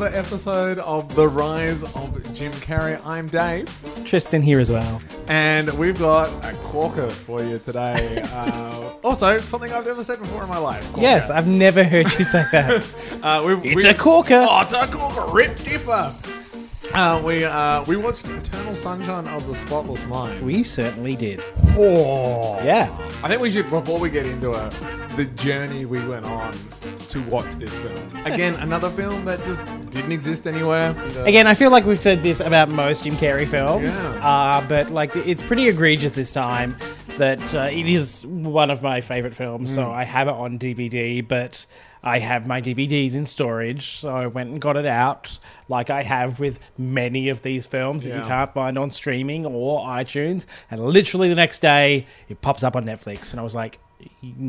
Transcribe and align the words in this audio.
another 0.00 0.16
episode 0.16 0.78
of 0.78 1.12
The 1.16 1.26
Rise 1.26 1.82
of 1.82 2.32
Jim 2.32 2.52
Carrey. 2.52 3.04
I'm 3.04 3.26
Dave, 3.26 3.66
Tristan 4.04 4.40
here 4.42 4.60
as 4.60 4.70
well. 4.70 5.02
and 5.26 5.68
we've 5.70 5.98
got 5.98 6.28
a 6.44 6.54
corker 6.58 7.10
for 7.10 7.42
you 7.42 7.58
today. 7.58 8.22
uh, 8.32 8.88
also, 9.02 9.38
something 9.38 9.72
I've 9.72 9.84
never 9.84 10.04
said 10.04 10.20
before 10.20 10.44
in 10.44 10.48
my 10.48 10.58
life. 10.58 10.84
corker. 10.92 11.00
Yes, 11.00 11.30
I've 11.30 11.48
never 11.48 11.82
heard 11.82 12.06
you 12.16 12.24
say 12.24 12.44
that. 12.52 12.84
Uh, 13.18 13.58
we, 13.60 13.70
It's 13.72 13.84
a 13.84 13.94
corker. 13.94 14.46
Oh, 14.48 14.60
it's 14.62 14.72
a 14.72 14.86
corker. 14.86 15.32
Rip 15.32 15.58
Dipper. 15.58 16.14
Uh, 16.98 17.22
we 17.24 17.44
uh, 17.44 17.84
we 17.84 17.96
watched 17.96 18.28
Eternal 18.28 18.74
Sunshine 18.74 19.28
of 19.28 19.46
the 19.46 19.54
Spotless 19.54 20.04
Mind. 20.06 20.44
we 20.44 20.64
certainly 20.64 21.14
did. 21.14 21.44
Oh. 21.76 22.60
Yeah. 22.64 22.88
I 23.22 23.28
think 23.28 23.40
we 23.40 23.52
should, 23.52 23.70
before 23.70 24.00
we 24.00 24.10
get 24.10 24.26
into 24.26 24.50
it, 24.50 24.70
the 25.14 25.26
journey 25.36 25.84
we 25.84 26.04
went 26.08 26.26
on 26.26 26.52
to 27.10 27.22
watch 27.28 27.54
this 27.54 27.72
film. 27.76 28.16
Again, 28.26 28.56
another 28.56 28.90
film 28.90 29.24
that 29.26 29.38
just 29.44 29.64
didn't 29.90 30.10
exist 30.10 30.48
anywhere. 30.48 30.90
Uh, 31.16 31.22
Again, 31.22 31.46
I 31.46 31.54
feel 31.54 31.70
like 31.70 31.84
we've 31.84 32.00
said 32.00 32.24
this 32.24 32.40
about 32.40 32.68
most 32.68 33.04
Jim 33.04 33.14
Carrey 33.14 33.46
films, 33.46 33.84
Yeah. 34.14 34.28
uh, 34.28 34.66
but 34.66 34.90
like 34.90 35.14
it's 35.14 35.44
pretty 35.44 35.68
egregious 35.68 36.10
this 36.10 36.32
time 36.32 36.76
that 37.16 37.54
uh, 37.54 37.68
it 37.70 37.86
is 37.86 38.26
one 38.26 38.72
of 38.72 38.82
my 38.82 39.00
favorite 39.02 39.34
films. 39.34 39.72
So 39.72 39.88
I 39.88 40.02
have 40.02 40.26
it 40.26 40.34
on 40.34 40.58
DVD, 40.58 41.26
but 41.26 41.64
I 42.02 42.18
have 42.18 42.46
my 42.46 42.60
DVDs 42.60 43.14
in 43.14 43.26
storage, 43.26 43.96
so 43.96 44.14
I 44.14 44.26
went 44.26 44.50
and 44.50 44.60
got 44.60 44.76
it 44.76 44.86
out, 44.86 45.38
like 45.68 45.90
I 45.90 46.02
have 46.02 46.38
with 46.38 46.60
many 46.76 47.28
of 47.28 47.42
these 47.42 47.66
films 47.66 48.04
that 48.04 48.16
you 48.16 48.22
can't 48.22 48.52
find 48.52 48.78
on 48.78 48.90
streaming 48.90 49.44
or 49.46 49.84
iTunes. 49.86 50.46
And 50.70 50.80
literally 50.80 51.28
the 51.28 51.34
next 51.34 51.60
day, 51.60 52.06
it 52.28 52.40
pops 52.40 52.62
up 52.62 52.76
on 52.76 52.84
Netflix, 52.84 53.32
and 53.32 53.40
I 53.40 53.42
was 53.42 53.54
like, 53.54 53.80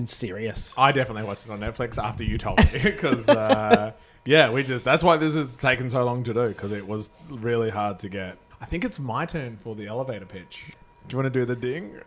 serious?" 0.05 0.75
I 0.77 0.91
definitely 0.91 1.23
watched 1.23 1.45
it 1.45 1.51
on 1.51 1.59
Netflix 1.59 1.97
after 1.97 2.23
you 2.23 2.37
told 2.37 2.59
me 2.73 2.79
because 2.83 3.27
uh, 3.29 3.93
yeah, 4.25 4.51
we 4.51 4.63
just 4.63 4.83
that's 4.83 5.03
why 5.03 5.17
this 5.17 5.35
has 5.35 5.55
taken 5.55 5.89
so 5.89 6.03
long 6.03 6.23
to 6.23 6.33
do 6.33 6.49
because 6.49 6.71
it 6.71 6.87
was 6.87 7.11
really 7.29 7.69
hard 7.69 7.99
to 7.99 8.09
get. 8.09 8.37
I 8.61 8.65
think 8.65 8.83
it's 8.83 8.99
my 8.99 9.25
turn 9.25 9.57
for 9.63 9.75
the 9.75 9.87
elevator 9.87 10.25
pitch. 10.25 10.65
Do 11.07 11.13
you 11.13 11.23
want 11.23 11.33
to 11.33 11.39
do 11.39 11.45
the 11.45 11.55
ding? 11.55 11.99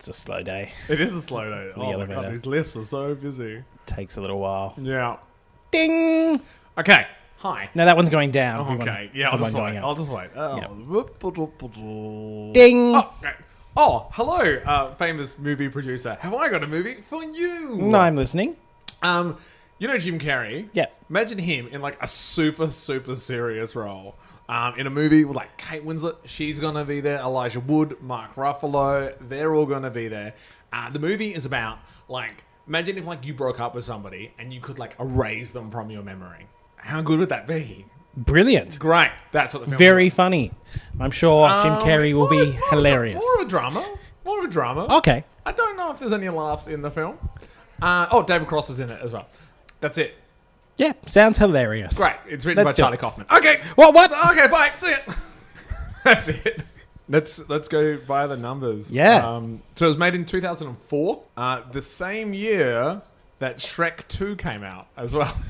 It's 0.00 0.08
a 0.08 0.14
slow 0.14 0.42
day. 0.42 0.72
It 0.88 0.98
is 0.98 1.12
a 1.12 1.20
slow 1.20 1.50
day. 1.50 1.72
Oh 1.76 1.98
my 1.98 2.06
god, 2.06 2.32
these 2.32 2.46
lifts 2.46 2.74
are 2.74 2.84
so 2.84 3.14
busy. 3.14 3.62
Takes 3.84 4.16
a 4.16 4.22
little 4.22 4.38
while. 4.38 4.72
Yeah. 4.78 5.18
Ding. 5.70 6.40
Okay. 6.78 7.06
Hi. 7.36 7.68
No, 7.74 7.84
that 7.84 7.98
one's 7.98 8.08
going 8.08 8.30
down. 8.30 8.66
Want 8.66 8.80
Okay. 8.80 9.10
Yeah, 9.12 9.28
I'll 9.28 9.36
just 9.36 9.52
one 9.52 9.74
wait. 9.74 9.78
I'll 9.78 9.94
just 9.94 10.08
wait. 10.08 10.30
Oh. 10.34 10.56
Ding. 12.54 12.94
Oh, 12.96 13.12
okay. 13.18 13.34
Oh, 13.76 14.06
hello, 14.12 14.62
uh, 14.64 14.94
famous 14.94 15.38
movie 15.38 15.68
producer. 15.68 16.16
Have 16.20 16.32
I 16.32 16.48
got 16.48 16.64
a 16.64 16.66
movie 16.66 16.94
for 16.94 17.22
you? 17.22 17.76
No, 17.76 17.98
I'm 17.98 18.16
listening. 18.16 18.56
Um, 19.02 19.36
you 19.78 19.86
know 19.86 19.98
Jim 19.98 20.18
Carrey? 20.18 20.70
Yeah. 20.72 20.86
Imagine 21.10 21.38
him 21.38 21.68
in 21.72 21.82
like 21.82 22.02
a 22.02 22.08
super, 22.08 22.68
super 22.68 23.16
serious 23.16 23.76
role. 23.76 24.14
Um, 24.50 24.74
in 24.78 24.86
a 24.88 24.90
movie 24.90 25.24
with 25.24 25.36
like 25.36 25.56
Kate 25.56 25.84
Winslet, 25.84 26.16
she's 26.24 26.58
gonna 26.58 26.84
be 26.84 27.00
there. 27.00 27.18
Elijah 27.20 27.60
Wood, 27.60 27.96
Mark 28.02 28.34
Ruffalo, 28.34 29.14
they're 29.20 29.54
all 29.54 29.64
gonna 29.66 29.90
be 29.90 30.08
there. 30.08 30.34
Uh, 30.72 30.90
the 30.90 30.98
movie 30.98 31.32
is 31.32 31.46
about 31.46 31.78
like 32.08 32.42
imagine 32.66 32.98
if 32.98 33.06
like 33.06 33.24
you 33.24 33.32
broke 33.32 33.60
up 33.60 33.74
with 33.76 33.84
somebody 33.84 34.32
and 34.40 34.52
you 34.52 34.60
could 34.60 34.78
like 34.78 34.94
erase 34.98 35.52
them 35.52 35.70
from 35.70 35.88
your 35.90 36.02
memory. 36.02 36.46
How 36.76 37.00
good 37.00 37.20
would 37.20 37.28
that 37.28 37.46
be? 37.46 37.86
Brilliant. 38.16 38.76
Great. 38.80 39.12
That's 39.30 39.54
what 39.54 39.60
the 39.60 39.66
film. 39.68 39.78
Very 39.78 40.10
funny. 40.10 40.50
I'm 40.98 41.12
sure 41.12 41.48
Jim 41.62 41.74
Um, 41.74 41.82
Carrey 41.82 42.12
will 42.12 42.28
be 42.28 42.36
more 42.46 42.48
of 42.48 42.54
a- 42.62 42.70
hilarious. 42.74 43.22
More 43.22 43.40
of 43.42 43.46
a 43.46 43.48
drama. 43.48 43.86
More 44.24 44.40
of 44.40 44.44
a 44.46 44.48
drama. 44.48 44.96
Okay. 44.96 45.24
I 45.46 45.52
don't 45.52 45.76
know 45.76 45.92
if 45.92 46.00
there's 46.00 46.12
any 46.12 46.28
laughs 46.28 46.66
in 46.66 46.82
the 46.82 46.90
film. 46.90 47.18
Uh, 47.80 48.08
oh, 48.10 48.24
David 48.24 48.48
Cross 48.48 48.70
is 48.70 48.80
in 48.80 48.90
it 48.90 49.00
as 49.00 49.12
well. 49.12 49.26
That's 49.80 49.96
it. 49.96 50.14
Yeah, 50.80 50.94
sounds 51.06 51.36
hilarious. 51.36 51.98
Great. 51.98 52.16
It's 52.26 52.46
written 52.46 52.64
Let's 52.64 52.74
by 52.74 52.76
do 52.76 52.82
Charlie 52.84 52.96
it. 52.96 53.00
Kaufman. 53.00 53.26
Okay. 53.30 53.60
What? 53.74 53.94
What? 53.94 54.10
Okay, 54.30 54.46
bye. 54.48 54.70
That's 54.70 54.82
it. 54.84 55.02
That's 56.04 56.28
it. 56.28 56.62
Let's 57.06 57.48
let's 57.50 57.68
go 57.68 57.98
by 57.98 58.26
the 58.26 58.36
numbers. 58.38 58.90
Yeah. 58.90 59.16
Um, 59.28 59.62
so 59.74 59.84
it 59.84 59.88
was 59.88 59.98
made 59.98 60.14
in 60.14 60.24
2004, 60.24 61.22
uh, 61.36 61.62
the 61.70 61.82
same 61.82 62.32
year 62.32 63.02
that 63.40 63.58
Shrek 63.58 64.08
2 64.08 64.36
came 64.36 64.62
out 64.62 64.86
as 64.96 65.14
well. 65.14 65.36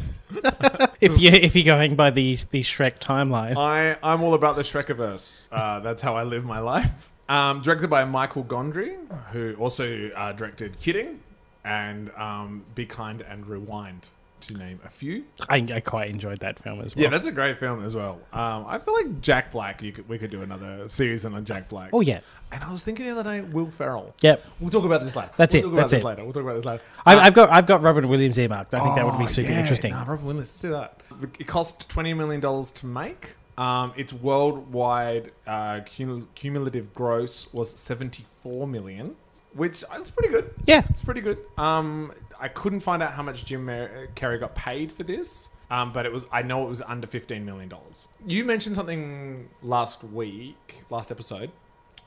If 1.01 1.21
you 1.21 1.31
if 1.31 1.57
you're 1.57 1.65
going 1.65 1.97
by 1.97 2.11
the 2.11 2.37
the 2.53 2.61
Shrek 2.63 3.01
timeline, 3.01 3.57
I 3.57 3.97
I'm 4.03 4.23
all 4.23 4.35
about 4.35 4.55
the 4.55 4.63
Shrekiverse. 4.63 5.49
Uh, 5.51 5.81
that's 5.81 6.03
how 6.03 6.15
I 6.15 6.23
live 6.23 6.45
my 6.45 6.61
life. 6.61 7.11
Um, 7.29 7.63
directed 7.63 7.89
by 7.91 8.05
Michael 8.05 8.45
Gondry, 8.45 8.97
who 9.33 9.55
also 9.59 10.11
uh, 10.11 10.31
directed 10.33 10.79
Kidding 10.79 11.19
and 11.65 12.11
um, 12.17 12.65
Be 12.77 12.87
Kind 12.87 13.23
and 13.23 13.45
Rewind, 13.47 14.09
to 14.43 14.55
name 14.56 14.81
a 14.84 14.91
few. 14.91 15.25
I, 15.49 15.56
I 15.75 15.81
quite 15.81 16.11
enjoyed 16.11 16.39
that 16.41 16.59
film 16.59 16.81
as 16.81 16.95
well. 16.95 17.03
Yeah, 17.05 17.11
that's 17.11 17.27
a 17.27 17.33
great 17.33 17.59
film 17.59 17.84
as 17.84 17.95
well. 17.95 18.21
Um, 18.33 18.65
I 18.67 18.78
feel 18.78 18.95
like 18.95 19.21
Jack 19.21 19.53
Black. 19.53 19.83
You 19.83 19.93
could, 19.93 20.09
we 20.09 20.19
could 20.19 20.31
do 20.31 20.43
another 20.43 20.89
series 20.89 21.25
on 21.25 21.45
Jack 21.45 21.69
Black. 21.69 21.91
oh 21.93 22.01
yeah. 22.01 22.21
And 22.53 22.65
I 22.65 22.71
was 22.73 22.83
thinking 22.83 23.06
the 23.06 23.12
other 23.12 23.23
day, 23.23 23.41
Will 23.43 23.71
Ferrell. 23.71 24.15
Yep. 24.23 24.45
We'll 24.59 24.71
talk 24.71 24.84
about 24.84 25.03
this 25.03 25.15
later. 25.15 25.31
That's 25.37 25.55
we'll 25.55 25.61
it, 25.61 25.62
Talk 25.65 25.73
about 25.73 25.81
that's 25.83 25.93
this 25.93 26.01
it. 26.03 26.05
later. 26.05 26.25
We'll 26.25 26.33
talk 26.33 26.43
about 26.43 26.56
this 26.56 26.65
later. 26.65 26.83
I, 27.06 27.15
Uh, 27.15 27.21
I've 27.21 27.34
got 27.34 27.51
I've 27.51 27.67
got 27.67 27.83
Robin 27.83 28.09
Williams 28.09 28.39
earmarked. 28.39 28.75
I 28.75 28.81
think 28.81 28.97
that 28.97 29.05
would 29.06 29.19
be 29.19 29.25
Oh, 29.25 29.27
super 29.27 29.51
yeah. 29.51 29.61
interesting. 29.61 29.93
Nah, 29.93 30.01
Robin 30.05 30.25
Williams, 30.27 30.49
let's 30.49 30.61
do 30.61 30.71
that. 30.71 31.01
It 31.39 31.47
cost 31.47 31.89
twenty 31.89 32.12
million 32.15 32.41
dollars 32.41 32.71
to 32.72 32.87
make. 32.87 33.31
Um, 33.59 33.93
its 33.97 34.12
worldwide 34.12 35.33
uh, 35.47 35.81
cum- 35.97 36.28
cumulative 36.34 36.93
gross 36.95 37.53
was 37.53 37.71
seventy-four 37.78 38.67
million, 38.67 39.17
which 39.55 39.84
is 39.99 40.11
pretty 40.11 40.33
good. 40.33 40.51
Yeah. 40.67 40.83
It's 40.91 41.03
pretty 41.03 41.21
good. 41.21 41.39
Um, 41.59 42.12
I 42.41 42.49
couldn't 42.49 42.81
find 42.81 43.03
out 43.03 43.12
how 43.12 43.23
much 43.23 43.45
Jim 43.45 43.67
Mar- 43.67 44.09
Carrey 44.15 44.41
got 44.41 44.55
paid 44.55 44.91
for 44.91 45.03
this, 45.03 45.51
um, 45.71 45.93
but 45.93 46.06
it 46.06 46.12
was. 46.12 46.27
I 46.33 46.43
know 46.43 46.65
it 46.67 46.69
was 46.69 46.83
under 46.83 47.06
fifteen 47.06 47.45
million 47.45 47.69
dollars. 47.69 48.09
You 48.27 48.45
mentioned 48.45 48.77
something 48.77 49.49
last 49.62 50.03
week, 50.05 50.83
last 50.91 51.11
episode, 51.11 51.51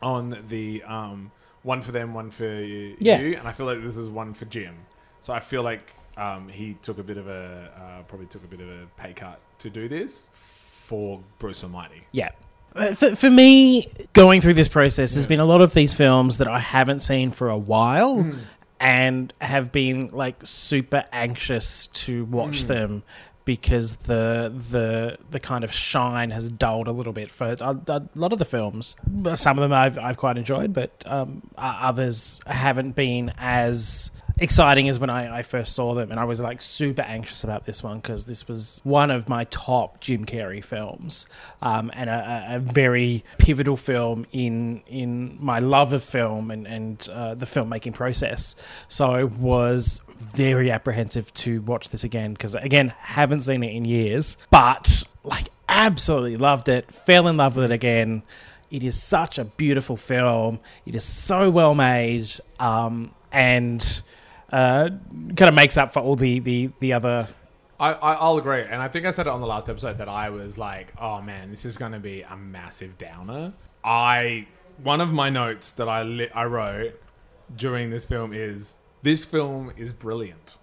on 0.01 0.37
the 0.49 0.83
um, 0.83 1.31
one 1.63 1.81
for 1.81 1.91
them, 1.91 2.13
one 2.13 2.31
for 2.31 2.45
Yeah. 2.45 3.19
you, 3.19 3.35
and 3.37 3.47
I 3.47 3.51
feel 3.51 3.65
like 3.65 3.81
this 3.81 3.97
is 3.97 4.09
one 4.09 4.33
for 4.33 4.45
Jim. 4.45 4.75
So 5.21 5.33
I 5.33 5.39
feel 5.39 5.63
like 5.63 5.93
um, 6.17 6.49
he 6.49 6.75
took 6.81 6.97
a 6.99 7.03
bit 7.03 7.17
of 7.17 7.27
a 7.27 7.71
uh, 7.99 8.03
probably 8.03 8.27
took 8.27 8.43
a 8.43 8.47
bit 8.47 8.59
of 8.61 8.67
a 8.69 8.85
pay 8.97 9.13
cut 9.13 9.39
to 9.59 9.69
do 9.69 9.87
this 9.87 10.29
for 10.33 11.19
Bruce 11.39 11.63
Almighty. 11.63 12.03
Yeah. 12.11 12.29
Uh, 12.75 12.93
For, 12.95 13.15
for 13.15 13.29
me, 13.29 13.87
going 14.13 14.41
through 14.41 14.55
this 14.55 14.67
process, 14.67 15.13
there's 15.13 15.27
been 15.27 15.39
a 15.39 15.45
lot 15.45 15.61
of 15.61 15.73
these 15.75 15.93
films 15.93 16.39
that 16.39 16.47
I 16.47 16.57
haven't 16.59 17.01
seen 17.01 17.29
for 17.31 17.49
a 17.49 17.57
while 17.57 18.29
and 18.83 19.33
have 19.39 19.71
been 19.71 20.09
like 20.09 20.35
super 20.43 21.05
anxious 21.13 21.87
to 21.87 22.25
watch 22.25 22.63
hmm. 22.63 22.67
them 22.67 23.03
because 23.45 23.95
the 23.95 24.53
the 24.69 25.17
the 25.31 25.39
kind 25.39 25.63
of 25.63 25.71
shine 25.71 26.31
has 26.31 26.49
dulled 26.49 26.87
a 26.87 26.91
little 26.91 27.13
bit 27.13 27.31
for 27.31 27.55
a, 27.59 27.79
a 27.87 28.03
lot 28.13 28.33
of 28.33 28.39
the 28.39 28.45
films. 28.45 28.97
Some 29.35 29.57
of 29.57 29.61
them 29.61 29.73
I've, 29.73 29.97
I've 29.97 30.17
quite 30.17 30.37
enjoyed, 30.37 30.73
but 30.73 31.03
um, 31.05 31.49
others 31.57 32.41
haven't 32.45 32.95
been 32.95 33.33
as 33.37 34.11
exciting 34.37 34.89
as 34.89 34.99
when 34.99 35.09
I, 35.09 35.39
I 35.39 35.41
first 35.43 35.73
saw 35.75 35.93
them. 35.93 36.11
And 36.11 36.19
I 36.19 36.23
was 36.25 36.39
like 36.39 36.61
super 36.61 37.01
anxious 37.03 37.43
about 37.43 37.65
this 37.65 37.83
one 37.83 37.99
because 37.99 38.25
this 38.25 38.47
was 38.47 38.81
one 38.83 39.11
of 39.11 39.29
my 39.29 39.43
top 39.45 39.99
Jim 39.99 40.25
Carrey 40.25 40.63
films 40.63 41.27
um, 41.61 41.91
and 41.93 42.09
a, 42.09 42.47
a- 42.55 42.59
very 42.59 43.23
pivotal 43.37 43.77
film 43.77 44.25
in 44.31 44.81
in 44.87 45.37
my 45.39 45.59
love 45.59 45.93
of 45.93 46.03
film 46.03 46.49
and, 46.51 46.65
and 46.67 47.07
uh, 47.11 47.35
the 47.35 47.45
filmmaking 47.45 47.93
process. 47.93 48.55
So 48.87 49.11
I 49.11 49.23
was 49.23 50.01
very 50.17 50.71
apprehensive 50.71 51.33
to 51.33 51.61
watch 51.61 51.89
this 51.89 52.03
again 52.03 52.33
because 52.33 52.55
again 52.55 52.93
haven't 52.99 53.41
seen 53.41 53.61
it 53.61 53.75
in 53.75 53.83
years 53.83 54.37
but 54.49 55.03
like 55.25 55.49
absolutely 55.67 56.37
loved 56.37 56.69
it 56.69 56.89
fell 56.93 57.27
in 57.27 57.35
love 57.35 57.57
with 57.57 57.65
it 57.69 57.73
again 57.73 58.23
it 58.71 58.83
is 58.85 59.01
such 59.01 59.37
a 59.37 59.43
beautiful 59.43 59.97
film 59.97 60.59
it 60.85 60.95
is 60.95 61.03
so 61.03 61.49
well 61.49 61.75
made 61.75 62.25
um, 62.59 63.11
and 63.33 64.01
uh, 64.53 64.89
kind 65.35 65.49
of 65.49 65.53
makes 65.53 65.75
up 65.77 65.91
for 65.91 65.99
all 65.99 66.15
the 66.15 66.39
the, 66.39 66.69
the 66.79 66.93
other 66.93 67.27
I, 67.79 67.93
I, 67.93 68.13
I'll 68.13 68.37
agree, 68.37 68.61
and 68.61 68.81
I 68.81 68.87
think 68.87 69.05
I 69.05 69.11
said 69.11 69.27
it 69.27 69.31
on 69.31 69.41
the 69.41 69.47
last 69.47 69.67
episode 69.67 69.97
that 69.97 70.07
I 70.07 70.29
was 70.29 70.57
like, 70.57 70.93
"Oh 70.97 71.21
man, 71.21 71.49
this 71.51 71.65
is 71.65 71.75
going 71.75 71.91
to 71.91 71.99
be 71.99 72.21
a 72.21 72.37
massive 72.37 72.97
downer." 72.97 73.53
I 73.83 74.47
one 74.81 75.01
of 75.01 75.11
my 75.11 75.29
notes 75.29 75.71
that 75.73 75.89
I 75.89 76.03
li- 76.03 76.29
I 76.33 76.45
wrote 76.45 77.01
during 77.55 77.89
this 77.89 78.05
film 78.05 78.31
is 78.31 78.75
this 79.01 79.25
film 79.25 79.73
is 79.75 79.91
brilliant, 79.91 80.55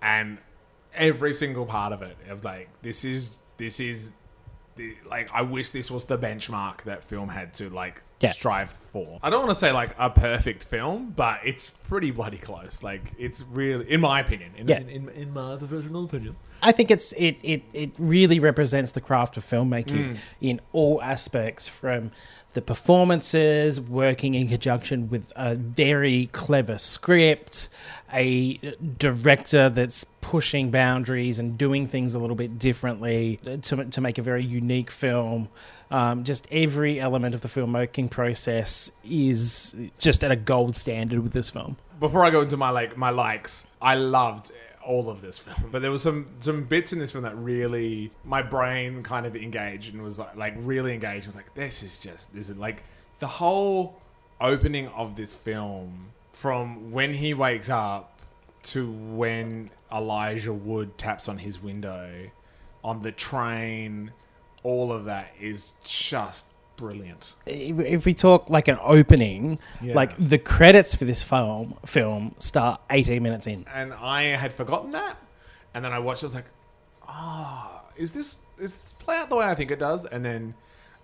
and 0.00 0.38
every 0.94 1.34
single 1.34 1.66
part 1.66 1.92
of 1.92 2.00
it, 2.02 2.16
I 2.28 2.32
was 2.32 2.44
like, 2.44 2.70
"This 2.80 3.04
is 3.04 3.36
this 3.56 3.80
is 3.80 4.12
like 5.08 5.30
I 5.32 5.42
wish 5.42 5.70
this 5.70 5.90
was 5.90 6.04
the 6.04 6.18
benchmark 6.18 6.82
that 6.82 7.04
film 7.04 7.28
had 7.28 7.54
to 7.54 7.70
like 7.70 8.02
Yeah. 8.20 8.30
strive 8.32 8.70
for." 8.70 9.18
I 9.22 9.30
don't 9.30 9.44
want 9.46 9.54
to 9.54 9.60
say 9.60 9.72
like 9.72 9.94
a 9.98 10.10
perfect 10.10 10.64
film, 10.64 11.12
but 11.14 11.40
it's 11.44 11.70
pretty 11.70 12.10
bloody 12.10 12.38
close. 12.38 12.82
Like 12.82 13.12
it's 13.18 13.42
really, 13.42 13.90
in 13.90 14.00
my 14.00 14.20
opinion, 14.20 14.52
in, 14.56 14.68
Yeah. 14.68 14.78
in, 14.80 14.88
in, 14.88 15.08
in 15.10 15.34
my 15.34 15.56
professional 15.56 16.04
opinion. 16.04 16.36
I 16.62 16.72
think 16.72 16.90
it's 16.90 17.12
it, 17.12 17.36
it 17.42 17.62
it 17.72 17.90
really 17.98 18.40
represents 18.40 18.92
the 18.92 19.00
craft 19.00 19.36
of 19.36 19.44
filmmaking 19.44 20.14
mm. 20.14 20.18
in 20.40 20.60
all 20.72 21.02
aspects 21.02 21.68
from 21.68 22.10
the 22.54 22.62
performances 22.62 23.78
working 23.78 24.34
in 24.34 24.48
conjunction 24.48 25.10
with 25.10 25.30
a 25.36 25.54
very 25.54 26.30
clever 26.32 26.78
script, 26.78 27.68
a 28.12 28.56
director 28.96 29.68
that's 29.68 30.04
pushing 30.26 30.72
boundaries 30.72 31.38
and 31.38 31.56
doing 31.56 31.86
things 31.86 32.16
a 32.16 32.18
little 32.18 32.34
bit 32.34 32.58
differently 32.58 33.38
to, 33.62 33.84
to 33.84 34.00
make 34.00 34.18
a 34.18 34.22
very 34.22 34.44
unique 34.44 34.90
film. 34.90 35.48
Um, 35.88 36.24
just 36.24 36.48
every 36.50 36.98
element 36.98 37.36
of 37.36 37.42
the 37.42 37.48
filmmaking 37.48 38.10
process 38.10 38.90
is 39.08 39.76
just 40.00 40.24
at 40.24 40.32
a 40.32 40.36
gold 40.36 40.76
standard 40.76 41.20
with 41.20 41.32
this 41.32 41.50
film. 41.50 41.76
Before 42.00 42.24
I 42.24 42.30
go 42.30 42.40
into 42.40 42.56
my 42.56 42.70
like 42.70 42.96
my 42.96 43.10
likes, 43.10 43.68
I 43.80 43.94
loved 43.94 44.50
all 44.84 45.08
of 45.10 45.20
this 45.20 45.38
film, 45.38 45.70
but 45.70 45.80
there 45.80 45.92
was 45.92 46.02
some 46.02 46.26
some 46.40 46.64
bits 46.64 46.92
in 46.92 46.98
this 46.98 47.12
film 47.12 47.22
that 47.22 47.36
really 47.36 48.10
my 48.24 48.42
brain 48.42 49.04
kind 49.04 49.26
of 49.26 49.36
engaged 49.36 49.94
and 49.94 50.02
was 50.02 50.18
like 50.18 50.34
like 50.34 50.54
really 50.56 50.92
engaged. 50.92 51.26
I 51.26 51.28
was 51.28 51.36
like, 51.36 51.54
this 51.54 51.84
is 51.84 51.98
just 51.98 52.34
this 52.34 52.48
is 52.48 52.56
like 52.56 52.82
the 53.20 53.28
whole 53.28 54.00
opening 54.40 54.88
of 54.88 55.14
this 55.14 55.32
film 55.32 56.08
from 56.32 56.90
when 56.90 57.14
he 57.14 57.32
wakes 57.32 57.70
up 57.70 58.15
to 58.66 58.90
when 58.90 59.70
Elijah 59.92 60.52
Wood 60.52 60.98
taps 60.98 61.28
on 61.28 61.38
his 61.38 61.62
window 61.62 62.30
on 62.82 63.02
the 63.02 63.12
train, 63.12 64.12
all 64.62 64.92
of 64.92 65.04
that 65.06 65.32
is 65.40 65.72
just 65.84 66.46
brilliant. 66.76 67.34
If 67.46 68.04
we 68.04 68.12
talk 68.14 68.50
like 68.50 68.68
an 68.68 68.78
opening, 68.82 69.58
Yeah. 69.80 69.94
like 69.94 70.16
the 70.18 70.38
credits 70.38 70.94
for 70.94 71.04
this 71.04 71.22
film 71.22 71.76
film 71.86 72.34
start 72.38 72.80
18 72.90 73.22
minutes 73.22 73.46
in. 73.46 73.64
And 73.72 73.94
I 73.94 74.22
had 74.24 74.52
forgotten 74.52 74.90
that, 74.92 75.16
and 75.74 75.84
then 75.84 75.92
I 75.92 75.98
watched. 75.98 76.22
it, 76.22 76.26
I 76.26 76.28
was 76.28 76.34
like, 76.34 76.50
ah, 77.08 77.82
is 77.96 78.12
this 78.12 78.38
is 78.58 78.72
this 78.84 78.92
play 78.98 79.16
out 79.16 79.28
the 79.30 79.36
way 79.36 79.46
I 79.46 79.54
think 79.54 79.70
it 79.70 79.78
does? 79.78 80.04
And 80.04 80.24
then, 80.24 80.54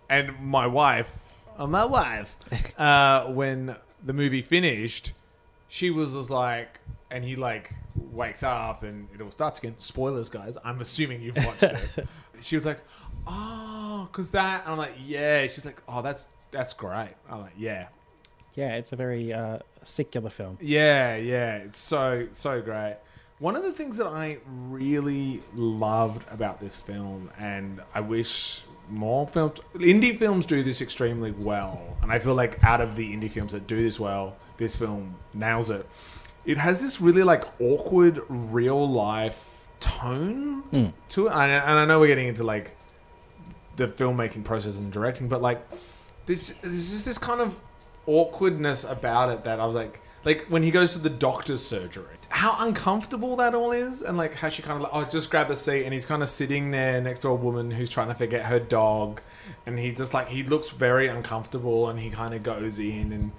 and 0.09 0.38
my 0.41 0.67
wife, 0.67 1.19
oh, 1.59 1.67
my 1.67 1.85
wife, 1.85 2.37
uh, 2.79 3.26
when 3.26 3.76
the 4.05 4.12
movie 4.12 4.43
finished, 4.43 5.12
she 5.69 5.91
was 5.91 6.14
just 6.14 6.31
like, 6.31 6.81
and 7.12 7.25
he 7.25 7.37
like 7.37 7.73
wakes 7.94 8.43
up 8.43 8.82
and 8.82 9.09
it 9.14 9.20
all 9.20 9.31
starts 9.31 9.59
again. 9.59 9.75
Spoilers, 9.79 10.29
guys. 10.29 10.56
I'm 10.64 10.81
assuming 10.81 11.23
you've 11.23 11.37
watched 11.47 11.62
it. 11.62 12.09
she 12.41 12.56
was 12.56 12.67
like, 12.67 12.81
oh, 13.26 14.09
cause 14.12 14.31
that. 14.31 14.62
And 14.64 14.73
I'm 14.73 14.79
like, 14.79 14.94
yeah. 15.05 15.43
She's 15.47 15.64
like, 15.64 15.82
oh, 15.88 16.03
that's 16.03 16.26
that's 16.50 16.75
great. 16.75 17.14
I'm 17.31 17.43
like, 17.43 17.55
yeah, 17.56 17.88
Yeah, 18.55 18.75
it's 18.76 18.93
a 18.93 18.97
very 18.97 19.32
uh, 19.32 19.61
secular 19.82 20.31
film. 20.31 20.59
yeah, 20.61 21.17
yeah, 21.17 21.56
it's 21.59 21.79
so 21.79 22.26
so 22.32 22.61
great. 22.61 22.97
One 23.38 23.56
of 23.56 23.62
the 23.64 23.73
things 23.73 23.97
that 23.97 24.06
I 24.06 24.38
really 24.47 25.41
loved 25.55 26.23
about 26.31 26.61
this 26.61 26.76
film, 26.76 27.31
and 27.38 27.81
I 27.93 28.00
wish 28.00 28.62
more 28.88 29.26
films, 29.26 29.59
indie 29.75 30.17
films 30.17 30.47
do 30.47 30.62
this 30.62 30.81
extremely 30.81 31.32
well, 31.32 31.97
and 32.03 32.12
I 32.12 32.19
feel 32.20 32.35
like 32.35 32.62
out 32.62 32.81
of 32.81 32.94
the 32.94 33.12
indie 33.17 33.31
films 33.31 33.53
that 33.53 33.67
do 33.67 33.82
this 33.82 33.99
well, 33.99 34.37
this 34.59 34.76
film 34.76 35.17
nails 35.35 35.70
it. 35.70 35.87
It 36.44 36.58
has 36.58 36.80
this 36.80 37.00
really 37.00 37.22
like 37.22 37.44
awkward 37.60 38.20
real 38.28 38.88
life 38.88 39.66
tone 39.80 40.62
hmm. 40.70 40.86
to 41.10 41.26
it, 41.26 41.30
and 41.30 41.40
I, 41.40 41.46
and 41.46 41.78
I 41.78 41.84
know 41.84 42.00
we're 42.00 42.08
getting 42.08 42.28
into 42.28 42.42
like 42.42 42.76
the 43.76 43.88
filmmaking 43.88 44.44
process 44.44 44.76
and 44.76 44.92
directing, 44.92 45.28
but 45.28 45.42
like 45.42 45.66
there's, 46.26 46.54
there's 46.62 46.92
just 46.92 47.04
this 47.04 47.18
kind 47.18 47.40
of 47.40 47.56
awkwardness 48.06 48.84
about 48.84 49.30
it 49.30 49.44
that 49.44 49.60
I 49.60 49.66
was 49.66 49.74
like, 49.74 50.00
like 50.24 50.46
when 50.46 50.62
he 50.62 50.70
goes 50.70 50.92
to 50.92 50.98
the 50.98 51.10
doctor's 51.10 51.64
surgery, 51.64 52.16
how 52.28 52.56
uncomfortable 52.64 53.36
that 53.36 53.54
all 53.54 53.72
is, 53.72 54.02
and 54.02 54.16
like 54.16 54.34
how 54.34 54.48
she 54.48 54.62
kind 54.62 54.76
of 54.76 54.82
like, 54.82 54.92
oh, 54.94 55.08
just 55.10 55.30
grab 55.30 55.50
a 55.50 55.56
seat, 55.56 55.84
and 55.84 55.92
he's 55.92 56.06
kind 56.06 56.22
of 56.22 56.28
sitting 56.28 56.70
there 56.70 57.00
next 57.00 57.20
to 57.20 57.28
a 57.28 57.34
woman 57.34 57.70
who's 57.70 57.90
trying 57.90 58.08
to 58.08 58.14
forget 58.14 58.44
her 58.44 58.60
dog, 58.60 59.20
and 59.66 59.78
he 59.78 59.92
just 59.92 60.14
like 60.14 60.28
he 60.28 60.42
looks 60.42 60.68
very 60.68 61.08
uncomfortable, 61.08 61.88
and 61.88 61.98
he 61.98 62.10
kind 62.10 62.34
of 62.34 62.42
goes 62.42 62.78
in, 62.78 63.12
and 63.12 63.32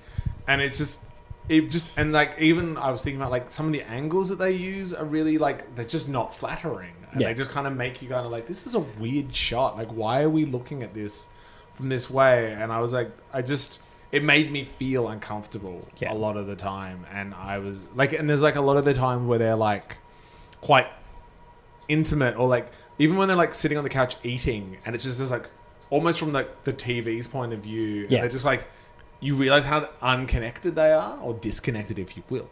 and 0.48 0.62
it's 0.62 0.78
just. 0.78 1.02
It 1.50 1.70
just 1.70 1.92
and 1.98 2.14
like 2.14 2.36
even 2.40 2.78
I 2.78 2.90
was 2.92 3.02
thinking 3.02 3.20
about 3.22 3.32
like 3.32 3.52
some 3.52 3.66
of 3.68 3.74
the 3.74 3.82
angles 3.84 4.30
that 4.30 4.38
they 4.40 4.52
use 4.54 4.94
are 4.94 5.04
really 5.06 5.38
like 5.38 5.76
they're 5.76 5.84
just 5.86 6.08
not 6.08 6.34
flattering 6.34 6.94
and 7.12 7.22
Yeah. 7.22 7.28
they 7.28 7.34
just 7.34 7.52
kind 7.52 7.68
of 7.68 7.76
make 7.76 8.02
you 8.02 8.08
kind 8.10 8.26
of 8.26 8.32
like 8.32 8.48
this 8.48 8.66
is 8.66 8.76
a 8.76 8.80
weird 8.80 9.36
shot 9.36 9.76
like 9.76 9.90
why 9.90 10.24
are 10.24 10.30
we 10.30 10.46
looking 10.46 10.84
at 10.84 10.94
this 10.94 11.28
from 11.76 11.90
this 11.90 12.10
way 12.10 12.54
and 12.54 12.72
i 12.72 12.80
was 12.80 12.94
like 12.94 13.12
i 13.34 13.42
just 13.42 13.82
it 14.12 14.24
made 14.24 14.52
me 14.52 14.64
feel 14.64 15.10
uncomfortable 15.10 15.86
Yeah. 15.98 16.14
a 16.14 16.16
lot 16.16 16.38
of 16.38 16.48
the 16.48 16.56
time 16.56 17.06
and 17.14 17.34
i 17.36 17.60
was 17.60 17.82
like 17.94 18.14
and 18.14 18.30
there's 18.30 18.42
like 18.42 18.56
a 18.56 18.62
lot 18.62 18.78
of 18.78 18.86
the 18.86 18.94
time 18.94 19.28
where 19.28 19.38
they're 19.38 19.56
like 19.56 19.98
quite 20.62 20.88
intimate 21.90 22.38
or 22.38 22.48
like 22.48 22.68
even 23.00 23.18
when 23.18 23.28
they're 23.28 23.38
like 23.38 23.54
sitting 23.54 23.78
on 23.78 23.84
the 23.84 23.90
couch 23.90 24.16
eating 24.24 24.78
and 24.86 24.96
it's 24.96 25.04
just 25.04 25.18
there's 25.18 25.32
like 25.32 25.50
almost 25.90 26.18
from 26.20 26.32
like 26.32 26.64
the 26.64 26.72
tv's 26.74 27.28
point 27.28 27.52
of 27.54 27.60
view 27.60 28.04
and 28.04 28.12
Yeah. 28.12 28.22
they're 28.22 28.30
just 28.30 28.46
like 28.46 28.66
you 29.24 29.36
realize 29.36 29.66
how 29.66 29.90
unconnected 30.02 30.76
they 30.76 30.92
are 30.92 31.18
or 31.20 31.34
disconnected 31.36 31.98
if 31.98 32.16
you 32.18 32.24
will. 32.30 32.50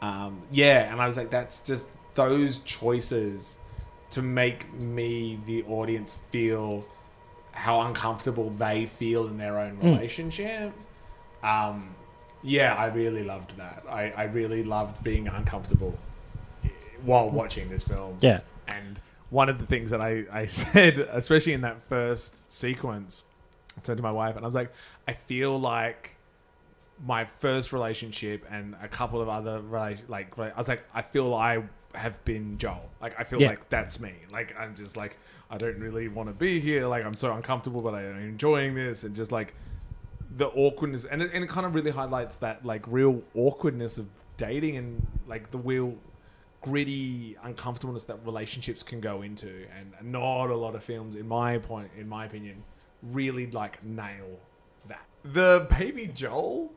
Um, 0.00 0.42
yeah 0.50 0.90
and 0.90 1.00
i 1.00 1.06
was 1.06 1.16
like 1.16 1.30
that's 1.30 1.60
just 1.60 1.86
those 2.14 2.58
choices 2.58 3.56
to 4.10 4.20
make 4.20 4.60
me 4.74 5.38
the 5.46 5.62
audience 5.64 6.18
feel 6.30 6.84
how 7.52 7.82
uncomfortable 7.82 8.50
they 8.50 8.86
feel 8.86 9.28
in 9.28 9.36
their 9.38 9.58
own 9.60 9.78
relationship. 9.78 10.72
Um, 11.44 11.94
yeah 12.42 12.74
i 12.74 12.86
really 12.86 13.22
loved 13.22 13.56
that. 13.58 13.84
I, 13.88 14.10
I 14.16 14.24
really 14.24 14.64
loved 14.64 15.04
being 15.04 15.28
uncomfortable 15.28 15.96
while 17.04 17.30
watching 17.30 17.68
this 17.68 17.82
film. 17.82 18.16
Yeah. 18.20 18.40
and 18.66 19.00
one 19.30 19.48
of 19.48 19.58
the 19.58 19.66
things 19.66 19.90
that 19.92 20.00
I, 20.00 20.24
I 20.30 20.46
said, 20.62 20.98
especially 20.98 21.52
in 21.54 21.62
that 21.62 21.82
first 21.88 22.52
sequence, 22.52 23.22
I 23.76 23.80
turned 23.80 23.96
to 23.96 24.02
my 24.02 24.12
wife 24.12 24.36
and 24.36 24.44
I 24.44 24.48
was 24.48 24.54
like, 24.54 24.72
I 25.08 25.12
feel 25.12 25.58
like 25.58 26.16
my 27.04 27.24
first 27.24 27.72
relationship 27.72 28.44
and 28.50 28.76
a 28.82 28.88
couple 28.88 29.20
of 29.20 29.28
other 29.28 29.60
rela- 29.60 30.08
like 30.08 30.38
I 30.38 30.52
was 30.56 30.68
like, 30.68 30.82
I 30.94 31.02
feel 31.02 31.34
I 31.34 31.62
have 31.94 32.24
been 32.24 32.58
Joel. 32.58 32.88
Like 33.00 33.18
I 33.18 33.24
feel 33.24 33.40
Yeah. 33.40 33.48
like 33.48 33.68
that's 33.68 33.98
me. 34.00 34.12
Like 34.32 34.54
I'm 34.58 34.74
just 34.74 34.96
like 34.96 35.18
I 35.50 35.58
don't 35.58 35.78
really 35.78 36.08
want 36.08 36.28
to 36.28 36.34
be 36.34 36.60
here. 36.60 36.86
Like 36.86 37.04
I'm 37.04 37.14
so 37.16 37.32
uncomfortable, 37.34 37.82
but 37.82 37.94
I'm 37.94 38.16
enjoying 38.18 38.74
this 38.74 39.04
and 39.04 39.14
just 39.16 39.32
like 39.32 39.54
the 40.36 40.46
awkwardness 40.48 41.04
and 41.04 41.20
it, 41.22 41.30
and 41.34 41.44
it 41.44 41.48
kind 41.50 41.66
of 41.66 41.74
really 41.74 41.90
highlights 41.90 42.36
that 42.38 42.64
like 42.64 42.84
real 42.86 43.22
awkwardness 43.34 43.98
of 43.98 44.06
dating 44.38 44.76
and 44.78 45.06
like 45.26 45.50
the 45.50 45.58
real 45.58 45.94
gritty 46.62 47.36
uncomfortableness 47.42 48.04
that 48.04 48.16
relationships 48.24 48.82
can 48.82 49.00
go 49.00 49.22
into 49.22 49.66
and 49.78 49.92
not 50.12 50.46
a 50.46 50.54
lot 50.56 50.74
of 50.76 50.84
films 50.84 51.16
in 51.16 51.26
my 51.26 51.58
point 51.58 51.90
in 51.98 52.08
my 52.08 52.24
opinion 52.24 52.62
really 53.02 53.50
like 53.50 53.82
nail 53.84 54.38
that 54.86 55.00
the 55.24 55.66
baby 55.78 56.06
joel 56.14 56.72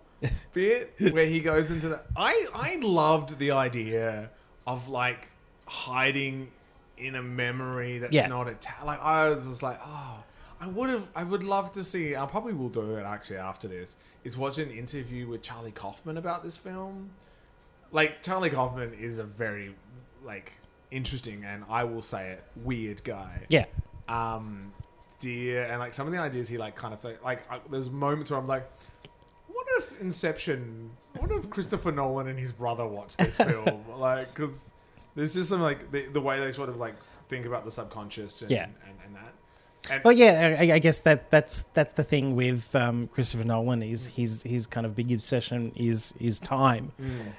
bit 0.53 0.94
where 1.12 1.25
he 1.25 1.39
goes 1.39 1.70
into 1.70 1.88
the 1.89 2.01
i 2.15 2.46
i 2.53 2.77
loved 2.82 3.38
the 3.38 3.51
idea 3.51 4.29
of 4.65 4.88
like 4.88 5.29
hiding 5.67 6.50
in 6.98 7.15
a 7.15 7.22
memory 7.22 8.00
that's 8.00 8.13
Yeah. 8.13 8.27
not 8.27 8.48
a 8.48 8.55
ta- 8.55 8.84
like 8.86 9.01
i 9.01 9.29
was 9.29 9.46
just 9.46 9.62
like 9.62 9.79
oh 9.86 10.24
i 10.62 10.67
would 10.67 10.89
have 10.89 11.08
i 11.15 11.24
would 11.24 11.44
love 11.44 11.72
to 11.74 11.84
see 11.84 12.15
i 12.15 12.25
probably 12.25 12.53
will 12.53 12.70
do 12.70 12.96
it 12.96 13.03
actually 13.03 13.38
after 13.38 13.67
this 13.67 13.98
is 14.24 14.38
watch 14.38 14.58
an 14.58 14.72
interview 14.72 15.27
with 15.27 15.41
charlie 15.41 15.72
kaufman 15.72 16.17
about 16.17 16.44
this 16.44 16.58
film 16.58 17.10
like 17.91 18.22
Charlie 18.24 18.50
Kaufman 18.50 18.94
is 19.00 19.20
a 19.20 19.24
very 19.24 19.74
like 20.25 20.53
interesting 20.91 21.46
and 21.46 21.63
I 21.70 21.86
will 21.86 22.01
say 22.01 22.32
it 22.32 22.44
weird 22.58 23.01
guy. 23.05 23.44
Yeah. 23.48 23.65
Um, 24.10 24.74
dear 25.25 25.63
and 25.72 25.79
like 25.79 25.94
some 25.94 26.05
of 26.08 26.13
the 26.13 26.20
ideas 26.20 26.48
he 26.48 26.58
like 26.58 26.75
kind 26.75 26.94
of 26.94 27.03
like, 27.03 27.24
like 27.24 27.51
I, 27.51 27.60
there's 27.72 27.89
moments 27.89 28.29
where 28.29 28.39
I'm 28.39 28.46
like, 28.46 28.70
what 29.48 29.65
if 29.77 30.00
Inception? 30.01 30.91
What 31.17 31.32
if 31.32 31.50
Christopher 31.50 31.91
Nolan 31.91 32.27
and 32.27 32.38
his 32.38 32.51
brother 32.51 32.86
watched 32.88 33.17
this 33.17 33.36
film? 33.51 33.82
like, 33.98 34.29
because 34.34 34.72
there's 35.15 35.34
just 35.34 35.50
some 35.50 35.62
like 35.62 35.91
the, 35.91 36.01
the 36.08 36.22
way 36.22 36.39
they 36.39 36.51
sort 36.51 36.70
of 36.70 36.77
like 36.77 36.96
think 37.29 37.46
about 37.46 37.65
the 37.65 37.72
subconscious 37.72 38.41
and 38.44 38.51
Yeah. 38.51 38.65
and, 38.65 38.98
and 39.05 39.15
that. 39.15 39.34
And, 39.89 40.04
Well, 40.04 40.13
yeah, 40.13 40.58
I, 40.60 40.74
I 40.74 40.80
guess 40.80 41.01
that 41.01 41.30
that's 41.30 41.63
that's 41.74 41.94
the 41.94 42.04
thing 42.04 42.36
with 42.36 42.75
um, 42.75 43.08
Christopher 43.08 43.44
Nolan 43.44 43.84
is 43.84 44.06
his 44.08 44.44
his 44.44 44.68
kind 44.68 44.86
of 44.86 44.96
big 44.96 45.12
obsession 45.12 45.72
is 45.75 46.13
is 46.20 46.39
time, 46.39 46.92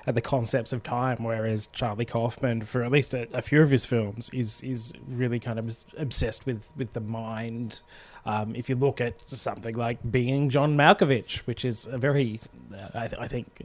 and 0.07 0.17
the 0.17 0.21
concepts 0.21 0.73
of 0.73 0.83
time. 0.83 1.19
Whereas 1.21 1.69
Charlie 1.69 2.05
Kaufman, 2.05 2.63
for 2.63 2.83
at 2.83 2.91
least 2.91 3.15
a, 3.15 3.27
a 3.37 3.43
few 3.43 3.63
of 3.63 3.71
his 3.71 3.85
films, 3.85 4.31
is 4.33 4.61
is 4.63 4.93
really 5.09 5.39
kind 5.41 5.59
of 5.59 5.75
obsessed 5.99 6.47
with 6.47 6.71
with 6.77 6.93
the 6.93 7.01
mind. 7.01 7.81
Um, 8.25 8.57
if 8.57 8.69
you 8.69 8.75
look 8.75 9.01
at 9.01 9.15
something 9.29 9.77
like 9.77 9.99
Being 10.11 10.51
John 10.51 10.77
Malkovich, 10.77 11.39
which 11.47 11.65
is 11.65 11.87
a 11.87 11.97
very, 11.97 12.41
uh, 12.77 12.89
I, 12.93 13.07
th- 13.07 13.21
I 13.21 13.29
think, 13.29 13.63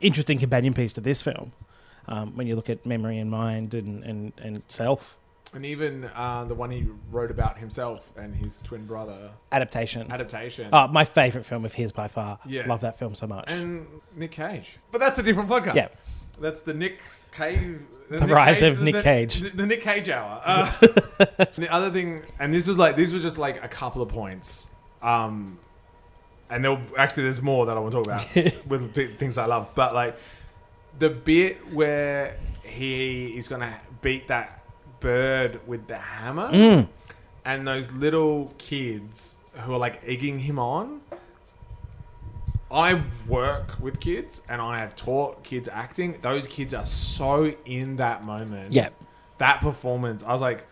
interesting 0.00 0.36
companion 0.36 0.74
piece 0.74 0.92
to 0.94 1.00
this 1.00 1.22
film. 1.22 1.52
Um, 2.08 2.34
when 2.34 2.48
you 2.48 2.56
look 2.56 2.68
at 2.68 2.84
memory 2.84 3.18
and 3.18 3.30
mind 3.30 3.72
and, 3.72 4.02
and, 4.02 4.32
and 4.42 4.62
self 4.66 5.16
and 5.52 5.66
even 5.66 6.04
uh, 6.14 6.44
the 6.44 6.54
one 6.54 6.70
he 6.70 6.86
wrote 7.10 7.30
about 7.30 7.58
himself 7.58 8.08
and 8.16 8.34
his 8.34 8.58
twin 8.58 8.86
brother 8.86 9.30
adaptation. 9.52 10.10
adaptation. 10.10 10.68
Oh, 10.72 10.86
my 10.88 11.04
favorite 11.04 11.44
film 11.44 11.64
of 11.64 11.74
his 11.74 11.92
by 11.92 12.08
far. 12.08 12.38
Yeah. 12.46 12.66
Love 12.66 12.82
that 12.82 12.98
film 12.98 13.14
so 13.14 13.26
much. 13.26 13.50
and 13.50 13.86
Nick 14.16 14.32
Cage. 14.32 14.78
But 14.92 14.98
that's 14.98 15.18
a 15.18 15.22
different 15.22 15.48
podcast. 15.48 15.74
Yeah. 15.74 15.88
That's 16.40 16.60
the 16.60 16.74
Nick 16.74 17.02
Cage. 17.32 17.78
The 18.08 18.18
rise 18.26 18.62
of 18.62 18.80
Nick 18.80 18.94
the, 18.94 19.02
Cage. 19.02 19.40
The, 19.40 19.50
the 19.50 19.66
Nick 19.66 19.82
Cage 19.82 20.08
hour. 20.08 20.40
Uh, 20.44 20.72
the 20.80 21.68
other 21.70 21.90
thing, 21.90 22.22
and 22.38 22.52
this 22.52 22.66
was 22.66 22.78
like, 22.78 22.96
these 22.96 23.12
were 23.12 23.20
just 23.20 23.38
like 23.38 23.62
a 23.62 23.68
couple 23.68 24.02
of 24.02 24.08
points. 24.08 24.68
Um, 25.02 25.58
and 26.48 26.64
there 26.64 26.80
actually 26.96 27.24
there's 27.24 27.40
more 27.40 27.66
that 27.66 27.76
I 27.76 27.80
want 27.80 27.92
to 27.92 28.02
talk 28.02 28.06
about 28.06 28.66
with 28.66 28.94
th- 28.94 29.18
things 29.18 29.38
I 29.38 29.46
love. 29.46 29.70
But 29.74 29.94
like, 29.94 30.16
the 30.98 31.10
bit 31.10 31.72
where 31.72 32.36
he 32.64 33.36
is 33.38 33.48
gonna 33.48 33.80
beat 34.02 34.28
that 34.28 34.59
bird 35.00 35.60
with 35.66 35.86
the 35.86 35.96
hammer, 35.96 36.50
Mm. 36.50 36.88
and 37.44 37.66
those 37.66 37.90
little 37.92 38.54
kids 38.58 39.36
who 39.54 39.74
are 39.74 39.78
like 39.78 40.00
egging 40.06 40.38
him 40.40 40.58
on. 40.58 41.00
I 42.70 43.02
work 43.26 43.76
with 43.80 43.98
kids 43.98 44.42
and 44.48 44.60
I 44.60 44.78
have 44.78 44.94
taught 44.94 45.42
kids 45.42 45.68
acting. 45.68 46.18
Those 46.22 46.46
kids 46.46 46.72
are 46.72 46.86
so 46.86 47.52
in 47.64 47.96
that 47.96 48.24
moment. 48.24 48.72
Yeah. 48.72 48.90
That 49.38 49.60
performance, 49.60 50.22
I 50.22 50.30
was 50.30 50.40
like, 50.40 50.66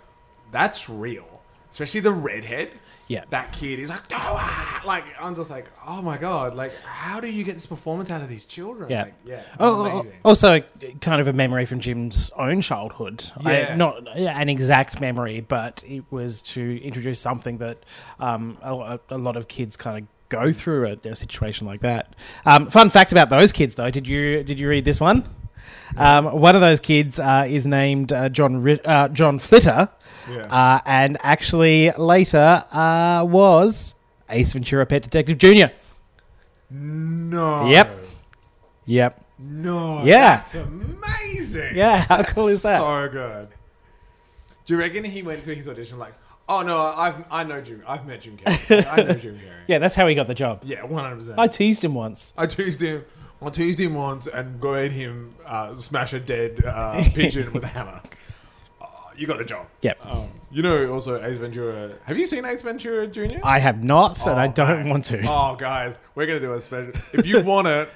that's 0.52 0.88
real. 0.88 1.37
Especially 1.70 2.00
the 2.00 2.12
redhead. 2.12 2.70
Yeah. 3.08 3.24
That 3.30 3.52
kid 3.52 3.78
is 3.78 3.88
like, 3.88 4.06
do 4.08 4.16
it! 4.16 4.84
Like, 4.86 5.04
I'm 5.18 5.34
just 5.34 5.48
like, 5.50 5.66
oh 5.86 6.02
my 6.02 6.18
god, 6.18 6.54
like, 6.54 6.74
how 6.82 7.20
do 7.20 7.26
you 7.30 7.42
get 7.44 7.54
this 7.54 7.64
performance 7.66 8.10
out 8.10 8.20
of 8.20 8.28
these 8.28 8.44
children? 8.44 8.90
Yeah. 8.90 9.02
Like, 9.04 9.14
yeah. 9.24 9.42
Oh, 9.58 9.84
amazing. 9.86 10.12
also, 10.24 10.60
kind 11.00 11.20
of 11.20 11.26
a 11.28 11.32
memory 11.32 11.64
from 11.64 11.80
Jim's 11.80 12.30
own 12.36 12.60
childhood. 12.60 13.24
I- 13.44 13.52
Yeah. 13.60 13.76
not 13.76 14.06
an 14.16 14.48
exact 14.50 15.00
memory, 15.00 15.40
but 15.40 15.82
it 15.86 16.04
was 16.10 16.42
to 16.42 16.82
introduce 16.82 17.18
something 17.20 17.58
that 17.58 17.78
um, 18.20 18.58
a, 18.62 18.98
a 19.10 19.18
lot 19.18 19.36
of 19.36 19.48
kids 19.48 19.76
kind 19.76 20.02
of 20.04 20.08
go 20.28 20.52
through 20.52 20.86
a, 21.04 21.08
a 21.08 21.16
situation 21.16 21.66
like 21.66 21.80
that. 21.80 22.14
Um, 22.44 22.68
fun 22.70 22.90
fact 22.90 23.12
about 23.12 23.30
those 23.30 23.52
kids, 23.52 23.74
though. 23.76 23.90
Did 23.90 24.06
you 24.06 24.42
did 24.42 24.58
you 24.58 24.68
read 24.68 24.84
this 24.84 25.00
one? 25.00 25.24
Um, 25.96 26.26
one 26.40 26.54
of 26.54 26.60
those 26.60 26.80
kids 26.80 27.18
uh, 27.18 27.46
is 27.48 27.66
named 27.66 28.12
uh, 28.12 28.28
John 28.28 28.62
Ri- 28.62 28.80
uh, 28.84 29.08
Josh 29.08 29.40
Flitter, 29.42 29.88
Yeah. 30.30 30.42
uh, 30.52 30.80
and 30.86 31.16
actually 31.22 31.90
later 31.96 32.64
uh, 32.72 33.24
was 33.28 33.94
Ace 34.30 34.52
Ventura: 34.52 34.84
Pet 34.86 35.02
Detective 35.02 35.38
Junior. 35.38 35.72
no. 36.70 37.66
Yep. 37.68 38.00
Yep. 38.86 39.24
No. 39.38 40.02
Yeah. 40.04 40.36
That's 40.38 40.54
amazing. 40.56 41.74
Yeah, 41.76 41.98
how 42.08 42.18
That's 42.18 42.32
cool 42.32 42.48
is 42.48 42.62
that? 42.62 42.78
So 42.80 43.08
good. 43.08 43.48
Do 44.66 44.74
you 44.74 44.80
reckon 44.80 45.04
he 45.04 45.22
went 45.22 45.44
to 45.44 45.54
his 45.54 45.68
audition 45.68 45.98
like, 45.98 46.12
oh 46.48 46.62
no, 46.62 46.78
I've 46.78 47.24
I 47.30 47.44
know 47.44 47.60
Jim, 47.60 47.82
I've 47.86 48.06
met 48.06 48.20
Jim 48.20 48.36
Carrey, 48.36 48.86
I 48.86 49.02
know 49.02 49.12
Jim 49.14 49.36
Carrey. 49.36 49.62
Yeah, 49.66 49.78
that's 49.78 49.94
how 49.94 50.06
he 50.06 50.14
got 50.14 50.26
the 50.26 50.34
job. 50.34 50.62
Yeah, 50.64 50.84
one 50.84 51.04
hundred 51.04 51.16
percent. 51.16 51.38
I 51.38 51.46
teased 51.46 51.84
him 51.84 51.94
once. 51.94 52.32
I 52.36 52.46
teased 52.46 52.80
him. 52.80 53.04
I 53.40 53.50
teased 53.50 53.78
him 53.78 53.94
once 53.94 54.26
and 54.26 54.60
made 54.62 54.92
him 54.92 55.34
uh, 55.46 55.76
smash 55.76 56.12
a 56.12 56.20
dead 56.20 56.64
uh, 56.64 57.02
pigeon 57.14 57.52
with 57.52 57.62
a 57.64 57.68
hammer. 57.68 58.00
Uh, 58.80 58.86
you 59.16 59.26
got 59.26 59.38
the 59.38 59.44
job. 59.44 59.66
Yep. 59.82 59.98
Um, 60.04 60.28
you 60.50 60.62
know, 60.62 60.92
also 60.92 61.22
Ace 61.24 61.38
Ventura. 61.38 61.92
Have 62.04 62.18
you 62.18 62.26
seen 62.26 62.44
Ace 62.44 62.62
Ventura 62.62 63.06
Jr.? 63.06 63.38
I 63.44 63.58
have 63.60 63.84
not, 63.84 64.20
and 64.26 64.40
I 64.40 64.48
Oh, 64.48 64.52
don't 64.52 64.68
man. 64.80 64.88
want 64.88 65.04
to. 65.06 65.20
Oh, 65.28 65.54
guys, 65.56 65.98
we're 66.14 66.26
gonna 66.26 66.40
do 66.40 66.54
a 66.54 66.60
special. 66.60 66.92
If 67.12 67.26
you 67.26 67.40
want 67.40 67.68
it, 67.68 67.88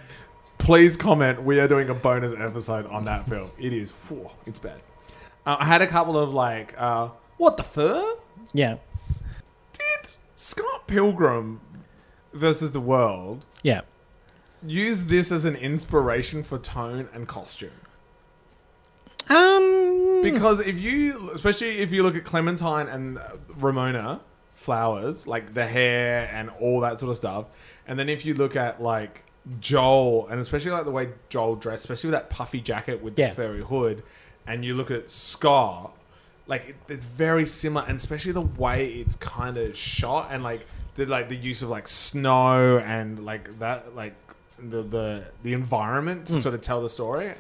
please 0.59 0.97
comment. 0.97 1.43
We 1.43 1.59
are 1.59 1.67
doing 1.67 1.89
a 1.91 1.95
bonus 1.95 2.33
episode 2.33 2.87
on 2.87 3.05
that 3.07 3.29
film. 3.29 3.51
It 3.59 3.73
is, 3.73 3.91
whew, 4.09 4.31
it's 4.47 4.61
bad. 4.61 4.81
Uh, 5.45 5.57
I 5.59 5.65
had 5.65 5.83
a 5.83 5.87
couple 5.89 6.17
of 6.17 6.33
like, 6.33 6.75
uh, 6.79 7.09
what 7.39 7.57
the 7.57 7.65
fur? 7.65 8.15
Yeah. 8.53 8.77
Did 9.73 10.13
Scott 10.37 10.87
Pilgrim 10.87 11.61
versus 12.33 12.71
the 12.73 12.81
World 12.81 13.45
Yeah. 13.65 13.81
Use 14.67 15.05
this 15.05 15.33
as 15.33 15.45
an 15.45 15.57
inspiration 15.57 16.43
for 16.43 16.59
tone 16.59 17.09
and 17.13 17.27
costume? 17.29 17.71
Um. 19.29 20.21
Because 20.23 20.61
if 20.61 20.79
you, 20.79 21.31
especially 21.35 21.79
if 21.79 21.91
you 21.93 22.03
look 22.05 22.15
at 22.17 22.25
Clementine 22.25 22.87
and 22.89 23.19
uh, 23.19 23.23
Ramona 23.57 24.21
Flowers, 24.55 25.27
like 25.27 25.55
the 25.55 25.67
hair 25.67 26.31
and 26.33 26.49
all 26.61 26.81
that 26.81 27.01
sort 27.01 27.11
of 27.11 27.17
stuff, 27.17 27.47
and 27.89 27.99
then 27.99 28.09
if 28.09 28.25
you 28.25 28.35
look 28.35 28.55
at 28.55 28.81
like 28.81 29.25
Joel, 29.59 30.29
and 30.29 30.41
especially 30.41 30.71
like 30.71 30.85
the 30.85 30.93
way 30.93 31.11
Joel 31.29 31.57
dressed, 31.57 31.81
especially 31.85 32.11
with 32.11 32.21
that 32.21 32.31
puffy 32.31 32.61
jacket 32.61 33.03
with 33.03 33.19
Yeah. 33.19 33.31
the 33.31 33.35
furry 33.35 33.63
hood, 33.63 34.05
and 34.47 34.65
you 34.65 34.75
look 34.75 34.93
at 34.93 35.11
Scar, 35.11 35.91
like 36.47 36.69
it, 36.71 36.77
it's 36.89 37.05
very 37.05 37.47
similar, 37.47 37.85
and 37.89 37.97
especially 37.97 38.31
the 38.33 38.41
way 38.43 38.89
it's 38.89 39.17
kind 39.17 39.57
of 39.57 39.77
shot, 39.77 40.29
and 40.31 40.45
like 40.45 40.65
the 40.95 41.07
like 41.07 41.29
the 41.31 41.37
use 41.37 41.63
of 41.63 41.69
like 41.69 41.89
snow 41.89 42.79
and 42.79 43.25
like 43.25 43.59
that, 43.59 43.97
like 43.97 44.15
the 44.71 44.83
the 44.83 45.29
the 45.43 45.53
environment 45.53 46.29
Hmm. 46.29 46.37
to 46.37 46.41
sort 46.43 46.55
of 46.55 46.61
tell 46.61 46.81
the 46.81 46.89
story. 46.91 47.33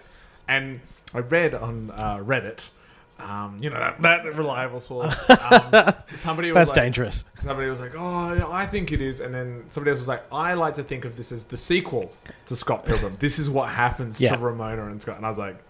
And 0.49 0.81
I 1.15 1.19
read 1.19 1.55
on 1.55 1.91
uh, 1.97 2.19
Reddit, 2.19 2.69
um, 3.21 3.59
you 3.61 3.71
know 3.71 3.79
that, 3.79 4.03
that 4.03 4.35
reliable 4.37 4.81
source. 4.81 5.15
Um, 5.31 5.93
somebody 6.17 6.51
was 6.51 6.57
That's 6.57 6.71
like, 6.71 6.85
dangerous. 6.85 7.25
Somebody 7.43 7.69
was 7.71 7.81
like, 7.81 7.93
"Oh, 7.97 8.33
yeah, 8.35 8.49
I 8.49 8.67
think 8.67 8.93
it 8.93 9.01
is," 9.01 9.21
and 9.21 9.33
then 9.35 9.65
somebody 9.69 9.91
else 9.93 10.01
was 10.01 10.09
like, 10.09 10.25
"I 10.33 10.55
like 10.55 10.75
to 10.75 10.83
think 10.83 11.05
of 11.05 11.17
this 11.17 11.31
as 11.31 11.45
the 11.45 11.57
sequel 11.57 12.13
to 12.47 12.57
Scott 12.57 12.85
Pilgrim. 12.85 13.17
This 13.21 13.39
is 13.39 13.49
what 13.49 13.69
happens 13.69 14.21
Yeah. 14.21 14.35
to 14.37 14.43
Ramona 14.43 14.87
and 14.87 15.01
Scott." 15.01 15.17
And 15.17 15.25
I 15.27 15.29
was 15.29 15.39
like, 15.39 15.63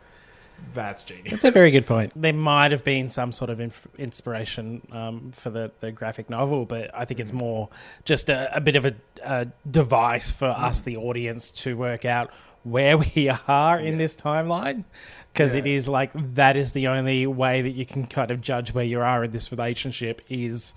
"That's 0.74 1.02
genius." 1.04 1.30
That's 1.30 1.44
a 1.44 1.50
very 1.50 1.70
good 1.70 1.86
point. 1.86 2.12
There 2.14 2.32
might 2.32 2.70
have 2.70 2.84
been 2.84 3.10
some 3.10 3.32
sort 3.32 3.50
of 3.50 3.60
inf- 3.60 3.86
inspiration 3.98 4.82
um, 4.92 5.32
for 5.32 5.50
the, 5.50 5.70
the 5.80 5.92
graphic 5.92 6.30
novel, 6.30 6.64
but 6.64 6.90
I 6.94 7.04
think 7.04 7.20
it's 7.20 7.32
more 7.32 7.68
just 8.04 8.28
a, 8.30 8.54
a 8.56 8.60
bit 8.60 8.76
of 8.76 8.84
a, 8.86 8.94
a 9.24 9.46
device 9.70 10.30
for 10.30 10.46
us, 10.48 10.80
the 10.80 10.96
audience, 10.96 11.50
to 11.62 11.76
work 11.76 12.04
out 12.04 12.30
where 12.64 12.96
we 13.14 13.30
are 13.48 13.78
in 13.78 13.92
Yeah. 13.94 13.98
this 13.98 14.16
timeline. 14.16 14.84
Because 15.32 15.54
it 15.54 15.66
Yeah. 15.66 15.74
is 15.76 15.88
like 15.88 16.10
that 16.34 16.56
is 16.56 16.72
the 16.72 16.88
only 16.88 17.26
way 17.26 17.62
that 17.62 17.70
you 17.70 17.86
can 17.86 18.06
kind 18.06 18.30
of 18.30 18.40
judge 18.42 18.74
where 18.74 18.84
you 18.84 19.00
are 19.00 19.24
in 19.24 19.30
this 19.30 19.50
relationship 19.50 20.20
is 20.28 20.74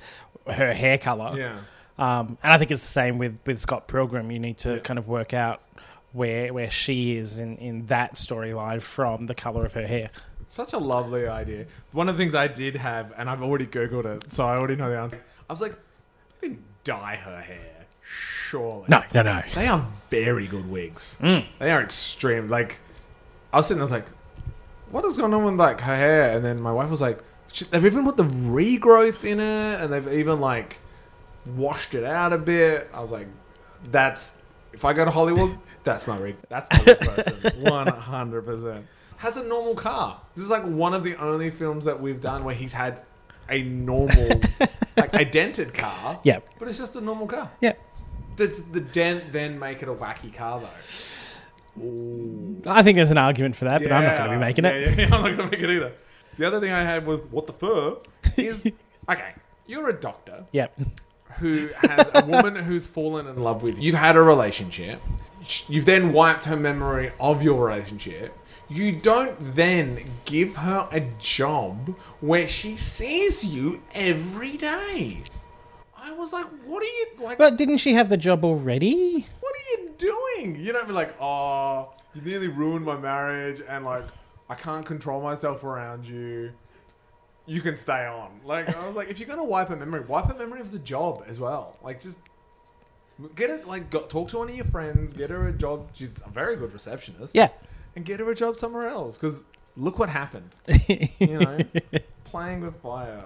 her 0.48 0.74
hair 0.74 0.98
color. 0.98 1.36
Yeah, 1.38 1.58
Um, 1.98 2.38
and 2.42 2.54
I 2.54 2.58
think 2.58 2.72
it's 2.72 2.82
the 2.82 2.88
same 2.88 3.18
with, 3.18 3.38
with 3.46 3.60
Scott 3.60 3.88
Pilgrim. 3.90 4.32
You 4.32 4.40
need 4.40 4.58
to 4.60 4.76
Yeah. 4.76 4.80
kind 4.80 4.98
of 4.98 5.08
work 5.10 5.34
out 5.34 5.62
where 6.16 6.54
where 6.54 6.70
she 6.70 7.18
is 7.18 7.40
in, 7.40 7.58
in 7.58 7.86
that 7.88 8.16
storyline 8.16 8.82
from 8.82 9.26
the 9.26 9.36
color 9.36 9.66
of 9.66 9.74
her 9.74 9.86
hair. 9.86 10.10
such 10.48 10.72
a 10.72 10.78
lovely 10.78 11.28
idea. 11.28 11.66
One 11.92 12.08
of 12.08 12.16
the 12.16 12.24
things 12.24 12.34
I 12.34 12.48
did 12.48 12.78
have, 12.78 13.14
and 13.18 13.30
I've 13.30 13.44
already 13.44 13.68
googled 13.68 14.06
it, 14.06 14.32
so 14.32 14.46
I 14.46 14.56
already 14.56 14.78
know 14.78 14.90
the 14.90 14.98
answer. 14.98 15.22
I 15.50 15.54
was 15.54 15.62
like, 15.62 15.76
they 16.40 16.48
didn't 16.48 16.64
dye 16.86 17.18
her 17.18 17.42
hair, 17.42 17.86
surely. 18.02 18.86
No, 18.88 19.04
no, 19.14 19.24
no. 19.24 19.42
They 19.54 19.68
are 19.68 19.86
very 20.10 20.48
good 20.48 20.70
wigs. 20.70 21.18
Mm. 21.20 21.46
They 21.60 21.72
are 21.72 21.82
extreme. 21.82 22.48
Like, 22.48 22.80
I 23.52 23.58
was 23.58 23.68
sitting 23.68 23.80
there, 23.80 23.90
I 23.90 23.92
was 23.92 24.04
like, 24.04 24.10
what 24.92 25.04
is 25.04 25.18
going 25.18 25.34
on 25.34 25.44
with 25.44 25.56
like 25.56 25.82
her 25.82 25.96
hair? 25.98 26.36
And 26.36 26.46
then 26.46 26.62
my 26.62 26.72
wife 26.72 26.90
was 26.90 27.02
like, 27.02 27.20
they've 27.72 27.86
even 27.86 28.06
put 28.06 28.16
the 28.16 28.24
regrowth 28.24 29.26
in 29.26 29.42
it, 29.42 29.82
and 29.82 29.92
they've 29.92 30.14
even 30.14 30.40
like 30.40 30.78
washed 31.58 31.94
it 31.94 32.06
out 32.06 32.32
a 32.32 32.38
bit. 32.38 32.90
I 32.94 33.02
was 33.02 33.12
like, 33.12 33.28
that's 33.92 34.38
if 34.72 34.86
I 34.86 34.94
go 34.94 35.04
to 35.04 35.12
Hollywood, 35.12 35.58
that's 35.86 36.08
my 36.08 36.18
rig. 36.18 36.36
That's 36.50 36.70
my 36.72 36.84
wig 36.86 37.00
person, 37.00 37.64
one 37.64 37.88
hundred 37.88 38.46
percent. 38.46 38.86
Has 39.18 39.38
a 39.38 39.44
normal 39.44 39.76
car. 39.76 40.20
This 40.36 40.44
is 40.44 40.50
like 40.50 40.64
one 40.64 40.94
of 40.94 41.04
the 41.04 41.16
only 41.16 41.50
films 41.50 41.86
that 41.86 42.00
we've 42.02 42.20
done 42.20 42.44
where 42.44 42.54
he's 42.56 42.74
had 42.74 43.02
a 43.50 43.62
normal, 43.64 44.28
like 44.98 45.14
idented 45.14 45.74
car. 45.74 46.20
Yeah. 46.24 46.40
but 46.60 46.68
it's 46.68 46.78
just 46.78 46.96
a 46.96 47.02
normal 47.02 47.28
car. 47.28 47.50
Yeah. 47.62 47.74
Does 48.36 48.64
the 48.66 48.82
dent 48.82 49.32
then 49.32 49.58
make 49.58 49.82
it 49.82 49.88
a 49.88 49.94
wacky 49.94 50.34
car 50.34 50.60
though? 50.60 51.82
Ooh. 51.82 52.62
I 52.66 52.84
think 52.84 52.96
there's 52.98 53.12
an 53.12 53.18
argument 53.18 53.56
for 53.56 53.66
that, 53.66 53.82
but 53.82 53.92
I'm 53.92 54.04
not 54.04 54.18
going 54.18 54.30
to 54.32 54.36
be 54.36 54.40
making 54.40 54.66
yeah, 54.66 54.72
it. 54.72 54.98
Yeah, 54.98 55.08
yeah, 55.08 55.16
I'm 55.16 55.22
not 55.22 55.38
going 55.38 55.50
to 55.50 55.58
make 55.58 55.60
it 55.62 55.70
either. 55.70 55.94
The 56.38 56.46
other 56.46 56.60
thing 56.60 56.72
I 56.72 56.84
had 56.84 57.06
was 57.06 57.22
what 57.32 57.48
the 57.48 57.54
fur 57.54 57.98
is. 58.38 58.66
okay, 59.10 59.34
you're 59.68 59.90
a 59.90 59.94
doctor 59.94 60.46
Yep. 60.52 60.80
who 61.40 61.70
has 61.82 62.12
a 62.14 62.26
woman 62.26 62.56
who's 62.56 62.88
fallen 62.88 63.28
in 63.28 63.42
love 63.42 63.64
with 63.64 63.78
you. 63.78 63.84
You've 63.84 63.96
had 63.96 64.16
a 64.18 64.22
relationship. 64.22 65.02
You've 65.68 65.86
then 65.86 66.14
wiped 66.14 66.46
her 66.46 66.56
memory 66.56 67.12
of 67.20 67.44
your 67.44 67.68
relationship. 67.68 68.38
You 68.68 68.94
don't 68.94 69.36
then 69.54 70.00
give 70.26 70.56
her 70.56 70.88
a 70.92 71.02
job 71.20 71.96
where 72.20 72.48
she 72.48 72.76
sees 72.76 73.46
you 73.46 73.82
every 73.94 74.58
day. 74.58 75.22
I 75.96 76.12
was 76.14 76.34
like, 76.34 76.46
what 76.66 76.82
are 76.82 76.86
you 76.86 77.08
like? 77.20 77.38
But 77.38 77.58
didn't 77.58 77.78
she 77.78 77.94
have 77.94 78.10
the 78.10 78.18
job 78.18 78.44
already? 78.44 79.28
what 79.40 79.54
are 79.56 79.82
you 79.82 79.92
doing? 79.98 80.60
You 80.60 80.72
don't 80.72 80.88
be 80.88 80.94
like, 80.94 81.16
oh, 81.22 81.94
you 82.14 82.22
nearly 82.22 82.48
ruined 82.48 82.86
my 82.86 82.98
marriage, 82.98 83.62
and 83.68 83.86
like, 83.86 84.06
I 84.50 84.56
can't 84.56 84.86
control 84.86 85.22
myself 85.22 85.64
around 85.64 86.06
you. 86.06 86.52
You 87.48 87.62
can 87.62 87.78
stay 87.78 88.06
on. 88.06 88.40
Like, 88.44 88.76
I 88.76 88.88
was 88.88 88.96
like, 88.96 89.10
if 89.10 89.20
you're 89.20 89.28
gonna 89.28 89.44
wipe 89.44 89.70
a 89.70 89.76
memory, 89.76 90.02
wipe 90.02 90.30
a 90.30 90.34
memory 90.34 90.62
of 90.62 90.72
the 90.72 90.80
job 90.80 91.24
as 91.28 91.40
well. 91.40 91.78
Like, 91.84 92.00
just 92.00 92.20
get 93.36 93.50
it. 93.50 93.68
Like, 93.68 93.90
go, 93.90 94.02
talk 94.02 94.28
to 94.30 94.38
one 94.40 94.50
of 94.50 94.56
your 94.56 94.66
friends, 94.66 95.14
get 95.14 95.30
her 95.30 95.48
a 95.48 95.52
job. 95.54 95.90
She's 95.94 96.18
a 96.26 96.30
very 96.30 96.56
good 96.56 96.74
receptionist. 96.74 97.36
Yeah. 97.36 97.50
and 97.96 98.04
get 98.06 98.20
her 98.20 98.30
a 98.30 98.36
job 98.36 98.58
somewhere 98.58 98.88
else. 98.88 99.16
Because 99.18 99.46
look 99.78 100.00
what 100.00 100.10
happened. 100.10 100.50
You 101.20 101.40
know, 101.40 101.58
playing 102.26 102.62
with 102.62 102.76
fire. 102.82 103.24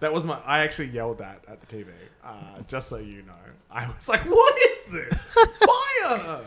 That 0.00 0.12
was 0.12 0.24
my. 0.24 0.38
I 0.46 0.60
actually 0.60 0.88
yelled 0.88 1.18
that 1.18 1.44
at 1.48 1.60
the 1.60 1.66
TV. 1.66 1.86
Uh, 2.22 2.60
just 2.68 2.88
so 2.88 2.98
you 2.98 3.22
know, 3.22 3.32
I 3.70 3.86
was 3.88 4.08
like, 4.08 4.24
"What 4.26 4.54
is 4.58 4.92
this? 4.92 5.22
Fire!" 6.04 6.40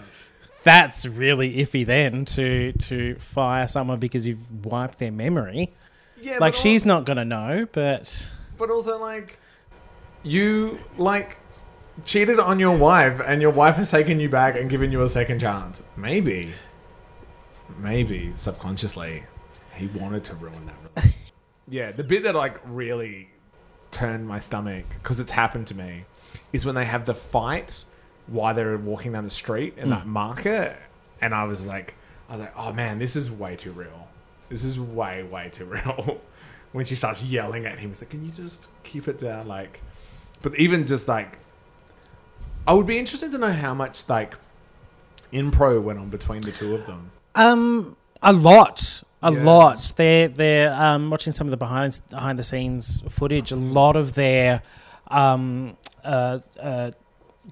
That's 0.64 1.06
really 1.06 1.56
iffy 1.58 1.86
then 1.86 2.24
to 2.26 2.72
to 2.74 3.16
fire 3.16 3.68
someone 3.68 4.00
because 4.00 4.26
you've 4.26 4.66
wiped 4.66 5.00
their 5.00 5.12
memory. 5.12 5.74
Yeah, 6.22 6.38
Like 6.40 6.54
she's 6.54 6.86
not 6.86 7.04
going 7.06 7.18
to 7.18 7.26
know, 7.26 7.68
but 7.74 8.32
but 8.58 8.70
also 8.70 8.98
like, 9.00 9.40
you 10.24 10.78
like 10.98 11.38
cheated 12.06 12.40
on 12.40 12.60
your 12.60 12.76
wife, 12.78 13.22
and 13.26 13.42
your 13.42 13.52
wife 13.52 13.76
has 13.76 13.92
taken 13.92 14.20
you 14.20 14.30
back 14.30 14.56
and 14.56 14.70
given 14.70 14.92
you 14.92 15.02
a 15.02 15.10
second 15.10 15.40
chance. 15.40 15.82
Maybe, 15.96 16.54
maybe 17.78 18.32
subconsciously 18.34 19.24
he 19.76 19.88
wanted 19.88 20.24
to 20.26 20.36
ruin 20.36 20.66
that. 20.66 20.76
relationship. 20.96 21.32
yeah, 21.68 21.92
the 21.92 22.04
bit 22.04 22.24
that 22.24 22.36
like 22.36 22.60
really 22.66 23.30
turned 23.92 24.28
my 24.28 24.40
stomach 24.40 24.86
because 24.96 25.20
it's 25.20 25.32
happened 25.32 25.68
to 25.68 25.76
me 25.76 26.06
is 26.54 26.66
when 26.66 26.76
they 26.76 26.86
have 26.86 27.06
the 27.06 27.14
fight 27.14 27.84
while 28.28 28.54
they're 28.54 28.78
walking 28.78 29.12
down 29.14 29.24
the 29.24 29.30
street 29.30 29.74
in 29.78 29.88
mm. 29.88 29.92
that 29.92 30.06
market, 30.06 30.76
and 31.22 31.34
I 31.34 31.44
was 31.46 31.68
like, 31.68 31.96
I 32.30 32.34
was 32.34 32.42
like, 32.42 32.54
oh 32.58 32.74
man, 32.74 33.00
this 33.00 33.16
is 33.16 33.30
way 33.30 33.56
too 33.56 33.72
real. 33.72 34.08
This 34.50 34.64
is 34.64 34.80
way 34.80 35.24
way 35.24 35.50
too 35.50 35.66
real. 35.66 36.22
when 36.72 36.86
she 36.86 36.96
starts 36.96 37.22
yelling 37.24 37.66
at 37.66 37.80
him, 37.80 37.90
he's 37.90 38.02
like, 38.02 38.10
can 38.10 38.26
you 38.26 38.32
just 38.32 38.68
keep 38.84 39.08
it 39.08 39.20
down? 39.20 39.48
Like, 39.48 39.82
but 40.42 40.56
even 40.58 40.86
just 40.86 41.08
like, 41.08 41.40
I 42.68 42.74
would 42.74 42.86
be 42.86 42.98
interested 43.00 43.32
to 43.32 43.38
know 43.38 43.52
how 43.52 43.74
much 43.74 44.08
like 44.10 44.36
impro 45.34 45.82
went 45.82 46.00
on 46.00 46.10
between 46.10 46.42
the 46.42 46.52
two 46.52 46.76
of 46.76 46.86
them. 46.86 47.12
Um, 47.36 47.96
a 48.22 48.34
lot, 48.34 49.04
a 49.24 49.32
Yeah. 49.34 49.44
lot. 49.44 49.94
They're 49.96 50.28
they're 50.28 50.74
um, 50.74 51.10
watching 51.10 51.34
some 51.34 51.48
of 51.48 51.52
the 51.52 51.58
behind 51.58 52.00
behind 52.10 52.38
the 52.40 52.44
scenes 52.44 53.02
footage. 53.10 53.52
A 53.52 53.56
lot 53.56 53.96
of 53.96 54.14
their 54.16 54.62
um, 55.08 55.76
uh, 56.04 56.40
uh, 56.60 56.92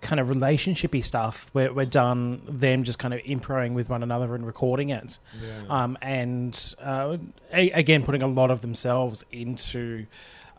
kind 0.01 0.19
of 0.19 0.27
relationshipy 0.27 1.03
stuff 1.03 1.49
were, 1.53 1.73
were 1.73 1.85
done. 1.85 2.41
Them 2.47 2.83
just 2.83 2.99
kind 2.99 3.13
of 3.13 3.21
improing 3.25 3.73
with 3.73 3.89
one 3.89 4.03
another 4.03 4.35
and 4.35 4.45
recording 4.45 4.89
it, 4.89 5.17
yeah. 5.41 5.61
um, 5.83 5.97
and 6.01 6.75
uh, 6.81 7.17
a- 7.51 7.71
again 7.71 8.03
putting 8.03 8.21
a 8.21 8.27
lot 8.27 8.51
of 8.51 8.61
themselves 8.61 9.25
into 9.31 10.05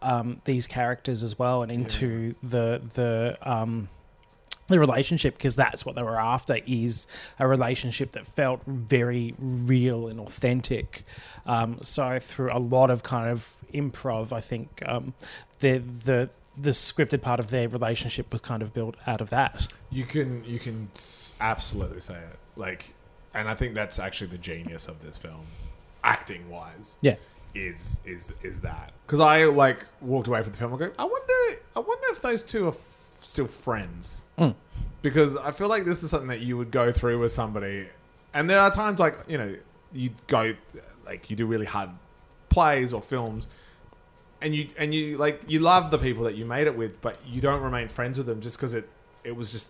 um, 0.03 0.41
these 0.45 0.67
characters 0.67 1.23
as 1.23 1.39
well, 1.39 1.63
and 1.63 1.71
into 1.71 2.35
the 2.43 2.81
the. 2.95 3.39
Um, 3.43 3.89
the 4.71 4.81
relationship 4.81 5.37
because 5.37 5.57
that's 5.57 5.85
what 5.85 5.95
they 5.97 6.03
were 6.03 6.19
after 6.21 6.59
is 6.67 7.07
a 7.39 7.47
relationship 7.47 8.13
that 8.13 8.27
felt 8.27 8.61
very 8.67 9.35
real 9.39 10.09
and 10.09 10.19
authentic 10.21 11.05
um, 11.47 11.79
so 11.83 12.19
through 12.21 12.51
a 12.53 12.59
lot 12.59 12.91
of 12.91 13.03
kind 13.03 13.31
of 13.31 13.57
improv 13.75 14.33
i 14.33 14.41
think 14.41 14.83
um, 14.87 15.13
the 15.61 15.79
the 15.79 16.31
the 16.59 16.71
scripted 16.71 17.23
part 17.23 17.41
of 17.41 17.49
their 17.51 17.69
relationship 17.69 18.31
was 18.33 18.41
kind 18.43 18.61
of 18.63 18.75
built 18.75 18.95
out 19.07 19.21
of 19.21 19.31
that 19.31 19.69
You 19.91 20.05
can 20.05 20.45
you 20.45 20.59
can 20.59 20.89
absolutely 21.41 22.01
say 22.01 22.15
it. 22.15 22.39
Like, 22.57 22.93
and 23.33 23.49
I 23.49 23.55
think 23.55 23.75
that's 23.75 23.99
actually 23.99 24.27
the 24.29 24.39
genius 24.39 24.87
of 24.89 25.01
this 25.03 25.17
film, 25.17 25.47
acting 26.05 26.51
wise. 26.51 26.97
yeah 27.01 27.17
Is 27.55 28.01
is 28.05 28.33
is 28.43 28.61
that 28.61 28.93
because 29.07 29.21
I 29.21 29.45
like 29.45 29.87
walked 30.01 30.29
away 30.29 30.43
from 30.43 30.53
the 30.53 30.59
film 30.59 30.73
and 30.73 30.81
go, 30.81 30.91
I 30.99 31.05
wonder, 31.05 31.61
I 31.77 31.81
wonder 31.81 32.07
if 32.11 32.21
those 32.21 32.43
two 32.43 32.67
are 32.67 32.73
still 33.21 33.47
friends. 33.47 34.23
Mm. 34.39 34.55
Because 35.03 35.37
I 35.37 35.51
feel 35.53 35.69
like 35.69 35.85
this 35.85 36.03
is 36.03 36.11
something 36.11 36.29
that 36.29 36.41
you 36.41 36.57
would 36.57 36.71
go 36.71 36.93
through 36.93 37.21
with 37.21 37.33
somebody, 37.33 37.89
and 38.35 38.51
there 38.51 38.61
are 38.61 38.71
times 38.71 38.99
like 38.99 39.17
you 39.29 39.39
know 39.39 39.55
you 39.93 40.11
go 40.27 40.55
like 41.07 41.31
you 41.31 41.37
do 41.37 41.47
really 41.47 41.67
hard 41.67 41.91
plays 42.49 42.93
or 42.93 43.01
films 43.01 43.47
and 44.43 44.55
you 44.55 44.69
and 44.79 44.95
you 44.95 45.17
like 45.19 45.43
you 45.47 45.61
love 45.61 45.91
the 45.91 45.99
people 45.99 46.25
that 46.25 46.37
you 46.37 46.45
made 46.45 46.67
it 46.67 46.77
with, 46.77 47.01
but 47.01 47.19
you 47.27 47.41
don't 47.41 47.63
remain 47.63 47.89
friends 47.89 48.19
with 48.19 48.27
them 48.27 48.41
just 48.41 48.57
because 48.57 48.75
it 48.75 48.89
it 49.25 49.35
was 49.35 49.53
just 49.53 49.69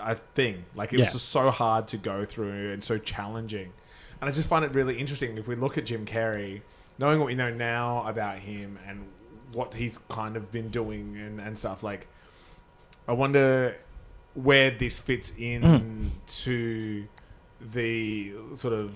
a 0.00 0.14
thing. 0.14 0.64
Like 0.74 0.92
it 0.92 0.98
was 0.98 1.12
just 1.12 1.28
so 1.28 1.50
hard 1.50 1.88
to 1.88 1.96
go 1.96 2.24
through 2.24 2.72
and 2.72 2.82
so 2.82 2.98
challenging. 2.98 3.72
And 4.20 4.28
I 4.28 4.32
just 4.32 4.48
find 4.48 4.64
it 4.64 4.74
really 4.74 4.98
interesting 4.98 5.36
if 5.36 5.48
we 5.48 5.56
look 5.56 5.78
at 5.78 5.86
Jim 5.86 6.06
Carrey, 6.06 6.62
knowing 6.98 7.18
what 7.18 7.26
we 7.26 7.34
know 7.34 7.50
now 7.52 8.06
about 8.06 8.38
him 8.38 8.78
and 8.86 9.04
what 9.52 9.74
he's 9.74 9.98
kind 10.08 10.36
of 10.36 10.50
been 10.52 10.68
doing 10.68 11.16
and, 11.16 11.40
and 11.40 11.58
stuff. 11.58 11.82
Like, 11.82 12.06
I 13.08 13.12
wonder 13.12 13.76
where 14.34 14.70
this 14.70 14.98
fits 15.00 15.32
in 15.38 16.12
to 16.26 17.06
the 17.60 18.32
sort 18.54 18.74
of 18.74 18.92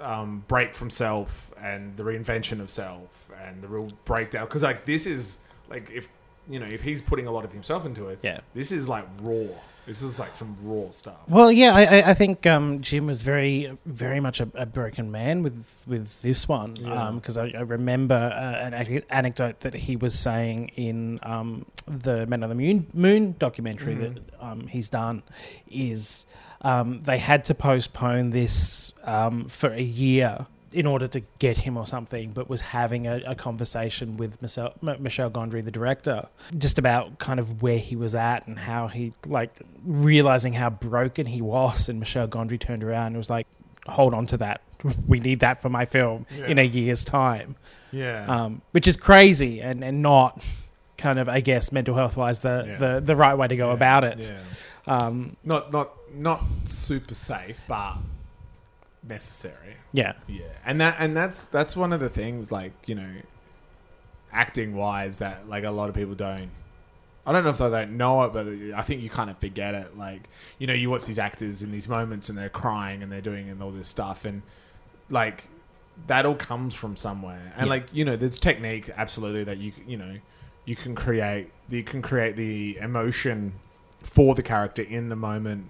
uh, 0.00 0.20
um, 0.20 0.44
break 0.48 0.74
from 0.74 0.90
self 0.90 1.52
and 1.60 1.96
the 1.96 2.02
reinvention 2.02 2.60
of 2.60 2.70
self 2.70 3.30
and 3.42 3.62
the 3.62 3.68
real 3.68 3.90
breakdown. 4.04 4.44
Because 4.46 4.62
like 4.62 4.84
this 4.84 5.06
is 5.06 5.38
like 5.68 5.90
if 5.90 6.08
you 6.48 6.58
know 6.60 6.66
if 6.66 6.82
he's 6.82 7.00
putting 7.00 7.26
a 7.26 7.30
lot 7.30 7.44
of 7.44 7.52
himself 7.52 7.84
into 7.84 8.08
it, 8.08 8.18
Yeah. 8.22 8.40
this 8.54 8.72
is 8.72 8.88
like 8.88 9.04
raw. 9.20 9.46
This 9.86 10.02
is 10.02 10.18
like 10.20 10.36
some 10.36 10.56
raw 10.62 10.90
stuff. 10.90 11.16
Well, 11.28 11.50
yeah, 11.50 11.74
I, 11.74 11.82
I- 11.84 12.10
I 12.10 12.14
think 12.14 12.46
um, 12.46 12.80
Jim 12.80 13.06
was 13.06 13.22
very, 13.22 13.76
very 13.86 14.20
much 14.20 14.40
a, 14.40 14.48
a 14.54 14.66
broken 14.66 15.10
man 15.10 15.42
with 15.42 15.64
with 15.86 16.20
this 16.22 16.46
one 16.48 16.76
Yeah. 16.76 17.10
because 17.14 17.36
I, 17.38 17.48
I 17.56 17.60
remember 17.62 18.14
uh, 18.14 18.66
an 18.66 18.74
ac- 18.74 19.02
anecdote 19.10 19.60
that 19.60 19.74
he 19.74 19.96
was 19.96 20.16
saying 20.16 20.68
in 20.76 21.18
um, 21.22 21.66
the 21.88 22.26
Men 22.26 22.42
on 22.42 22.48
the 22.50 22.54
Moon, 22.54 22.86
Moon 22.94 23.34
documentary 23.38 23.96
Mhm. 23.96 24.14
that 24.14 24.22
um, 24.40 24.66
he's 24.68 24.90
done 24.90 25.22
is 25.68 26.26
um, 26.62 27.02
they 27.02 27.18
had 27.18 27.42
to 27.44 27.54
postpone 27.54 28.30
this 28.30 28.94
um, 29.04 29.48
for 29.48 29.72
a 29.72 29.80
year 29.82 30.46
in 30.72 30.86
order 30.86 31.06
to 31.08 31.20
get 31.40 31.56
him 31.58 31.76
or 31.76 31.86
something, 31.86 32.30
but 32.30 32.48
was 32.48 32.60
having 32.60 33.06
a, 33.06 33.20
a 33.26 33.34
conversation 33.34 34.16
with 34.16 34.40
Michelle, 34.40 34.72
M- 34.86 35.02
Michel 35.02 35.30
Gondry, 35.30 35.64
the 35.64 35.70
director, 35.70 36.28
just 36.56 36.78
about 36.78 37.18
kind 37.18 37.40
of 37.40 37.60
where 37.62 37.78
he 37.78 37.96
was 37.96 38.14
at 38.14 38.46
and 38.46 38.58
how 38.58 38.86
he, 38.88 39.12
like, 39.26 39.50
realizing 39.84 40.52
how 40.52 40.70
broken 40.70 41.26
he 41.26 41.42
was. 41.42 41.88
And 41.88 41.98
Michel 41.98 42.28
Gondry 42.28 42.58
turned 42.60 42.84
around 42.84 43.08
and 43.08 43.16
was 43.16 43.30
like, 43.30 43.46
hold 43.86 44.14
on 44.14 44.26
to 44.26 44.36
that. 44.38 44.60
We 45.06 45.20
need 45.20 45.40
that 45.40 45.60
for 45.60 45.68
my 45.68 45.84
film 45.84 46.26
in 46.46 46.58
a 46.58 46.62
year's 46.62 47.04
time. 47.04 47.56
Yeah. 47.92 48.24
Um, 48.26 48.62
which 48.70 48.86
is 48.88 48.96
crazy 48.96 49.60
and, 49.60 49.82
and 49.84 50.00
not 50.02 50.42
kind 50.96 51.18
of, 51.18 51.28
I 51.28 51.40
guess, 51.40 51.70
mental 51.72 51.94
health 51.94 52.16
wise, 52.16 52.38
the, 52.38 52.64
Yeah. 52.66 52.76
the, 52.78 53.00
the 53.00 53.16
right 53.16 53.34
way 53.34 53.48
to 53.48 53.56
go 53.56 53.68
Yeah. 53.68 53.74
about 53.74 54.04
it. 54.04 54.32
Yeah. 54.32 54.96
Um, 54.96 55.36
Not 55.44 55.70
not 55.72 55.90
not 56.14 56.42
super 56.64 57.14
safe, 57.14 57.60
but 57.68 57.96
necessary. 59.10 59.76
yeah. 59.92 60.14
Yeah, 60.26 60.44
and 60.64 60.80
that 60.80 60.96
and 60.98 61.14
that's 61.16 61.42
that's 61.42 61.76
one 61.76 61.92
of 61.92 62.00
the 62.00 62.08
things 62.08 62.50
like 62.50 62.72
you 62.86 62.94
know, 62.94 63.10
acting 64.32 64.74
wise 64.74 65.18
that 65.18 65.48
like 65.48 65.64
a 65.64 65.70
lot 65.70 65.88
of 65.88 65.94
people 65.94 66.14
don't. 66.14 66.50
I 67.26 67.32
don't 67.32 67.44
know 67.44 67.50
if 67.50 67.58
they 67.58 67.68
don't 67.68 67.96
know 67.98 68.24
it, 68.24 68.32
but 68.32 68.46
I 68.74 68.82
think 68.82 69.02
you 69.02 69.10
kind 69.10 69.28
of 69.30 69.38
forget 69.38 69.74
it. 69.74 69.96
Like 69.96 70.28
you 70.58 70.66
know, 70.66 70.72
you 70.72 70.88
watch 70.90 71.04
these 71.06 71.18
actors 71.18 71.62
in 71.62 71.70
these 71.70 71.88
moments 71.88 72.28
and 72.28 72.38
they're 72.38 72.48
crying 72.48 73.02
and 73.02 73.12
they're 73.12 73.20
doing 73.20 73.48
and 73.50 73.62
all 73.62 73.70
this 73.70 73.88
stuff, 73.88 74.24
and 74.24 74.42
like 75.10 75.48
that 76.06 76.24
all 76.24 76.34
comes 76.34 76.74
from 76.74 76.96
somewhere. 76.96 77.52
And 77.56 77.66
Yeah. 77.66 77.70
like 77.70 77.86
you 77.92 78.04
know, 78.04 78.16
there's 78.16 78.38
technique 78.38 78.88
absolutely 78.96 79.44
that 79.44 79.58
you 79.58 79.72
you 79.86 79.96
know 79.98 80.16
you 80.64 80.76
can 80.76 80.94
create 80.94 81.48
you 81.68 81.82
can 81.82 82.00
create 82.00 82.36
the 82.36 82.78
emotion 82.78 83.52
for 84.02 84.34
the 84.34 84.42
character 84.42 84.80
in 84.82 85.10
the 85.10 85.16
moment 85.16 85.68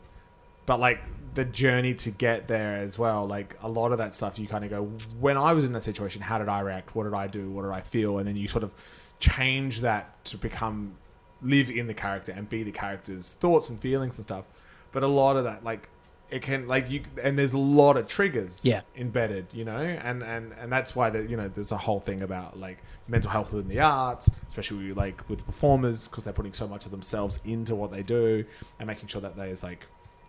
but 0.67 0.79
like 0.79 1.01
the 1.35 1.45
journey 1.45 1.95
to 1.95 2.11
get 2.11 2.49
there 2.49 2.75
as 2.75 2.99
well 2.99 3.27
like 3.27 3.57
a 3.63 3.69
lot 3.69 3.93
of 3.93 3.99
that 3.99 4.15
stuff 4.15 4.39
you 4.39 4.49
kind 4.49 4.65
of 4.65 4.71
go 4.71 4.83
when 5.21 5.37
i 5.37 5.53
was 5.53 5.65
in 5.65 5.73
that 5.73 5.83
situation 5.83 6.21
how 6.21 6.39
did 6.39 6.49
i 6.49 6.61
react? 6.61 6.95
What 6.95 7.05
did 7.05 7.15
i 7.15 7.27
do? 7.29 7.49
What 7.51 7.63
did 7.63 7.71
i 7.71 7.81
feel? 7.81 8.19
And 8.19 8.27
then 8.27 8.37
you 8.37 8.49
sort 8.49 8.65
of 8.65 8.73
change 9.21 9.81
that 9.83 10.25
to 10.25 10.37
become 10.37 10.95
live 11.43 11.71
in 11.71 11.87
the 11.87 11.95
character 11.95 12.33
and 12.33 12.49
be 12.49 12.63
the 12.63 12.73
character's 12.73 13.33
thoughts 13.33 13.71
and 13.71 13.81
feelings 13.81 14.19
and 14.19 14.27
stuff. 14.27 14.45
But 14.93 15.03
a 15.03 15.07
lot 15.07 15.37
of 15.37 15.45
that 15.45 15.63
like 15.65 15.89
it 16.31 16.43
can 16.43 16.67
like 16.69 16.91
you 16.91 17.03
and 17.23 17.39
there's 17.39 17.53
a 17.53 17.59
lot 17.59 17.97
of 17.97 18.07
triggers 18.09 18.65
Yeah. 18.65 18.81
embedded 18.97 19.47
you 19.53 19.65
know? 19.65 19.77
And 19.77 20.23
and 20.23 20.53
and 20.61 20.71
that's 20.73 20.95
why 20.97 21.11
that 21.11 21.29
you 21.31 21.37
know 21.37 21.49
there's 21.49 21.73
a 21.73 21.77
whole 21.77 22.01
thing 22.01 22.23
about 22.23 22.59
like 22.59 22.79
mental 23.09 23.31
health 23.31 23.53
within 23.53 23.69
the 23.69 23.81
arts 23.81 24.31
especially 24.49 24.93
like 24.93 25.29
with 25.29 25.45
performers 25.47 26.07
because 26.09 26.25
they're 26.25 26.33
putting 26.33 26.53
so 26.53 26.67
much 26.69 26.85
of 26.87 26.91
themselves 26.93 27.41
into 27.45 27.75
what 27.75 27.91
they 27.91 28.03
do 28.03 28.45
and 28.79 28.87
making 28.87 29.09
sure 29.09 29.21
that 29.21 29.37
there's 29.37 29.63
like 29.63 29.85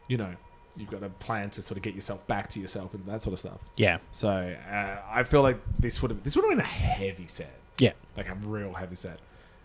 you 0.07 0.17
know 0.17 0.33
you've 0.77 0.89
got 0.89 1.03
a 1.03 1.09
plan 1.09 1.49
to 1.49 1.61
sort 1.61 1.77
of 1.77 1.83
get 1.83 1.93
yourself 1.93 2.25
back 2.27 2.49
to 2.49 2.59
yourself 2.59 2.93
and 2.93 3.05
that 3.05 3.21
sort 3.21 3.33
of 3.33 3.39
stuff 3.39 3.59
Yeah. 3.75 3.97
so 4.11 4.29
uh, 4.29 4.95
i 5.09 5.23
feel 5.23 5.41
like 5.41 5.57
this 5.79 6.01
would 6.01 6.11
have 6.11 6.23
this 6.23 6.35
would 6.35 6.43
have 6.43 6.51
been 6.51 6.59
a 6.59 6.63
heavy 6.67 7.27
set 7.27 7.53
Yeah. 7.79 7.91
like 8.17 8.29
a 8.29 8.35
real 8.35 8.73
heavy 8.73 8.95
set 8.95 9.19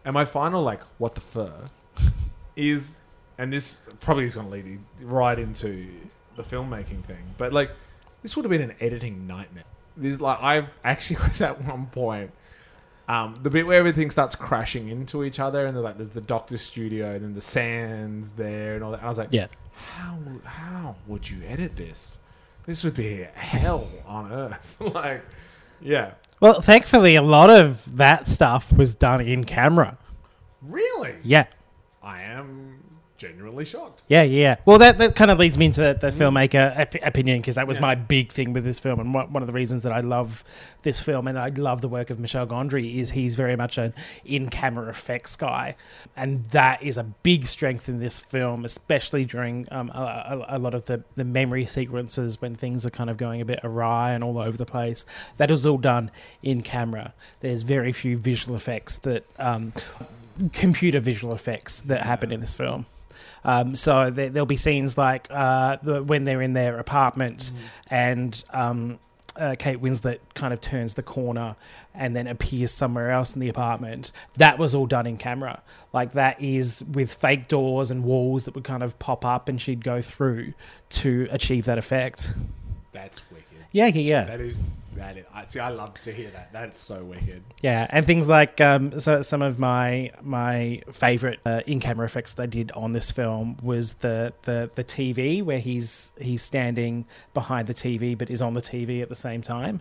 and 0.05 0.15
my 0.15 0.25
final 0.25 0.63
like 0.63 0.81
what 0.99 1.15
the 1.15 1.21
fur 1.21 1.53
is 2.57 3.03
and 3.39 3.53
this 3.53 3.87
probably 4.01 4.25
is 4.25 4.35
going 4.35 4.47
to 4.47 4.53
lead 4.53 4.67
you 4.67 4.79
right 5.03 5.39
into 5.39 5.89
the 6.37 6.43
filmmaking 6.43 7.05
thing 7.05 7.23
but 7.39 7.53
like 7.53 7.71
this 8.23 8.37
would 8.37 8.45
have 8.45 8.51
been 8.51 8.63
an 8.63 8.75
editing 8.81 9.27
nightmare 9.27 9.65
this 9.97 10.21
like 10.21 10.39
i 10.41 10.67
actually 10.85 11.17
was 11.29 11.41
at 11.41 11.63
one 11.65 11.87
point 11.87 12.31
um, 13.09 13.35
the 13.41 13.51
bit 13.51 13.65
where 13.69 13.79
everything 13.79 14.11
starts 14.11 14.35
crashing 14.35 14.89
into 14.89 15.23
each 15.23 15.39
other 15.39 15.67
and 15.67 15.77
they're 15.77 15.83
like 15.83 15.97
there's 15.97 16.09
the 16.11 16.21
doctor's 16.21 16.61
studio 16.61 17.13
and 17.15 17.23
then 17.23 17.35
the 17.35 17.41
sands 17.41 18.33
there 18.33 18.75
and 18.75 18.83
all 18.83 18.91
that 18.91 18.97
and 18.99 19.07
i 19.07 19.09
was 19.09 19.19
like 19.19 19.29
Yeah. 19.31 19.47
How 19.77 20.19
how 20.45 20.97
would 21.07 21.29
you 21.31 21.43
edit 21.47 21.77
this 21.77 22.19
this 22.65 22.83
would 22.83 22.95
be 22.95 23.27
hell 23.35 23.89
on 24.07 24.33
earth 24.33 24.75
like 24.81 25.23
yeah 25.81 26.13
Well, 26.41 26.61
thankfully, 26.61 27.15
a 27.17 27.23
lot 27.23 27.51
of 27.51 27.97
that 27.97 28.27
stuff 28.27 28.73
was 28.73 28.95
done 28.95 29.21
in 29.21 29.45
camera. 29.45 29.99
really 30.63 31.15
Yeah. 31.23 31.47
I 32.03 32.23
am 32.23 32.66
genuinely 33.19 33.65
shocked. 33.65 34.03
Yeah, 34.09 34.23
yeah. 34.23 34.57
Well, 34.65 34.79
that, 34.79 34.99
that 34.99 35.15
kind 35.17 35.31
of 35.31 35.39
leads 35.39 35.57
me 35.59 35.67
into 35.67 35.81
the 35.81 36.09
filmmaker 36.09 36.79
op- 36.79 36.95
opinion 37.07 37.39
because 37.39 37.55
that 37.55 37.67
was 37.67 37.79
Yeah. 37.79 37.83
my 37.83 37.95
big 37.95 38.33
thing 38.33 38.53
with 38.53 38.65
this 38.65 38.79
film, 38.79 39.01
and 39.01 39.15
one 39.15 39.33
one 39.33 39.43
of 39.43 39.47
the 39.47 39.53
reasons 39.53 39.83
that 39.83 39.93
I 39.93 40.01
love 40.01 40.45
this 40.83 41.01
film 41.01 41.27
and 41.27 41.39
I 41.39 41.49
love 41.49 41.81
the 41.81 41.89
work 41.89 42.11
of 42.11 42.19
Michel 42.21 42.47
Gondry 42.47 42.97
is 42.97 43.11
he's 43.11 43.35
very 43.35 43.57
much 43.57 43.77
an 43.79 43.93
in-camera 44.25 44.89
effects 44.89 45.35
guy, 45.37 45.77
and 46.17 46.45
that 46.47 46.83
is 46.83 46.97
a 46.99 47.03
big 47.03 47.47
strength 47.47 47.89
in 47.89 47.99
this 47.99 48.21
film, 48.21 48.65
especially 48.65 49.25
during 49.25 49.67
um, 49.71 49.91
a, 49.91 50.45
a, 50.49 50.57
a 50.57 50.59
lot 50.59 50.75
of 50.75 50.87
the, 50.87 51.03
the 51.17 51.25
memory 51.25 51.67
sequences 51.67 52.41
when 52.41 52.55
things 52.55 52.87
are 52.87 52.91
kind 52.91 53.11
of 53.11 53.17
going 53.17 53.41
a 53.41 53.45
bit 53.45 53.61
awry 53.65 54.13
and 54.13 54.23
all 54.23 54.39
over 54.39 54.57
the 54.57 54.67
place. 54.67 55.05
That 55.39 55.51
is 55.51 55.67
all 55.67 55.79
done 55.79 56.11
in 56.43 56.63
camera. 56.63 57.15
There's 57.41 57.63
very 57.63 57.93
few 57.93 58.17
visual 58.19 58.57
effects 58.57 58.99
that. 58.99 59.25
Um, 59.39 59.73
computer 60.53 61.01
visual 61.01 61.35
effects 61.35 61.81
that 61.81 62.03
happen 62.03 62.31
in 62.31 62.41
this 62.41 62.53
film. 62.55 62.85
Um, 63.47 63.77
so 63.77 64.11
there, 64.11 64.29
there'll 64.29 64.45
be 64.45 64.57
scenes 64.57 64.99
like 64.99 65.29
uh, 65.31 65.77
the, 65.81 66.03
when 66.03 66.25
they're 66.25 66.43
in 66.43 66.53
their 66.53 66.79
apartment 66.79 67.53
and 67.89 68.45
um, 68.51 68.99
uh, 69.37 69.55
Kate 69.57 69.81
Winslet 69.81 70.19
kind 70.35 70.53
of 70.53 70.61
turns 70.61 70.95
the 70.95 71.03
corner 71.03 71.55
and 71.95 72.15
then 72.17 72.27
appears 72.27 72.73
somewhere 72.73 73.13
else 73.13 73.35
in 73.35 73.41
the 73.41 73.49
apartment. 73.49 74.11
That 74.37 74.59
was 74.59 74.75
all 74.75 74.87
done 74.87 75.07
in 75.07 75.17
camera. 75.17 75.63
Like 75.93 76.13
that 76.13 76.43
is 76.43 76.83
with 76.93 77.15
fake 77.15 77.47
doors 77.47 77.93
and 77.93 78.03
walls 78.03 78.47
that 78.47 78.55
would 78.57 78.65
kind 78.65 78.83
of 78.83 78.99
pop 78.99 79.25
up 79.25 79.49
and 79.49 79.61
she'd 79.61 79.85
go 79.85 80.03
through 80.03 80.53
to 80.91 81.29
achieve 81.31 81.67
that 81.67 81.79
effect. 81.79 82.35
That's 82.93 83.21
wicked. 83.31 83.45
Yeah, 83.71 83.87
yeah. 83.87 84.25
That 84.25 84.41
is 84.41 84.59
that 84.97 85.17
is. 85.17 85.25
I 85.33 85.47
see. 85.47 85.61
I 85.61 85.69
love 85.71 86.01
to 86.03 86.13
hear 86.13 86.31
that. 86.31 86.53
That's 86.53 86.79
so 86.79 87.05
wicked. 87.05 87.43
Yeah, 87.63 87.87
and 87.91 88.05
things 88.05 88.29
like 88.29 88.61
um, 88.61 88.99
so 88.99 89.23
some 89.23 89.43
of 89.43 89.59
my 89.59 90.11
my 90.23 90.83
favorite 90.93 91.41
uh, 91.47 91.63
in-camera 91.67 92.07
effects 92.07 92.35
they 92.35 92.47
did 92.47 92.73
on 92.73 92.93
this 92.93 93.11
film 93.11 93.57
was 93.63 93.95
the, 93.95 94.33
the 94.43 94.71
the 94.75 94.85
TV 94.85 95.43
where 95.43 95.59
he's 95.59 96.13
he's 96.19 96.43
standing 96.43 97.07
behind 97.35 97.69
the 97.69 97.75
TV 97.75 98.17
but 98.17 98.31
is 98.31 98.43
on 98.43 98.55
the 98.55 98.63
TV 98.63 99.03
at 99.03 99.09
the 99.09 99.15
same 99.15 99.43
time. 99.43 99.81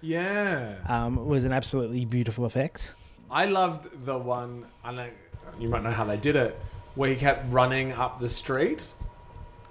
Yeah. 0.00 0.76
Um, 0.86 1.26
was 1.26 1.44
an 1.44 1.52
absolutely 1.52 2.04
beautiful 2.04 2.44
effect. 2.44 2.94
I 3.30 3.46
loved 3.46 4.04
the 4.04 4.16
one. 4.16 4.66
I 4.84 4.92
know 4.92 5.08
you 5.58 5.68
might 5.68 5.82
know 5.82 5.90
how 5.90 6.04
they 6.04 6.16
did 6.16 6.36
it, 6.36 6.58
where 6.94 7.10
he 7.10 7.16
kept 7.16 7.50
running 7.50 7.92
up 7.92 8.20
the 8.20 8.28
street 8.28 8.92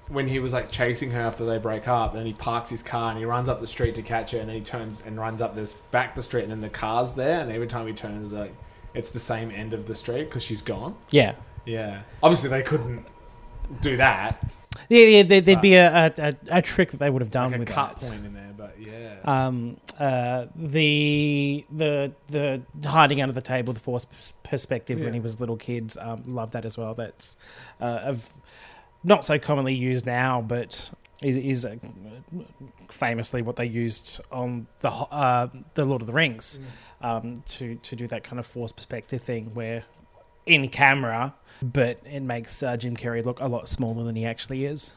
when 0.09 0.27
he 0.27 0.39
was 0.39 0.53
like 0.53 0.71
chasing 0.71 1.11
her 1.11 1.21
after 1.21 1.45
they 1.45 1.57
break 1.57 1.87
up. 1.87 2.15
And 2.15 2.25
he 2.25 2.33
parks 2.33 2.69
his 2.69 2.81
car 2.83 3.09
and 3.09 3.19
he 3.19 3.25
runs 3.25 3.49
up 3.49 3.59
the 3.59 3.67
street 3.67 3.95
to 3.95 4.01
catch 4.01 4.31
her, 4.31 4.39
and 4.39 4.47
then 4.47 4.55
he 4.55 4.61
turns 4.61 5.03
and 5.05 5.17
runs 5.17 5.41
up 5.41 5.55
this 5.55 5.73
back 5.73 6.15
the 6.15 6.23
street, 6.23 6.43
and 6.43 6.51
then 6.51 6.61
the 6.61 6.69
car's 6.69 7.13
there, 7.13 7.41
and 7.41 7.51
every 7.51 7.67
time 7.67 7.87
he 7.87 7.93
turns, 7.93 8.31
like 8.31 8.53
it's 8.93 9.09
the 9.09 9.19
same 9.19 9.51
end 9.51 9.73
of 9.73 9.85
the 9.87 9.95
street 9.95 10.25
because 10.25 10.43
she's 10.43 10.61
gone. 10.61 10.95
Yeah. 11.11 11.35
Yeah. 11.65 12.01
Obviously, 12.23 12.49
they 12.49 12.61
couldn't 12.63 13.05
do 13.81 13.97
that. 13.97 14.41
Yeah, 14.89 14.99
yeah 15.05 15.23
there, 15.23 15.41
there'd 15.41 15.59
be 15.61 15.73
a, 15.75 16.05
a, 16.07 16.13
a, 16.17 16.33
a 16.59 16.61
trick 16.61 16.91
that 16.91 16.97
they 16.97 17.09
would 17.09 17.21
have 17.21 17.31
done 17.31 17.51
Like 17.51 17.57
a 17.57 17.59
with 17.59 17.67
cut 17.67 17.97
that. 17.99 18.09
point 18.09 18.25
in 18.25 18.33
there, 18.33 18.53
but 18.55 18.75
yeah. 18.79 19.15
um, 19.25 19.77
uh, 19.99 20.45
the 20.55 21.65
the 21.75 22.13
the 22.27 22.61
hiding 22.85 23.21
under 23.21 23.33
the 23.33 23.41
table, 23.41 23.73
the 23.73 23.79
force 23.81 24.05
pers- 24.05 24.33
perspective 24.43 25.01
when 25.01 25.13
he 25.13 25.19
was 25.19 25.39
little 25.41 25.57
kids, 25.57 25.97
um, 25.99 26.23
love 26.25 26.51
that 26.51 26.63
as 26.63 26.77
well. 26.77 26.93
That's 26.93 27.35
uh, 27.81 27.85
of 28.05 28.29
not 29.07 29.23
so 29.25 29.39
commonly 29.39 29.73
used 29.73 30.05
now, 30.05 30.41
but 30.41 30.91
is, 31.23 31.35
is 31.37 31.65
uh, 31.65 31.75
famously 32.89 33.41
what 33.41 33.55
they 33.55 33.65
used 33.65 34.21
on 34.31 34.67
the 34.81 34.89
uh, 34.91 35.47
the 35.73 35.85
Lord 35.85 36.01
of 36.01 36.07
the 36.07 36.13
Rings 36.13 36.59
um, 37.01 37.43
to 37.47 37.75
to 37.75 37.95
do 37.95 38.07
that 38.07 38.23
kind 38.23 38.39
of 38.39 38.45
forced 38.45 38.75
perspective 38.75 39.21
thing 39.21 39.51
where 39.53 39.83
in 40.45 40.67
camera, 40.69 41.33
but 41.61 41.99
it 42.05 42.21
makes 42.21 42.63
uh, 42.63 42.77
Jim 42.77 42.95
Carrey 42.95 43.23
look 43.25 43.39
a 43.39 43.47
lot 43.47 43.67
smaller 43.67 44.03
than 44.03 44.15
he 44.15 44.25
actually 44.25 44.65
is 44.65 44.93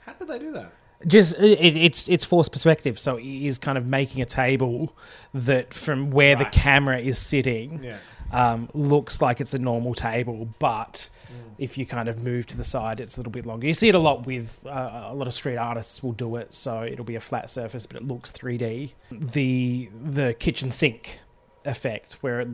How 0.00 0.12
did 0.12 0.28
they 0.28 0.38
do 0.38 0.52
that? 0.52 0.72
just 1.06 1.36
it, 1.40 1.76
it's 1.76 2.06
it's 2.08 2.24
forced 2.24 2.52
perspective 2.52 2.96
so 2.96 3.16
he 3.16 3.48
is 3.48 3.58
kind 3.58 3.76
of 3.76 3.84
making 3.84 4.22
a 4.22 4.24
table 4.24 4.94
that 5.34 5.74
from 5.74 6.10
where 6.12 6.36
Right. 6.36 6.44
the 6.52 6.58
camera 6.58 7.00
is 7.00 7.18
sitting 7.18 7.82
Yeah. 7.82 7.96
um, 8.30 8.68
looks 8.72 9.20
like 9.20 9.40
it's 9.40 9.52
a 9.54 9.58
normal 9.58 9.94
table 9.94 10.48
but 10.60 11.08
Mm. 11.12 11.21
If 11.58 11.76
you 11.78 11.86
kind 11.86 12.08
of 12.08 12.18
move 12.18 12.46
to 12.46 12.56
the 12.56 12.64
side 12.64 13.00
it's 13.00 13.16
a 13.16 13.20
little 13.20 13.32
bit 13.32 13.46
longer 13.46 13.66
you 13.66 13.74
see 13.74 13.88
it 13.88 13.94
a 13.94 13.98
lot 13.98 14.26
with 14.26 14.64
uh, 14.66 15.08
a 15.08 15.14
lot 15.14 15.26
of 15.26 15.34
street 15.34 15.56
artists 15.56 16.02
will 16.02 16.12
do 16.12 16.36
it 16.36 16.54
so 16.54 16.82
it'll 16.82 17.04
be 17.04 17.16
a 17.16 17.20
flat 17.20 17.48
surface 17.50 17.86
but 17.86 17.96
it 17.96 18.06
looks 18.06 18.32
3d 18.32 18.92
the 19.10 19.88
the 20.04 20.34
kitchen 20.34 20.70
sink 20.70 21.18
effect 21.64 22.14
where 22.22 22.40
it, 22.40 22.48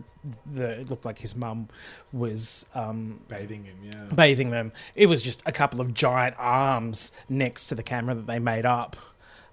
the, 0.53 0.81
it 0.81 0.91
looked 0.91 1.05
like 1.05 1.19
his 1.19 1.35
mum 1.37 1.69
was 2.13 2.67
um, 2.75 3.21
Bathing 3.29 3.65
him, 3.65 3.77
yeah. 3.83 4.15
bathing 4.15 4.51
them. 4.51 4.73
It 4.95 5.07
was 5.07 5.23
just 5.23 5.43
a 5.47 5.53
couple 5.53 5.81
of 5.81 5.95
giant 5.95 6.37
arms 6.39 7.13
next 7.29 7.67
to 7.67 7.75
the 7.75 7.83
camera 7.83 8.15
that 8.15 8.27
they 8.27 8.39
made 8.39 8.67
up 8.67 8.97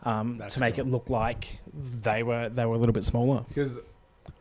um, 0.04 0.42
to 0.48 0.60
make 0.60 0.76
cool. 0.76 0.86
it 0.86 0.92
look 0.92 1.10
like 1.10 1.60
they 1.74 2.24
were 2.24 2.50
they 2.50 2.66
were 2.66 2.76
a 2.76 2.78
little 2.78 2.94
bit 2.94 3.04
smaller. 3.04 3.44
Because, 3.48 3.80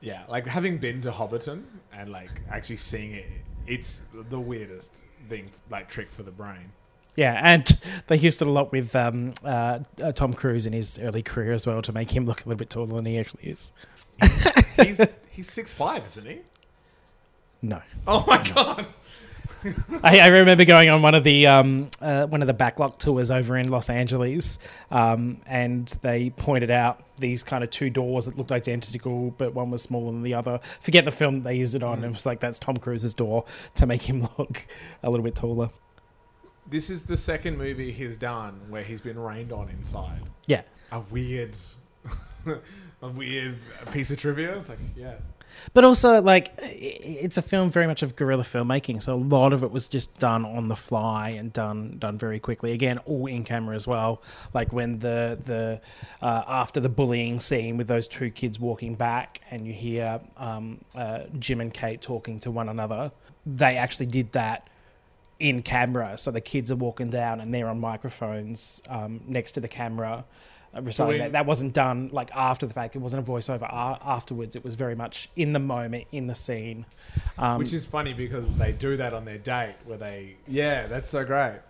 yeah, 0.01 0.25
like 0.29 0.47
having 0.47 0.79
been 0.79 1.01
to 1.03 1.11
Hobbiton 1.11 1.62
and 1.92 2.11
like 2.11 2.31
actually 2.51 2.77
seeing 2.77 3.12
it, 3.12 3.27
it's 3.66 4.03
the 4.12 4.40
weirdest 4.40 5.03
thing, 5.29 5.50
like 5.70 5.88
trick 5.88 6.11
for 6.11 6.22
the 6.22 6.31
brain. 6.31 6.72
Yeah, 7.16 7.38
and 7.42 7.79
they 8.09 8.16
used 8.16 8.42
it 8.42 8.48
a 8.48 8.50
lot 8.50 8.72
with 8.72 8.94
um, 8.96 9.35
uh, 9.44 9.81
uh, 10.03 10.12
Tom 10.12 10.35
Cruise 10.35 10.66
in 10.66 10.72
his 10.72 10.98
early 10.98 11.22
career 11.22 11.53
as 11.53 11.64
well 11.66 11.81
to 11.83 11.92
make 11.92 12.14
him 12.14 12.27
look 12.27 12.44
a 12.44 12.48
little 12.48 12.59
bit 12.59 12.70
taller 12.70 12.94
than 12.94 13.07
he 13.07 13.18
actually 13.18 13.44
is. 13.44 13.72
He's 14.77 15.00
he's 15.31 15.48
six 15.50 15.72
five, 15.72 16.05
isn't 16.09 16.27
he? 16.27 16.38
No, 17.62 17.81
Oh 18.07 18.24
my 18.27 18.42
god! 18.42 18.87
I, 20.03 20.20
I 20.20 20.27
remember 20.29 20.64
going 20.64 20.88
on 20.88 21.03
one 21.03 21.14
of 21.14 21.24
the 21.24 21.46
um, 21.46 21.88
uh, 22.00 22.27
one 22.27 22.42
of 22.42 22.48
the 22.48 22.55
backlot 22.55 22.98
tours 22.98 23.31
over 23.31 23.57
in 23.57 23.68
Los 23.68 23.88
Angeles, 23.88 24.59
um, 24.90 25.40
and 25.46 25.88
they 26.03 26.31
pointed 26.31 26.70
out 26.70 27.03
these 27.18 27.42
kind 27.42 27.64
of 27.64 27.70
two 27.70 27.90
doors 27.90 28.27
that 28.27 28.37
looked 28.37 28.53
identical, 28.53 29.31
but 29.33 29.55
one 29.55 29.70
was 29.70 29.83
smaller 29.83 30.12
than 30.12 30.22
the 30.22 30.35
other. 30.35 30.61
Forget 30.81 31.05
the 31.05 31.11
film 31.11 31.42
they 31.42 31.55
used 31.55 31.74
it 31.74 31.83
on. 31.83 32.03
It 32.05 32.09
was 32.09 32.27
like 32.27 32.40
that's 32.40 32.59
Tom 32.59 32.77
Cruise's 32.77 33.14
door 33.14 33.44
to 33.77 33.87
make 33.87 34.03
him 34.03 34.29
look 34.38 34.66
a 35.03 35.11
little 35.11 35.24
bit 35.24 35.35
taller. 35.35 35.70
This 36.66 36.88
is 36.88 37.05
the 37.05 37.16
second 37.16 37.59
movie 37.59 37.92
he's 37.92 38.16
done 38.16 38.59
where 38.68 38.83
he's 38.83 39.00
been 39.00 39.18
rained 39.18 39.53
on 39.53 39.68
inside. 39.68 40.22
Yeah, 40.46 40.62
A 40.92 41.00
weird, 41.00 41.57
a 43.03 43.09
weird 43.09 43.59
piece 43.92 44.11
of 44.11 44.18
trivia. 44.18 44.59
It's 44.59 44.70
like, 44.70 44.79
yeah, 44.96 45.14
but 45.73 45.85
also 45.85 46.21
like 46.21 46.53
it's 46.59 47.37
a 47.37 47.43
film 47.43 47.71
very 47.71 47.87
much 47.87 48.03
of 48.03 48.17
guerrilla 48.17 48.45
filmmaking, 48.45 49.03
so 49.03 49.14
a 49.14 49.17
lot 49.17 49.53
of 49.53 49.62
it 49.62 49.71
was 49.71 49.88
just 49.88 50.19
done 50.19 50.45
on 50.45 50.69
the 50.69 50.77
fly 50.77 51.31
and 51.31 51.53
done 51.53 51.97
done 51.99 52.19
very 52.19 52.40
quickly. 52.40 52.73
Again, 52.73 52.99
all 53.07 53.27
in 53.27 53.45
camera 53.45 53.75
as 53.75 53.87
well. 53.87 54.23
Like 54.53 54.73
when 54.73 54.99
the 54.99 55.38
the 55.45 55.81
uh, 56.23 56.43
after 56.47 56.81
the 56.81 56.88
bullying 56.88 57.40
scene 57.40 57.77
with 57.77 57.88
those 57.88 58.07
two 58.07 58.31
kids 58.31 58.59
walking 58.61 58.95
back, 58.95 59.40
and 59.51 59.67
you 59.67 59.73
hear 59.73 60.21
um, 60.37 60.79
uh, 60.95 61.21
Jim 61.38 61.61
and 61.61 61.73
Kate 61.73 62.01
talking 62.01 62.38
to 62.40 62.51
one 62.51 62.69
another, 62.69 63.12
they 63.47 63.77
actually 63.77 64.07
did 64.07 64.33
that 64.33 64.69
in 65.40 65.62
camera. 65.62 66.17
So 66.17 66.31
the 66.31 66.40
kids 66.40 66.71
are 66.71 66.77
walking 66.77 67.11
down 67.11 67.40
and 67.40 67.53
they're 67.53 67.69
on 67.69 67.81
microphones 67.81 68.83
um, 68.88 69.21
next 69.27 69.53
to 69.53 69.61
the 69.61 69.69
camera. 69.69 70.25
Reciting 70.83 71.13
we- 71.13 71.19
that. 71.19 71.33
that 71.33 71.47
wasn't 71.47 71.73
done 71.73 72.11
like 72.13 72.31
after 72.35 72.67
the 72.67 72.75
fact. 72.75 72.97
It 72.97 73.01
wasn't 73.01 73.27
a 73.27 73.31
voiceover 73.31 73.63
a- 73.63 73.99
afterwards. 74.05 74.57
It 74.57 74.65
was 74.65 74.75
very 74.75 74.95
much 74.95 75.29
in 75.37 75.53
the 75.53 75.59
moment, 75.61 76.05
in 76.13 76.27
the 76.27 76.35
scene. 76.35 76.87
Um, 77.39 77.59
which 77.59 77.73
is 77.73 77.87
funny 77.87 78.13
because 78.13 78.51
they 78.53 78.73
do 78.73 78.97
that 78.97 79.13
on 79.15 79.25
their 79.25 79.39
date 79.39 79.75
where 79.85 79.99
they, 79.99 80.37
yeah, 80.49 80.87
that's 80.87 81.09
so 81.09 81.25
great. 81.25 81.61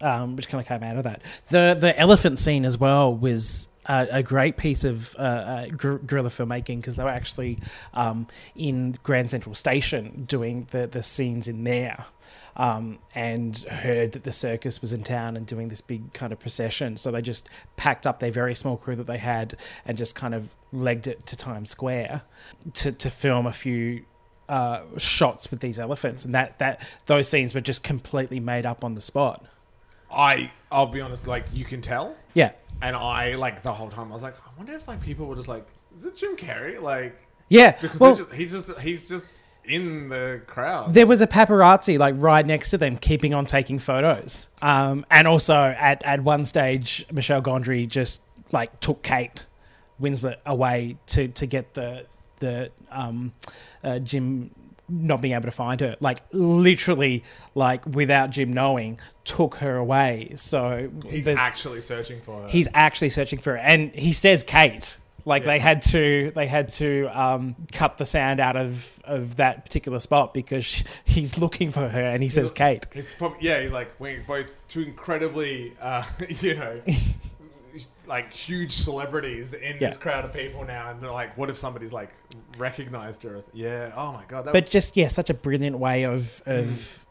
um, 0.00 0.36
which 0.36 0.48
kind 0.48 0.60
of 0.62 0.66
came 0.68 0.82
out 0.88 0.96
of 0.96 1.04
that. 1.04 1.22
The 1.50 1.76
the 1.78 1.98
elephant 1.98 2.38
scene 2.38 2.64
as 2.64 2.78
well 2.78 3.14
was 3.14 3.68
a, 3.86 4.08
a 4.12 4.22
great 4.22 4.56
piece 4.56 4.84
of 4.84 5.14
uh, 5.18 5.22
uh, 5.22 5.66
gor- 5.68 5.98
guerrilla 5.98 6.30
filmmaking 6.30 6.76
because 6.78 6.96
they 6.96 7.02
were 7.02 7.10
actually 7.10 7.58
um, 7.94 8.26
in 8.56 8.96
Grand 9.02 9.30
Central 9.30 9.54
Station 9.54 10.24
doing 10.26 10.66
the 10.70 10.86
the 10.86 11.02
scenes 11.02 11.48
in 11.48 11.64
there. 11.64 12.06
Um, 12.60 12.98
and 13.14 13.56
heard 13.56 14.12
that 14.12 14.24
the 14.24 14.32
circus 14.32 14.82
was 14.82 14.92
in 14.92 15.02
town 15.02 15.34
and 15.38 15.46
doing 15.46 15.70
this 15.70 15.80
big 15.80 16.12
kind 16.12 16.30
of 16.30 16.38
procession. 16.38 16.98
So 16.98 17.10
they 17.10 17.22
just 17.22 17.48
packed 17.76 18.06
up 18.06 18.20
their 18.20 18.30
very 18.30 18.54
small 18.54 18.76
crew 18.76 18.96
that 18.96 19.06
they 19.06 19.16
had 19.16 19.56
and 19.86 19.96
just 19.96 20.14
kind 20.14 20.34
of 20.34 20.50
legged 20.70 21.06
it 21.08 21.24
to 21.26 21.36
Times 21.38 21.70
Square 21.70 22.20
to, 22.74 22.92
to 22.92 23.08
film 23.08 23.46
a 23.46 23.52
few 23.52 24.04
uh, 24.50 24.82
shots 24.98 25.50
with 25.50 25.60
these 25.60 25.80
elephants. 25.80 26.26
And 26.26 26.34
that, 26.34 26.58
that 26.58 26.86
those 27.06 27.28
scenes 27.30 27.54
were 27.54 27.62
just 27.62 27.82
completely 27.82 28.40
made 28.40 28.66
up 28.66 28.84
on 28.84 28.92
the 28.92 29.00
spot. 29.00 29.42
I, 30.12 30.50
I'll 30.70 30.86
be 30.86 31.00
honest, 31.00 31.26
like 31.26 31.46
you 31.54 31.64
can 31.64 31.80
tell, 31.80 32.14
Yeah. 32.34 32.50
and 32.82 32.94
I 32.94 33.36
like 33.36 33.62
the 33.62 33.72
whole 33.72 33.88
time 33.88 34.10
I 34.10 34.14
was 34.14 34.22
like, 34.22 34.36
I 34.36 34.50
wonder 34.58 34.74
if 34.74 34.86
like 34.86 35.00
people 35.00 35.24
were 35.24 35.36
just 35.36 35.48
like, 35.48 35.66
is 35.96 36.04
it 36.04 36.14
Jim 36.14 36.36
Carrey? 36.36 36.78
Like 36.78 37.16
Yeah. 37.48 37.74
because 37.80 38.00
well, 38.00 38.16
just, 38.16 38.32
he's 38.32 38.52
just 38.52 38.78
he's 38.80 39.08
just 39.08 39.26
in 39.70 40.08
the 40.08 40.40
crowd. 40.46 40.92
there 40.94 41.06
was 41.06 41.20
a 41.22 41.26
paparazzi 41.26 41.98
like 41.98 42.14
right 42.18 42.44
next 42.46 42.70
to 42.70 42.78
them 42.78 42.96
keeping 42.96 43.34
on 43.34 43.46
taking 43.46 43.78
photos. 43.78 44.48
Um, 44.62 45.04
and 45.10 45.26
also 45.28 45.54
at, 45.56 46.02
at 46.04 46.22
one 46.22 46.44
stage, 46.44 47.06
Michel 47.12 47.40
Gondry 47.42 47.88
just 47.88 48.22
like 48.52 48.80
took 48.80 49.02
Kate 49.02 49.46
Winslet 50.00 50.36
away 50.46 50.96
to, 51.06 51.28
to 51.28 51.46
get 51.46 51.74
the, 51.74 52.04
the 52.40 52.70
um, 52.90 53.32
uh, 53.84 53.98
Jim 53.98 54.50
not 54.88 55.20
being 55.20 55.34
able 55.34 55.44
to 55.44 55.50
find 55.52 55.80
her. 55.80 55.96
Like 56.00 56.20
literally, 56.32 57.22
like 57.54 57.86
without 57.86 58.30
Jim 58.30 58.52
knowing, 58.52 58.98
took 59.24 59.56
her 59.56 59.76
away. 59.76 60.32
So 60.36 60.90
He's 61.06 61.26
the- 61.26 61.32
actually 61.32 61.80
searching 61.80 62.20
for 62.22 62.42
her. 62.42 62.48
he's 62.48 62.66
actually 62.74 63.10
searching 63.10 63.38
for 63.38 63.52
her, 63.52 63.58
and 63.58 63.92
he 63.94 64.12
says 64.12 64.42
Kate. 64.42 64.96
Like 65.30 65.44
Yeah. 65.44 65.52
they 65.52 65.58
had 65.60 65.82
to, 65.82 66.32
they 66.34 66.46
had 66.48 66.68
to 66.70 67.06
um, 67.18 67.54
cut 67.72 67.96
the 67.98 68.04
sound 68.04 68.40
out 68.40 68.56
of, 68.56 69.00
of 69.04 69.36
that 69.36 69.64
particular 69.64 70.00
spot 70.00 70.34
because 70.34 70.64
sh 70.64 70.82
he's 71.04 71.38
looking 71.38 71.70
for 71.70 71.88
her, 71.88 72.00
and 72.04 72.20
he 72.22 72.28
says 72.28 72.50
Kate. 72.50 72.86
He's 72.92 73.10
yeah, 73.40 73.60
he's 73.62 73.72
like 73.72 73.88
we're 74.00 74.22
both 74.26 74.50
two 74.68 74.82
incredibly, 74.82 75.74
uh, 75.80 76.02
you 76.28 76.54
know, 76.56 76.80
like 78.06 78.32
huge 78.32 78.72
celebrities 78.72 79.54
in 79.54 79.76
Yeah. 79.80 79.88
this 79.90 79.96
crowd 79.96 80.24
of 80.24 80.32
people 80.32 80.64
now, 80.64 80.90
and 80.90 81.00
they're 81.00 81.12
like, 81.12 81.38
what 81.38 81.48
if 81.48 81.56
somebody's 81.56 81.92
like 81.92 82.10
recognized 82.58 83.22
her? 83.22 83.40
Yeah. 83.52 83.92
Oh 83.96 84.12
my 84.12 84.24
god. 84.26 84.48
But 84.52 84.68
just 84.68 84.96
yeah, 84.96 85.08
such 85.08 85.30
a 85.30 85.34
brilliant 85.34 85.78
way 85.78 86.04
of 86.04 86.42
of 86.46 87.06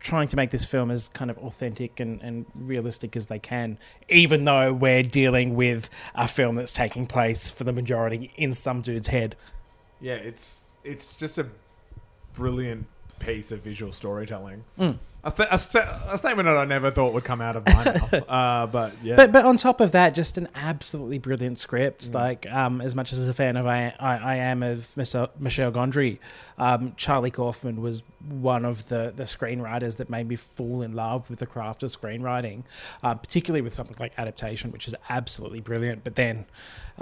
trying 0.00 0.28
to 0.28 0.36
make 0.36 0.50
this 0.50 0.64
film 0.64 0.90
as 0.90 1.08
kind 1.08 1.30
of 1.30 1.38
authentic 1.38 2.00
and, 2.00 2.20
and 2.22 2.46
realistic 2.54 3.16
as 3.16 3.26
they 3.26 3.38
can, 3.38 3.78
even 4.08 4.44
though 4.44 4.72
we're 4.72 5.02
dealing 5.02 5.54
with 5.54 5.88
a 6.14 6.28
film 6.28 6.54
that's 6.54 6.72
taking 6.72 7.06
place 7.06 7.50
for 7.50 7.64
the 7.64 7.72
majority 7.72 8.32
in 8.36 8.52
some 8.52 8.82
dude's 8.82 9.08
head. 9.08 9.36
yeah, 10.00 10.14
it's 10.14 10.70
it's 10.84 11.16
just 11.16 11.38
a 11.38 11.46
brilliant 12.34 12.86
piece 13.24 13.52
of 13.52 13.60
visual 13.60 13.92
storytelling. 13.92 14.64
Mm. 14.78 14.98
A, 15.24 15.30
th- 15.30 15.48
a, 15.52 15.58
st- 15.58 15.84
a 16.08 16.18
statement 16.18 16.46
that 16.46 16.56
I 16.56 16.64
never 16.64 16.90
thought 16.90 17.14
would 17.14 17.22
come 17.22 17.40
out 17.40 17.54
of 17.54 17.64
my 17.64 17.84
mouth. 17.84 18.14
Uh, 18.28 18.66
but 18.66 18.92
yeah. 19.04 19.14
But 19.14 19.30
but 19.30 19.44
on 19.44 19.56
top 19.56 19.80
of 19.80 19.92
that, 19.92 20.14
just 20.14 20.36
an 20.36 20.48
absolutely 20.56 21.18
brilliant 21.18 21.60
script. 21.60 22.10
Mm. 22.10 22.14
Like 22.14 22.50
um, 22.52 22.80
as 22.80 22.96
much 22.96 23.12
as 23.12 23.28
a 23.28 23.32
fan 23.32 23.56
of 23.56 23.64
I 23.64 23.94
I, 24.00 24.16
I 24.16 24.34
am 24.36 24.64
of 24.64 24.88
Michel, 24.96 25.30
Michelle 25.38 25.70
Gondry, 25.70 26.18
um, 26.58 26.94
Charlie 26.96 27.30
Kaufman 27.30 27.80
was 27.80 28.02
one 28.28 28.64
of 28.64 28.88
the 28.88 29.12
the 29.14 29.22
screenwriters 29.22 29.98
that 29.98 30.10
made 30.10 30.26
me 30.26 30.34
fall 30.34 30.82
in 30.82 30.92
love 30.92 31.30
with 31.30 31.38
the 31.38 31.46
craft 31.46 31.84
of 31.84 31.90
screenwriting, 31.92 32.64
uh, 33.04 33.14
particularly 33.14 33.62
with 33.62 33.74
something 33.74 33.96
like 34.00 34.12
adaptation, 34.18 34.72
which 34.72 34.88
is 34.88 34.94
absolutely 35.08 35.60
brilliant. 35.60 36.02
But 36.02 36.16
then 36.16 36.46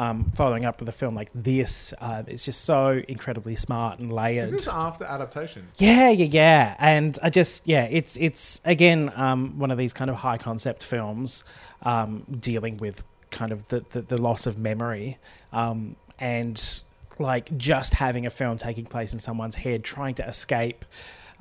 um, 0.01 0.25
following 0.35 0.65
up 0.65 0.81
with 0.81 0.89
a 0.89 0.93
film 0.93 1.15
like 1.15 1.29
this, 1.35 1.93
uh, 2.01 2.23
it's 2.27 2.43
just 2.43 2.63
so 2.63 3.03
incredibly 3.07 3.55
smart 3.55 3.99
and 3.99 4.11
layered. 4.11 4.47
Is 4.47 4.53
this 4.53 4.67
after 4.67 5.05
adaptation? 5.05 5.69
Yeah, 5.77 6.09
yeah, 6.09 6.25
yeah. 6.25 6.75
And 6.79 7.19
I 7.23 7.29
just 7.29 7.69
yeah, 7.69 7.85
it's 7.85 8.17
it's 8.17 8.63
again 8.65 9.13
um, 9.15 9.59
one 9.59 9.71
of 9.71 9.77
these 9.77 9.93
kind 9.93 10.09
of 10.09 10.17
high 10.17 10.39
concept 10.39 10.85
films 10.85 11.45
um, 11.83 12.25
dealing 12.41 12.79
with 12.79 13.05
kind 13.31 13.53
of 13.53 13.69
the, 13.69 13.85
the, 13.91 14.01
the 14.01 14.21
loss 14.21 14.47
of 14.47 14.59
memory 14.59 15.19
um, 15.53 15.97
and 16.19 16.81
like 17.19 17.55
just 17.59 17.93
having 17.93 18.25
a 18.25 18.31
film 18.31 18.57
taking 18.57 18.87
place 18.87 19.13
in 19.13 19.19
someone's 19.19 19.55
head 19.55 19.85
trying 19.85 20.15
to 20.15 20.27
escape 20.27 20.87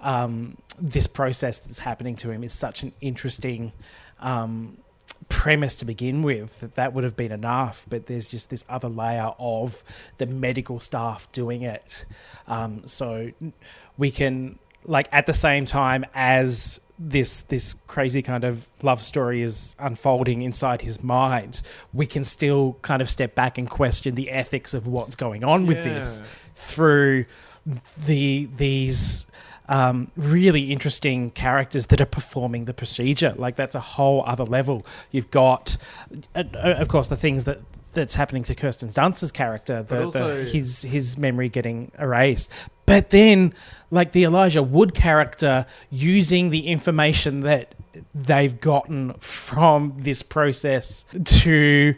um, 0.02 0.58
this 0.78 1.08
process 1.08 1.60
that's 1.60 1.80
happening 1.80 2.18
to 2.18 2.30
him 2.30 2.44
is 2.44 2.54
such 2.54 2.84
an 2.84 2.92
interesting 3.00 3.72
um, 4.20 4.78
premise 5.40 5.78
to 5.78 5.86
begin 5.86 6.22
with 6.22 6.60
that 6.60 6.76
that 6.76 6.94
would 6.94 7.06
have 7.06 7.16
been 7.16 7.32
enough 7.32 7.86
but 7.88 8.08
there's 8.08 8.28
just 8.28 8.50
this 8.50 8.66
other 8.68 8.90
layer 8.90 9.32
of 9.40 9.86
the 10.18 10.26
medical 10.26 10.82
staff 10.82 11.32
doing 11.32 11.62
it. 11.62 12.04
Um, 12.46 12.86
so 12.86 13.32
we 13.98 14.12
can 14.12 14.60
like 14.84 15.08
at 15.14 15.28
the 15.28 15.34
same 15.34 15.66
time 15.66 16.06
as 16.14 16.82
this 17.00 17.44
this 17.44 17.76
crazy 17.88 18.22
kind 18.22 18.44
of 18.44 18.68
love 18.82 19.02
story 19.02 19.42
is 19.42 19.78
unfolding 19.80 20.42
inside 20.42 20.82
his 20.82 21.02
mind 21.02 21.62
we 21.94 22.06
can 22.06 22.26
still 22.26 22.78
kind 22.82 23.02
of 23.02 23.10
step 23.10 23.34
back 23.34 23.58
and 23.58 23.70
question 23.70 24.16
the 24.16 24.30
ethics 24.30 24.74
of 24.74 24.88
what's 24.88 25.16
going 25.16 25.46
on 25.46 25.66
with 25.66 25.82
this 25.86 26.22
through 26.56 27.24
the 28.06 28.50
these 28.58 29.26
um, 29.70 30.12
really 30.18 30.72
interesting 30.74 31.30
characters 31.30 31.86
that 31.88 32.02
are 32.02 32.06
performing 32.06 32.66
the 32.66 32.74
procedure. 32.74 33.34
Like 33.38 33.56
that's 33.56 33.76
a 33.76 33.80
whole 33.80 34.24
other 34.26 34.44
level. 34.44 34.86
You've 35.12 35.32
got, 35.32 35.78
uh, 36.36 36.44
uh, 36.54 36.76
of 36.78 36.88
course, 36.90 37.08
the 37.08 37.16
things 37.16 37.46
that 37.46 37.60
that's 37.94 38.16
happening 38.16 38.44
to 38.44 38.54
Kirsten 38.56 38.90
Dunst's 38.90 39.32
character, 39.32 39.82
the, 39.84 39.96
the- 40.12 40.20
his 40.52 40.82
his 40.82 41.18
memory 41.18 41.50
getting 41.50 41.92
erased. 41.98 42.52
But 42.86 43.12
then, 43.12 43.54
like 43.92 44.12
the 44.12 44.24
Elijah 44.24 44.64
Wood 44.64 44.94
character, 44.96 45.66
using 45.92 46.50
the 46.50 46.68
information 46.68 47.42
that 47.42 47.76
they've 48.16 48.60
gotten 48.60 49.14
from 49.20 49.94
this 50.00 50.24
process 50.24 51.06
to 51.26 51.96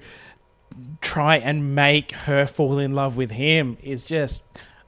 try 1.02 1.38
and 1.38 1.74
make 1.76 2.12
her 2.12 2.46
fall 2.46 2.80
in 2.80 2.94
love 2.94 3.16
with 3.18 3.32
him 3.32 3.78
is 3.84 4.04
just 4.06 4.42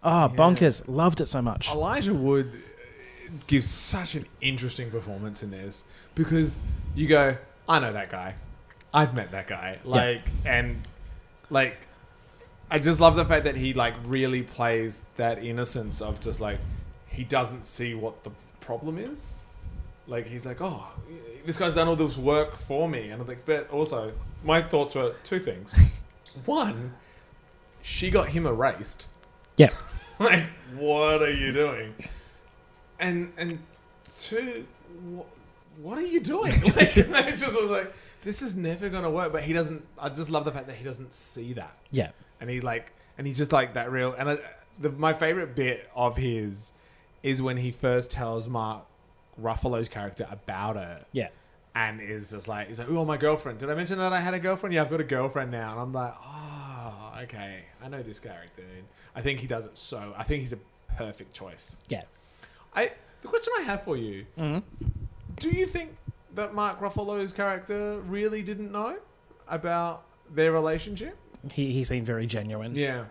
oh 0.03 0.31
bonkers 0.35 0.81
loved 0.87 1.19
it 1.21 1.27
so 1.27 1.41
much 1.41 1.69
Elijah 1.69 2.13
Wood 2.13 2.61
gives 3.47 3.69
such 3.69 4.15
an 4.15 4.25
interesting 4.41 4.91
performance 4.91 5.43
in 5.43 5.51
this 5.51 5.83
because 6.15 6.61
you 6.95 7.07
go, 7.07 7.37
I 7.67 7.79
know 7.79 7.93
that 7.93 8.09
guy, 8.09 8.35
I've 8.93 9.13
met 9.13 9.31
that 9.31 9.47
guy, 9.47 9.79
like, 9.83 10.21
and 10.45 10.81
like, 11.49 11.77
I 12.69 12.79
just 12.79 12.99
love 12.99 13.15
the 13.15 13.25
fact 13.25 13.45
that 13.45 13.55
he 13.55 13.73
like 13.73 13.93
really 14.05 14.43
plays 14.43 15.03
that 15.17 15.43
innocence 15.43 16.01
of 16.01 16.19
just 16.19 16.41
like 16.41 16.59
he 17.07 17.23
doesn't 17.23 17.67
see 17.67 17.93
what 17.93 18.23
the 18.23 18.31
problem 18.61 18.97
is. 18.97 19.41
Like 20.07 20.27
he's 20.27 20.45
like, 20.45 20.61
oh, 20.61 20.87
this 21.45 21.57
guy's 21.57 21.75
done 21.75 21.87
all 21.87 21.95
this 21.95 22.17
work 22.17 22.57
for 22.57 22.89
me, 22.89 23.09
and 23.09 23.21
I'm 23.21 23.27
like, 23.27 23.45
but 23.45 23.69
also 23.69 24.11
my 24.43 24.61
thoughts 24.61 24.95
were 24.95 25.15
two 25.23 25.39
things. 25.39 25.73
One, 26.45 26.93
she 27.81 28.09
got 28.09 28.29
him 28.29 28.45
erased. 28.45 29.07
Yeah. 29.57 29.69
Like 30.19 30.43
what 30.75 31.23
are 31.23 31.31
you 31.31 31.51
doing 31.51 31.95
and 32.99 33.31
and 33.37 33.59
two 34.19 34.65
wh- 35.15 35.81
what 35.83 35.97
are 35.97 36.05
you 36.05 36.19
doing? 36.19 36.53
Like 36.75 36.95
and 36.97 37.15
I 37.15 37.31
just 37.31 37.59
was 37.59 37.69
like 37.69 37.91
this 38.23 38.41
is 38.41 38.55
never 38.55 38.89
gonna 38.89 39.09
work 39.09 39.33
but 39.33 39.43
he 39.43 39.51
doesn't 39.53 39.85
i 39.99 40.07
just 40.07 40.29
love 40.29 40.45
the 40.45 40.51
fact 40.51 40.67
that 40.67 40.75
he 40.75 40.83
doesn't 40.83 41.13
see 41.13 41.53
that. 41.53 41.77
Yeah. 41.91 42.11
And 42.39 42.49
he 42.49 42.61
like 42.61 42.91
and 43.17 43.27
he's 43.27 43.37
just 43.37 43.51
like 43.51 43.73
that 43.73 43.91
real 43.91 44.13
and 44.13 44.29
I, 44.29 44.37
the, 44.79 44.89
my 44.89 45.13
favorite 45.13 45.55
bit 45.55 45.89
of 45.95 46.17
his 46.17 46.73
is 47.21 47.41
when 47.41 47.57
he 47.57 47.71
first 47.71 48.11
tells 48.11 48.47
mark 48.49 48.85
ruffalo's 49.41 49.89
character 49.89 50.27
about 50.31 50.75
her 50.75 51.01
yeah. 51.11 51.29
And 51.75 52.01
is 52.01 52.31
just 52.31 52.47
like 52.47 52.67
he's 52.67 52.79
like 52.79 52.89
oh 52.89 53.03
my 53.03 53.17
girlfriend. 53.17 53.59
Did 53.59 53.69
i 53.69 53.75
mention 53.75 53.97
that 53.97 54.13
i 54.13 54.19
had 54.19 54.33
a 54.33 54.39
girlfriend? 54.39 54.73
Yeah 54.73 54.83
i've 54.83 54.89
got 54.89 55.01
a 55.01 55.05
girlfriend 55.05 55.51
now. 55.51 55.71
And 55.71 55.79
i'm 55.81 55.93
like 55.93 56.13
oh 56.25 57.19
okay. 57.23 57.63
I 57.83 57.87
know 57.89 58.01
this 58.03 58.19
character 58.19 58.61
and 58.61 58.85
i 59.15 59.21
think 59.21 59.39
he 59.39 59.47
does 59.47 59.65
it 59.65 59.77
so 59.77 60.13
i 60.17 60.23
think 60.23 60.41
he's 60.41 60.53
a 60.53 60.59
perfect 60.97 61.33
choice. 61.33 61.75
Yeah 61.87 62.03
i 62.75 62.91
the 63.21 63.27
question 63.27 63.53
i 63.59 63.61
have 63.61 63.83
for 63.83 63.97
you 63.97 64.25
mm 64.37 64.61
do 65.37 65.49
you 65.49 65.65
think 65.65 65.95
that 66.35 66.53
mark 66.53 66.79
ruffalo's 66.79 67.33
character 67.33 67.99
really 68.01 68.43
didn't 68.43 68.71
know 68.71 68.95
about 69.47 70.03
their 70.33 70.51
relationship 70.51 71.17
he, 71.51 71.71
he 71.73 71.83
seemed 71.83 72.05
very 72.05 72.27
genuine 72.27 72.75
yeah 72.75 73.05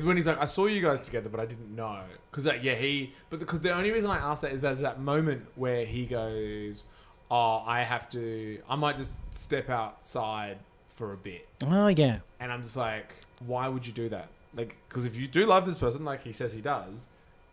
when 0.00 0.16
he's 0.16 0.26
like, 0.26 0.40
I 0.40 0.46
saw 0.46 0.66
you 0.66 0.80
guys 0.80 1.00
together, 1.00 1.28
but 1.28 1.38
I 1.40 1.46
didn't 1.46 1.74
know. 1.74 2.00
Because, 2.30 2.46
yeah, 2.62 2.74
he. 2.74 3.12
But 3.28 3.40
because 3.40 3.60
the 3.60 3.74
only 3.74 3.90
reason 3.90 4.10
I 4.10 4.16
asked 4.16 4.42
that 4.42 4.52
is 4.52 4.60
there's 4.60 4.80
that 4.80 5.00
moment 5.00 5.44
where 5.54 5.84
he 5.84 6.06
goes, 6.06 6.86
Oh, 7.30 7.62
I 7.66 7.82
have 7.82 8.08
to. 8.10 8.58
I 8.68 8.76
might 8.76 8.96
just 8.96 9.16
step 9.30 9.70
outside 9.70 10.58
for 10.88 11.12
a 11.12 11.16
bit. 11.16 11.48
oh 11.66 11.88
yeah 11.88 12.18
And 12.40 12.52
I'm 12.52 12.62
just 12.62 12.76
like, 12.76 13.14
Why 13.46 13.68
would 13.68 13.86
you 13.86 13.92
do 13.92 14.08
that? 14.10 14.28
Like, 14.54 14.76
because 14.88 15.04
if 15.04 15.16
you 15.16 15.26
do 15.26 15.46
love 15.46 15.66
this 15.66 15.78
person, 15.78 16.04
like 16.04 16.22
he 16.22 16.32
says 16.32 16.52
he 16.52 16.60
does, 16.60 17.08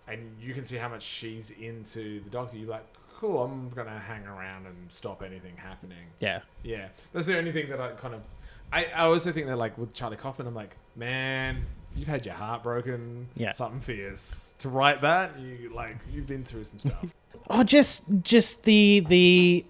and 0.10 0.36
you 0.41 0.54
can 0.54 0.65
see 0.65 0.78
how 0.78 0.89
much 0.89 1.04
she's 1.04 1.52
into 1.52 2.22
the 2.24 2.30
doctor, 2.30 2.58
you're 2.58 2.69
like, 2.69 2.86
Cool, 3.17 3.43
I'm 3.43 3.69
going 3.72 3.88
to 3.88 3.93
hang 4.00 4.26
around 4.26 4.65
and 4.65 4.89
stop 4.89 5.22
anything 5.24 5.58
happening. 5.58 6.06
yeah 6.19 6.39
Yeah, 6.63 6.88
that's 7.12 7.28
the 7.28 7.38
only 7.38 7.52
thing 7.52 7.69
that 7.69 7.82
I 7.82 7.91
kind 7.91 8.13
of. 8.15 8.22
I, 8.72 8.86
I 8.86 9.02
also 9.08 9.32
think 9.34 9.48
that 9.48 9.58
like 9.58 9.78
with 9.78 9.93
Charlie 9.93 10.15
Kaufman, 10.15 10.48
I'm 10.48 10.56
like, 10.56 10.78
man, 10.95 11.63
you've 11.98 12.08
had 12.08 12.26
your 12.26 12.36
heart 12.36 12.63
broken. 12.63 13.28
Yeah. 13.36 13.52
something 13.52 13.82
fierce 13.82 14.56
to 14.60 14.69
write 14.69 15.02
that. 15.02 15.38
You 15.38 15.69
like 15.74 15.98
you've 16.12 16.28
been 16.28 16.45
through 16.45 16.63
some 16.63 16.80
stuff. 16.80 17.13
oh 17.50 17.63
just 17.63 18.04
just 18.22 18.63
the 18.63 19.04
the 19.10 19.65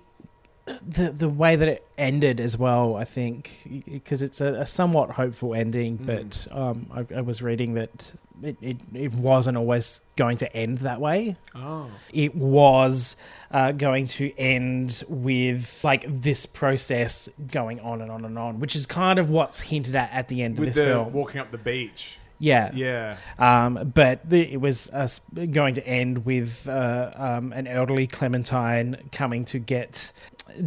the 0.87 1.11
the 1.11 1.29
way 1.29 1.55
that 1.55 1.67
it 1.67 1.87
ended 1.97 2.39
as 2.39 2.57
well 2.57 2.95
i 2.95 3.03
think 3.03 3.83
because 3.91 4.21
it's 4.21 4.39
a, 4.41 4.53
a 4.61 4.65
somewhat 4.65 5.11
hopeful 5.11 5.53
ending 5.55 5.97
Mm. 5.97 6.05
but 6.05 6.47
um 6.55 6.87
I, 6.93 7.17
I 7.17 7.21
was 7.21 7.41
reading 7.41 7.73
that 7.75 8.13
it, 8.41 8.55
it, 8.61 8.77
it 8.93 9.13
wasn't 9.13 9.57
always 9.57 9.99
going 10.15 10.37
to 10.37 10.55
end 10.55 10.77
that 10.79 11.01
way 11.01 11.35
oh, 11.55 11.87
it 12.13 12.33
was 12.35 13.17
uh, 13.51 13.71
going 13.73 14.05
to 14.05 14.31
end 14.37 15.03
with 15.09 15.83
like 15.83 16.05
this 16.07 16.45
process 16.45 17.27
going 17.51 17.79
on 17.81 18.01
and 18.01 18.09
on 18.11 18.23
and 18.23 18.37
on, 18.37 18.59
which 18.61 18.75
is 18.75 18.85
kind 18.85 19.19
of 19.19 19.29
what's 19.29 19.59
hinted 19.59 19.95
at 19.95 20.09
at 20.13 20.27
the 20.29 20.41
end 20.43 20.57
of 20.59 20.63
this 20.65 20.75
the 20.77 20.83
film. 20.85 21.11
walking 21.11 21.41
up 21.41 21.49
the 21.49 21.57
beach. 21.57 22.17
yeah, 22.37 22.71
Yeah, 22.73 23.17
Um, 23.39 23.91
but 23.93 24.29
the, 24.29 24.39
it 24.53 24.61
was 24.61 24.89
us 24.91 25.19
going 25.51 25.73
to 25.73 25.85
end 25.85 26.25
with 26.25 26.69
uh, 26.69 27.11
um, 27.15 27.51
an 27.51 27.67
elderly 27.67 28.07
Clementine 28.07 28.95
coming 29.11 29.43
to 29.45 29.59
get 29.59 30.13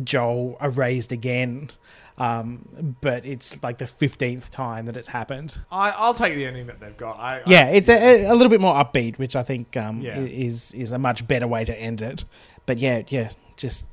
Joel 0.04 0.56
erased 0.60 1.12
again. 1.12 1.70
Um, 2.18 2.96
but 3.00 3.24
it's 3.24 3.62
like 3.62 3.78
the 3.78 3.86
fifteenth 3.86 4.50
time 4.50 4.84
that 4.86 4.96
it's 4.98 5.08
happened. 5.08 5.58
I, 5.70 5.90
I'll 5.92 6.12
take 6.14 6.34
the 6.34 6.44
ending 6.44 6.66
that 6.66 6.78
they've 6.78 6.96
got. 6.96 7.18
I, 7.18 7.38
I- 7.38 7.42
Yeah, 7.46 7.66
it's 7.68 7.88
a, 7.88 8.26
a 8.26 8.34
little 8.34 8.50
bit 8.50 8.60
more 8.60 8.74
upbeat, 8.74 9.18
which 9.18 9.34
I 9.34 9.42
think 9.42 9.76
um, 9.78 10.02
Yeah. 10.02 10.18
is 10.20 10.72
is 10.74 10.92
a 10.92 10.98
much 10.98 11.26
better 11.26 11.46
way 11.48 11.64
to 11.64 11.74
end 11.74 12.02
it. 12.02 12.24
But 12.66 12.78
yeah, 12.78 13.02
yeah, 13.08 13.30
just 13.56 13.86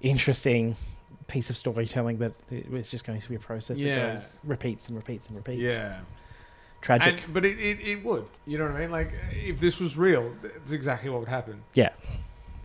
interesting 0.00 0.76
piece 1.26 1.50
of 1.50 1.56
storytelling 1.56 2.18
that 2.18 2.32
it 2.50 2.70
was 2.70 2.90
just 2.90 3.04
going 3.06 3.18
to 3.20 3.28
be 3.28 3.34
a 3.34 3.38
process 3.40 3.78
Yeah. 3.78 3.94
that 4.06 4.14
goes 4.14 4.38
repeats 4.44 4.88
and 4.88 4.96
repeats 4.96 5.26
and 5.26 5.36
repeats. 5.36 5.74
yeah. 5.74 6.00
Tragic. 6.80 7.22
And, 7.24 7.34
but 7.34 7.44
it, 7.46 7.58
it, 7.58 7.80
it 7.80 8.04
would. 8.04 8.26
You 8.46 8.58
know 8.58 8.64
what 8.66 8.74
I 8.76 8.80
mean? 8.80 8.90
Like, 8.90 9.12
if 9.32 9.58
this 9.58 9.80
was 9.80 9.96
real, 9.96 10.32
it's 10.42 10.70
exactly 10.72 11.08
what 11.10 11.20
would 11.20 11.28
happen. 11.28 11.62
yeah. 11.74 11.90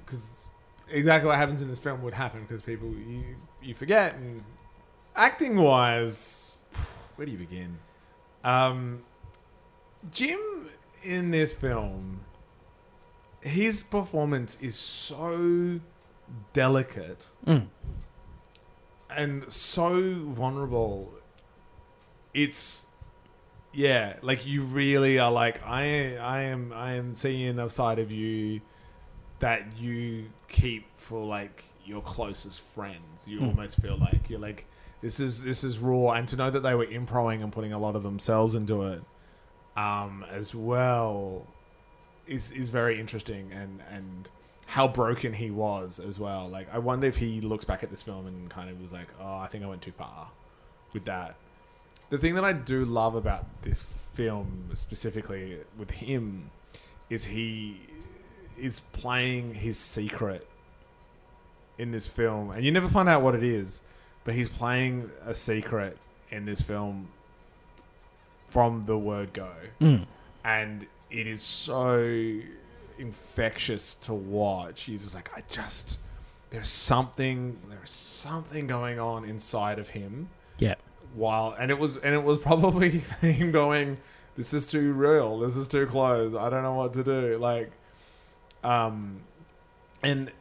Because 0.06 0.46
exactly 0.92 1.28
what 1.28 1.38
happens 1.38 1.62
in 1.62 1.70
this 1.70 1.80
film 1.80 2.02
would 2.04 2.14
happen 2.14 2.42
because 2.42 2.62
people, 2.62 2.90
you, 2.90 3.36
you 3.62 3.74
forget. 3.74 4.16
And 4.16 4.44
acting 5.16 5.56
wise, 5.58 6.60
where 7.16 7.26
do 7.26 7.32
you 7.32 7.38
begin? 7.38 7.78
Um, 8.44 9.04
Jim 10.12 10.70
in 11.04 11.32
this 11.32 11.54
film, 11.54 12.22
his 13.42 13.84
performance 13.84 14.58
is 14.62 14.76
so 14.76 15.80
delicate 16.54 17.28
Mm. 17.46 17.68
and 19.10 19.52
so 19.52 20.00
vulnerable. 20.28 21.14
It's 22.34 22.86
yeah, 23.74 24.16
like 24.22 24.46
you 24.46 24.64
really 24.64 25.20
are 25.20 25.32
like 25.32 25.62
I 25.66 26.18
I 26.18 26.42
am 26.44 26.72
I 26.74 26.94
am 26.94 27.14
seeing 27.14 27.60
a 27.60 27.70
side 27.70 28.00
of 28.00 28.12
you 28.12 28.62
that 29.40 29.78
you 29.80 30.30
keep 30.48 30.86
for 30.98 31.26
like 31.26 31.64
your 31.86 32.02
closest 32.02 32.62
friends. 32.62 33.28
You 33.28 33.40
Mm. 33.40 33.48
almost 33.50 33.82
feel 33.82 33.98
like 33.98 34.30
you're 34.30 34.40
like 34.40 34.66
this 35.02 35.20
is 35.20 35.44
this 35.44 35.64
is 35.64 35.80
raw 35.80 36.12
and 36.12 36.28
to 36.28 36.36
know 36.36 36.50
that 36.50 36.60
they 36.62 36.76
were 36.76 36.84
improing 36.86 37.42
and 37.42 37.52
putting 37.54 37.72
a 37.74 37.80
lot 37.80 37.96
of 37.96 38.04
themselves 38.04 38.54
into 38.54 38.84
it 38.84 39.02
um 39.78 40.26
as 40.30 40.54
well 40.54 41.48
is 42.28 42.52
is 42.52 42.68
very 42.70 43.00
interesting 43.00 43.52
and 43.54 43.82
and 43.90 44.30
how 44.66 44.88
broken 44.88 45.34
he 45.34 45.50
was 45.50 46.00
as 46.00 46.20
well. 46.20 46.48
Like 46.48 46.68
I 46.72 46.78
wonder 46.78 47.08
if 47.08 47.16
he 47.18 47.42
looks 47.42 47.66
back 47.66 47.82
at 47.82 47.90
this 47.90 48.04
film 48.04 48.28
and 48.28 48.50
kind 48.52 48.70
of 48.70 48.80
was 48.80 48.92
like, 48.94 49.08
"Oh, 49.20 49.38
I 49.38 49.48
think 49.48 49.64
I 49.64 49.68
went 49.68 49.82
too 49.82 49.92
far 49.94 50.30
with 50.94 51.06
that." 51.06 51.36
The 52.12 52.20
thing 52.20 52.36
that 52.36 52.44
I 52.44 52.54
do 52.54 52.84
love 52.86 53.16
about 53.16 53.46
this 53.64 53.82
film 53.82 54.70
specifically 54.74 55.58
with 55.78 55.90
him 55.90 56.52
is 57.10 57.26
he 57.26 57.82
is 58.60 58.80
playing 58.92 59.54
his 59.56 59.78
secret 59.78 60.48
in 61.78 61.92
this 61.92 62.08
film 62.08 62.52
and 62.52 62.64
you 62.66 62.72
never 62.72 62.88
find 62.88 63.08
out 63.10 63.22
what 63.22 63.36
it 63.36 63.44
is, 63.44 63.82
but 64.26 64.34
he's 64.36 64.50
playing 64.50 65.10
a 65.26 65.34
secret 65.34 65.98
in 66.30 66.46
this 66.46 66.62
film 66.62 67.08
from 68.46 68.84
the 68.84 68.98
word 68.98 69.32
go 69.34 69.52
Mm. 69.80 70.06
and 70.44 70.86
it 71.12 71.26
is 71.28 71.42
so 71.42 72.40
infectious 72.98 73.96
to 73.96 74.14
watch. 74.14 74.88
You're 74.88 75.00
just 75.00 75.16
like, 75.16 75.30
I 75.36 75.44
just 75.50 75.98
there's 76.52 76.68
something 76.70 77.58
there's 77.70 77.92
something 77.92 78.66
going 78.68 79.00
on 79.00 79.24
inside 79.26 79.78
of 79.80 79.90
him. 79.90 80.30
Yeah. 80.58 80.76
While 81.14 81.56
and 81.60 81.72
it 81.72 81.80
was 81.80 81.98
and 81.98 82.14
it 82.14 82.24
was 82.24 82.38
probably 82.38 82.90
him 83.22 83.52
going, 83.52 83.98
This 84.36 84.54
is 84.54 84.70
too 84.70 84.94
real, 84.94 85.40
this 85.40 85.56
is 85.56 85.68
too 85.68 85.86
close, 85.86 86.36
I 86.36 86.50
don't 86.50 86.64
know 86.64 86.74
what 86.74 86.94
to 86.94 87.04
do. 87.04 87.38
Like 87.38 87.72
um 88.64 89.22
and 90.04 90.32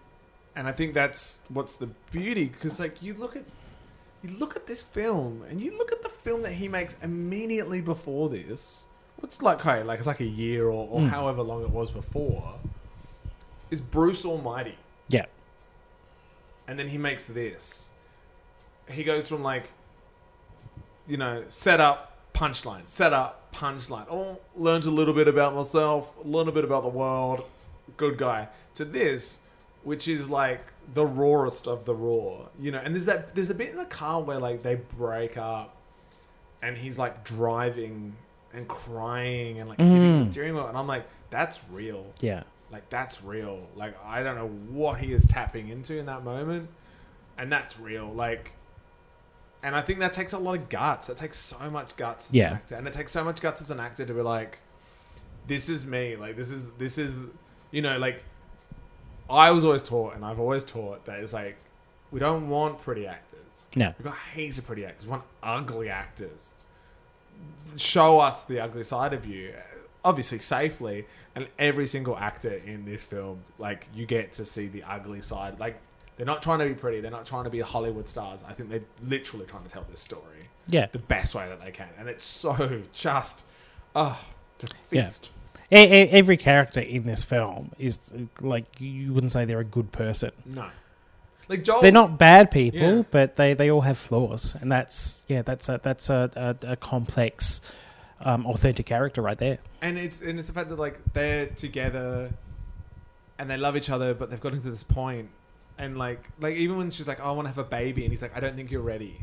and 0.57 0.67
I 0.67 0.73
think 0.73 0.95
that's 0.95 1.43
what's 1.49 1.77
the 1.77 1.87
beauty 2.11 2.47
because 2.47 2.81
like 2.81 3.03
you 3.03 3.15
look 3.15 3.37
at 3.37 3.45
you 4.23 4.31
look 4.39 4.57
at 4.57 4.67
this 4.67 4.83
film 4.83 5.45
and 5.49 5.61
you 5.61 5.77
look 5.79 5.93
at 5.93 6.03
the 6.03 6.09
film 6.09 6.43
that 6.43 6.53
he 6.53 6.67
makes 6.69 6.97
immediately 7.03 7.81
before 7.81 8.29
this 8.29 8.85
what's 9.21 9.41
like 9.43 9.61
hey, 9.63 9.83
like 9.83 9.99
it's 9.99 10.07
like 10.09 10.21
a 10.21 10.25
year 10.25 10.67
or, 10.67 10.89
or 10.91 11.01
Mm. 11.01 11.09
however 11.11 11.43
long 11.43 11.63
it 11.63 11.71
was 11.71 11.91
before 11.91 12.55
is 13.71 13.81
bruce 13.81 14.25
almighty 14.25 14.77
Yeah. 15.09 15.27
and 16.67 16.79
then 16.79 16.89
he 16.89 16.99
makes 16.99 17.27
this 17.27 17.91
he 18.91 19.05
goes 19.05 19.29
from 19.29 19.43
like 19.43 19.71
you 21.07 21.17
know 21.17 21.45
set 21.49 21.81
up 21.81 22.17
punchline 22.35 22.83
set 22.89 23.13
up 23.13 23.53
punchline 23.53 24.07
oh 24.11 24.39
learned 24.57 24.85
a 24.85 24.91
little 24.91 25.15
bit 25.15 25.29
about 25.29 25.55
myself 25.55 26.11
learned 26.25 26.49
a 26.49 26.53
bit 26.53 26.65
about 26.65 26.83
the 26.83 26.89
world 26.89 27.45
good 27.97 28.19
guy 28.19 28.49
to 28.75 28.85
this 28.85 29.41
which 29.85 30.07
is 30.09 30.29
like 30.29 30.61
the 30.95 31.05
rawest 31.07 31.67
of 31.67 31.85
the 31.85 31.95
raw 31.95 32.47
you 32.61 32.71
know 32.71 32.79
and 32.79 32.95
there's 32.95 33.07
that 33.07 33.35
there's 33.35 33.51
a 33.51 33.55
bit 33.55 33.71
in 33.71 33.77
the 33.77 33.85
car 33.87 34.21
where 34.23 34.39
like 34.39 34.63
they 34.63 34.75
break 34.77 35.37
up 35.37 35.77
and 36.63 36.77
he's 36.77 36.99
like 36.99 37.25
driving 37.25 38.15
and 38.53 38.67
crying 38.69 39.61
and 39.61 39.69
like 39.69 39.79
hitting 39.79 40.21
the 40.21 40.25
Mm. 40.27 40.31
steering 40.33 40.55
wheel 40.55 40.67
and 40.67 40.77
i'm 40.77 40.87
like 40.87 41.07
that's 41.31 41.61
real 41.71 42.07
Yeah. 42.21 42.43
like 42.73 42.89
that's 42.91 43.23
real. 43.23 43.67
Like 43.77 43.95
I 44.05 44.23
don't 44.23 44.37
know 44.37 44.49
what 44.71 44.99
he 45.01 45.13
is 45.13 45.27
tapping 45.27 45.69
into 45.69 45.97
in 45.99 46.07
that 46.07 46.25
moment, 46.25 46.69
and 47.37 47.53
that's 47.53 47.79
real. 47.79 48.11
Like, 48.13 48.53
and 49.63 49.75
I 49.77 49.81
think 49.83 49.99
that 50.01 50.13
takes 50.15 50.33
a 50.33 50.39
lot 50.39 50.55
of 50.57 50.69
guts. 50.71 51.09
That 51.09 51.17
takes 51.19 51.37
so 51.39 51.59
much 51.71 51.97
guts 51.97 52.31
as 52.31 52.35
Yeah. 52.35 52.49
an 52.49 52.55
actor, 52.55 52.75
and 52.77 52.87
it 52.87 52.93
takes 52.95 53.13
so 53.13 53.25
much 53.25 53.41
guts 53.43 53.61
as 53.61 53.71
an 53.71 53.79
actor 53.81 54.07
to 54.07 54.15
be 54.15 54.23
like, 54.23 54.59
"This 55.47 55.69
is 55.69 55.85
me." 55.85 56.17
Like 56.17 56.35
this 56.37 56.51
is 56.51 56.71
this 56.79 56.97
is, 56.99 57.17
you 57.71 57.83
know, 57.83 57.99
like 57.99 58.23
I 59.31 59.51
was 59.51 59.65
always 59.65 59.83
taught, 59.83 60.15
and 60.15 60.25
I've 60.25 60.41
always 60.41 60.65
taught 60.65 61.05
that 61.07 61.21
it's 61.21 61.33
like 61.33 61.57
we 62.11 62.21
don't 62.21 62.49
want 62.49 62.81
pretty 62.81 63.07
actors. 63.07 63.69
No. 63.77 63.93
We've 63.99 64.07
got 64.07 64.17
heaps 64.35 64.59
of 64.59 64.67
pretty 64.67 64.85
actors. 64.87 65.05
We 65.05 65.11
want 65.11 65.25
ugly 65.43 65.91
actors. 65.91 66.55
Show 67.77 68.19
us 68.21 68.45
the 68.45 68.61
ugly 68.61 68.85
side 68.85 69.13
of 69.13 69.27
you, 69.27 69.53
obviously 70.05 70.39
safely. 70.39 71.07
And 71.35 71.47
every 71.59 71.87
single 71.87 72.17
actor 72.19 72.55
in 72.67 72.85
this 72.85 73.05
film, 73.05 73.45
like 73.59 73.87
you 73.95 74.07
get 74.07 74.33
to 74.35 74.45
see 74.45 74.67
the 74.67 74.83
ugly 74.83 75.23
side. 75.23 75.61
Like 75.61 75.77
they're 76.17 76.27
not 76.27 76.43
trying 76.43 76.59
to 76.61 76.65
be 76.67 76.75
pretty. 76.75 77.01
They're 77.01 77.13
not 77.13 77.27
trying 77.27 77.45
to 77.45 77.51
be 77.51 77.61
Hollywood 77.61 78.09
stars. 78.09 78.43
I 78.49 78.55
think 78.55 78.71
they're 78.71 78.83
literally 79.07 79.47
trying 79.47 79.63
to 79.63 79.69
tell 79.71 79.85
this 79.89 80.01
story 80.01 80.49
Yeah. 80.67 80.87
the 80.91 80.99
best 80.99 81.35
way 81.37 81.49
that 81.49 81.61
they 81.61 81.71
can, 81.71 81.87
and 81.99 82.09
it's 82.09 82.25
so 82.25 82.83
just, 82.93 83.45
oh, 83.95 84.19
to 84.59 84.67
feast. 84.89 85.27
E- 85.27 85.29
e- 85.71 86.09
every 86.11 86.37
character 86.37 86.81
in 86.81 87.05
this 87.05 87.23
film 87.25 87.73
is 87.79 88.13
like 88.41 88.65
you 88.81 89.13
wouldn't 89.13 89.33
say 89.33 89.45
they're 89.45 89.61
a 89.61 89.65
good 89.65 89.93
person. 89.93 90.31
No, 90.47 90.69
like 91.49 91.63
Joel. 91.65 91.83
They're 91.83 91.93
not 91.93 92.19
bad 92.19 92.51
people, 92.51 92.81
Yeah. 92.99 93.03
but 93.11 93.37
they, 93.37 93.55
they 93.55 93.71
all 93.71 93.83
have 93.83 93.99
flaws, 93.99 94.55
and 94.61 94.71
that's 94.73 95.25
yeah, 95.29 95.43
that's 95.43 95.69
a 95.69 95.81
that's 95.83 96.09
a, 96.11 96.57
a, 96.65 96.73
a 96.73 96.77
complex, 96.77 97.61
um, 98.21 98.47
authentic 98.47 98.87
character 98.87 99.21
right 99.23 99.39
there. 99.39 99.59
and 99.83 99.99
it's 99.99 100.21
and 100.23 100.39
it's 100.39 100.49
the 100.49 100.55
fact 100.55 100.69
that 100.71 100.79
like 100.79 101.01
they're 101.13 101.47
together 101.47 102.31
and 103.39 103.49
they 103.49 103.57
love 103.57 103.77
each 103.77 103.89
other 103.91 104.15
but 104.15 104.31
they've 104.31 104.41
gotten 104.41 104.61
to 104.61 104.69
this 104.69 104.83
point 104.83 105.29
and 105.79 105.97
like 105.97 106.25
like 106.41 106.57
even 106.57 106.77
when 106.77 106.91
she's 106.91 107.07
like 107.07 107.21
oh, 107.23 107.29
i 107.29 107.31
want 107.31 107.45
to 107.47 107.49
have 107.51 107.59
a 107.59 107.63
baby 107.63 108.03
and 108.03 108.11
he's 108.13 108.21
like 108.21 108.37
i 108.37 108.41
don't 108.41 108.57
think 108.57 108.69
you're 108.73 108.81
ready 108.83 109.17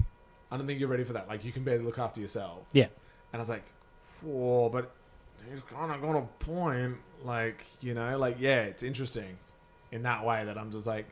i 0.50 0.56
don't 0.56 0.66
think 0.66 0.80
you're 0.80 0.88
ready 0.88 1.04
for 1.04 1.12
that 1.12 1.28
like 1.28 1.44
you 1.44 1.52
can 1.52 1.66
barely 1.66 1.84
look 1.84 2.00
after 2.00 2.22
yourself 2.22 2.60
Yeah. 2.72 2.86
and 2.86 2.92
i 3.34 3.40
was 3.40 3.50
like 3.50 3.66
whoa 4.22 4.70
but 4.70 4.90
he's 5.52 5.62
kind 5.64 5.92
of 5.92 6.02
got 6.02 6.16
a 6.18 6.22
point 6.46 6.96
like 7.24 7.66
you 7.82 7.94
know 7.94 8.18
like 8.18 8.36
yeah 8.40 8.62
it's 8.64 8.84
interesting 8.84 9.38
in 9.92 10.04
that 10.04 10.26
way 10.26 10.44
that 10.46 10.58
i'm 10.58 10.72
just 10.72 10.86
like 10.88 11.06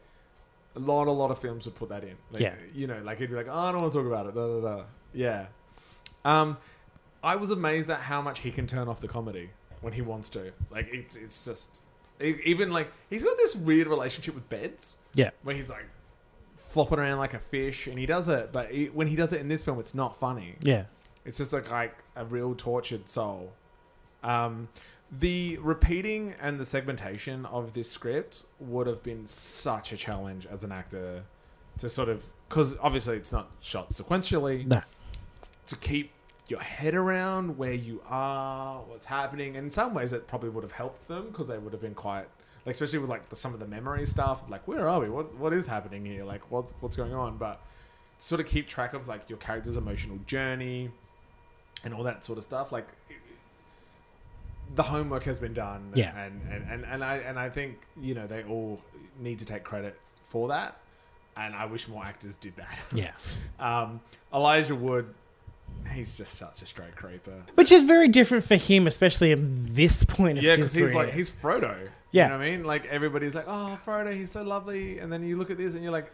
a 0.76 0.80
lot 0.80 1.08
a 1.08 1.12
lot 1.12 1.32
of 1.32 1.40
films 1.40 1.66
would 1.66 1.76
put 1.76 1.90
that 1.90 2.04
in 2.04 2.16
like, 2.32 2.42
Yeah. 2.42 2.54
you 2.74 2.88
know 2.88 3.00
like 3.04 3.20
he'd 3.20 3.30
be 3.30 3.36
like 3.36 3.48
oh 3.50 3.58
i 3.58 3.72
don't 3.72 3.82
want 3.82 3.94
to 3.94 4.00
talk 4.00 4.08
about 4.08 4.26
it 4.28 4.36
da, 4.36 4.48
da, 4.48 4.76
da. 4.78 4.84
yeah 5.14 5.46
um 6.26 6.58
I 7.26 7.38
was 7.38 7.52
amazed 7.52 7.90
at 7.90 8.02
how 8.02 8.22
much 8.22 8.40
he 8.40 8.52
can 8.52 8.68
turn 8.68 8.90
off 8.90 9.00
the 9.00 9.08
comedy 9.08 9.50
when 9.80 9.94
he 9.94 10.02
wants 10.02 10.30
to. 10.32 10.52
Like 10.70 10.90
it's 10.94 11.16
it's 11.16 11.46
just 11.46 11.82
even 12.20 12.70
like 12.74 12.92
he's 13.10 13.24
got 13.24 13.38
this 13.38 13.56
weird 13.56 13.88
relationship 13.88 14.36
with 14.36 14.50
beds 14.50 14.98
Yeah, 15.14 15.30
where 15.44 15.56
he's 15.56 15.70
like 15.70 15.86
flopping 16.58 17.00
around 17.00 17.20
like 17.20 17.34
a 17.34 17.40
fish, 17.40 17.88
and 17.88 17.98
he 17.98 18.06
does 18.06 18.28
it. 18.28 18.52
But 18.52 18.72
he, 18.72 18.88
when 18.88 19.08
he 19.08 19.16
does 19.16 19.32
it 19.32 19.40
in 19.40 19.48
this 19.48 19.64
film, 19.64 19.80
it's 19.80 19.96
not 19.96 20.18
funny. 20.20 20.56
yeah, 20.64 20.84
It's 21.24 21.38
just 21.38 21.54
like 21.54 21.72
like 21.72 21.96
a 22.18 22.26
real 22.26 22.56
tortured 22.56 23.08
soul. 23.08 23.54
Um, 24.24 24.70
the 25.12 25.58
repeating 25.62 26.34
and 26.42 26.60
the 26.60 26.66
segmentation 26.66 27.46
of 27.46 27.74
this 27.74 27.92
script 27.92 28.46
would 28.60 28.88
have 28.88 29.04
been 29.04 29.28
such 29.28 29.92
a 29.92 29.98
challenge 29.98 30.48
as 30.48 30.64
an 30.64 30.72
actor 30.72 31.24
to 31.78 31.90
sort 31.90 32.10
of 32.10 32.32
because 32.50 32.76
obviously 32.82 33.18
it's 33.18 33.32
not 33.32 33.50
shot 33.60 33.90
sequentially 33.90 34.66
no, 34.66 34.82
to 35.66 35.76
keep 35.78 36.12
your 36.48 36.62
head 36.62 36.94
around 36.94 37.58
where 37.58 37.74
you 37.74 38.02
are, 38.08 38.82
what's 38.82 39.06
happening. 39.06 39.56
And 39.56 39.66
in 39.66 39.70
some 39.70 39.94
ways, 39.94 40.14
it 40.14 40.28
probably 40.28 40.50
would 40.50 40.64
have 40.64 40.74
helped 40.74 41.08
them 41.08 41.28
because 41.28 41.48
they 41.48 41.58
would 41.58 41.74
have 41.74 41.82
been 41.82 41.96
quite, 41.96 42.26
like, 42.66 42.74
especially 42.74 43.00
with 43.00 43.10
like 43.10 43.30
the, 43.30 43.36
some 43.36 43.54
of 43.54 43.60
the 43.60 43.68
memory 43.68 44.06
stuff. 44.06 44.44
Like, 44.50 44.68
where 44.68 44.88
are 44.88 45.00
we? 45.00 45.10
What 45.10 45.36
what 45.38 45.54
is 45.54 45.66
happening 45.66 46.06
here? 46.06 46.24
Like, 46.24 46.52
what's 46.52 46.74
what's 46.80 46.96
going 46.96 47.14
on? 47.14 47.38
But 47.38 47.62
sort 48.20 48.42
of 48.42 48.48
keep 48.48 48.68
track 48.68 48.94
of 48.94 49.08
like 49.08 49.30
your 49.30 49.38
character's 49.38 49.78
emotional 49.78 50.18
journey 50.28 50.90
and 51.84 51.94
all 51.94 52.04
that 52.04 52.24
sort 52.24 52.38
of 52.38 52.44
stuff. 52.44 52.72
Like, 52.72 52.88
the 54.76 54.84
homework 54.84 55.24
has 55.24 55.40
been 55.40 55.54
done. 55.54 55.92
Yeah. 55.96 56.18
And 56.18 56.42
and 56.52 56.66
and, 56.70 56.86
and 56.86 57.04
I 57.04 57.18
and 57.18 57.38
I 57.40 57.50
think 57.50 57.78
you 58.02 58.14
know 58.16 58.28
they 58.28 58.44
all 58.44 58.82
need 59.20 59.40
to 59.40 59.46
take 59.46 59.64
credit 59.64 59.98
for 60.26 60.48
that. 60.50 60.78
and 61.38 61.56
I 61.56 61.66
wish 61.66 61.88
more 61.88 62.04
actors 62.04 62.38
did 62.38 62.56
that. 62.58 62.78
Yeah. 62.94 63.12
Um, 63.60 64.00
Elijah 64.34 64.76
Wood, 64.76 65.14
he's 65.92 66.16
just 66.16 66.36
such 66.36 66.62
a 66.62 66.66
straight 66.66 66.96
creeper. 66.96 67.44
Which 67.56 67.72
is 67.72 67.84
very 67.84 68.08
different 68.08 68.44
for 68.44 68.56
him, 68.56 68.86
especially 68.88 69.32
at 69.32 69.40
this 69.76 70.04
point 70.04 70.38
of 70.38 70.44
Yeah, 70.44 70.56
his 70.56 70.74
because 70.74 70.88
he's 70.90 70.96
like 70.96 71.12
he's 71.14 71.30
Frodo. 71.30 71.76
Yeah. 72.12 72.26
you 72.26 72.30
know 72.30 72.38
what 72.38 72.44
I 72.46 72.52
mean. 72.52 72.64
Like 72.64 72.86
everybody's 72.88 73.34
like, 73.36 73.46
"Oh, 73.48 73.78
Frodo, 73.86 74.14
he's 74.14 74.32
so 74.32 74.44
lovely," 74.44 75.00
and 75.00 75.12
then 75.12 75.24
you 75.28 75.38
look 75.38 75.50
at 75.52 75.58
this 75.58 75.74
and 75.74 75.82
you're 75.84 75.92
like, 75.92 76.12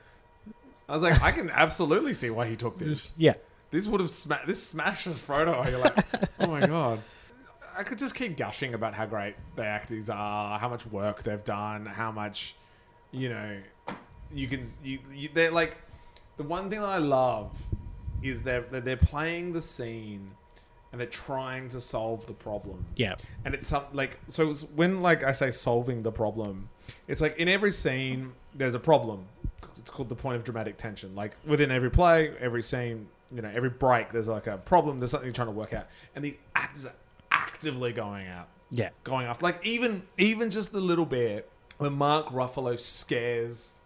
"I 0.87 0.93
was 0.93 1.03
like, 1.03 1.21
I 1.21 1.31
can 1.33 1.49
absolutely 1.65 2.13
see 2.13 2.29
why 2.29 2.47
he 2.47 2.55
took 2.55 2.77
this. 2.79 3.15
yeah. 3.17 3.33
This 3.71 3.85
would 3.85 3.99
have 4.01 4.09
sma- 4.09 4.41
this 4.47 4.61
smashes 4.65 5.17
Frodo." 5.19 5.69
You're 5.69 5.79
like, 5.79 5.97
"Oh 6.39 6.47
my 6.47 6.65
god." 6.77 6.99
I 7.79 7.83
could 7.83 7.97
just 7.97 8.13
keep 8.13 8.35
gushing 8.35 8.73
about 8.73 8.93
how 8.93 9.05
great 9.05 9.35
the 9.55 9.63
actors 9.65 10.09
are, 10.09 10.59
how 10.59 10.67
much 10.67 10.85
work 10.87 11.23
they've 11.23 11.43
done, 11.45 11.85
how 11.85 12.11
much, 12.11 12.55
you 13.11 13.29
know, 13.29 13.57
you 14.33 14.47
can. 14.49 14.65
You, 14.83 14.99
you 15.13 15.29
they're 15.33 15.49
like 15.49 15.77
the 16.35 16.43
one 16.43 16.69
thing 16.69 16.81
that 16.81 16.89
I 16.89 16.97
love 16.97 17.55
is 18.21 18.43
they're 18.43 18.61
that 18.71 18.83
they're 18.83 18.97
playing 18.97 19.53
the 19.53 19.61
scene 19.61 20.29
and 20.91 20.99
they're 20.99 21.07
trying 21.07 21.69
to 21.69 21.79
solve 21.79 22.25
the 22.25 22.33
problem 22.33 22.83
Yeah. 22.95 23.15
and 23.45 23.53
it's 23.53 23.67
some 23.67 23.83
like 23.93 24.19
so 24.27 24.53
when 24.75 25.01
like 25.01 25.23
I 25.23 25.31
say 25.31 25.51
solving 25.51 26.03
the 26.03 26.11
problem, 26.11 26.67
it's 27.07 27.21
like 27.21 27.37
in 27.37 27.47
every 27.47 27.71
scene 27.71 28.33
there's 28.55 28.75
a 28.75 28.79
problem. 28.79 29.25
It's 29.77 29.89
called 29.89 30.09
the 30.09 30.15
point 30.15 30.35
of 30.35 30.43
dramatic 30.43 30.75
tension. 30.75 31.15
Like 31.15 31.37
within 31.45 31.71
every 31.71 31.89
play, 31.89 32.33
every 32.41 32.61
scene, 32.61 33.07
you 33.33 33.41
know, 33.41 33.49
every 33.55 33.69
break, 33.69 34.11
there's 34.11 34.27
like 34.27 34.47
a 34.47 34.57
problem. 34.57 34.99
There's 34.99 35.11
something 35.11 35.27
you're 35.27 35.33
trying 35.33 35.47
to 35.47 35.53
work 35.53 35.71
out, 35.71 35.87
and 36.15 36.25
these 36.25 36.35
actors 36.55 36.85
are 36.85 36.93
actively 37.59 37.91
going 37.91 38.27
out, 38.27 38.47
Yeah. 38.69 38.89
going 39.03 39.27
after. 39.27 39.43
Like 39.43 39.65
even 39.65 40.03
even 40.17 40.49
just 40.49 40.71
the 40.71 40.79
little 40.79 41.05
bit 41.05 41.49
when 41.77 41.93
Mark 41.93 42.27
Ruffalo 42.27 42.79
scares 42.79 43.79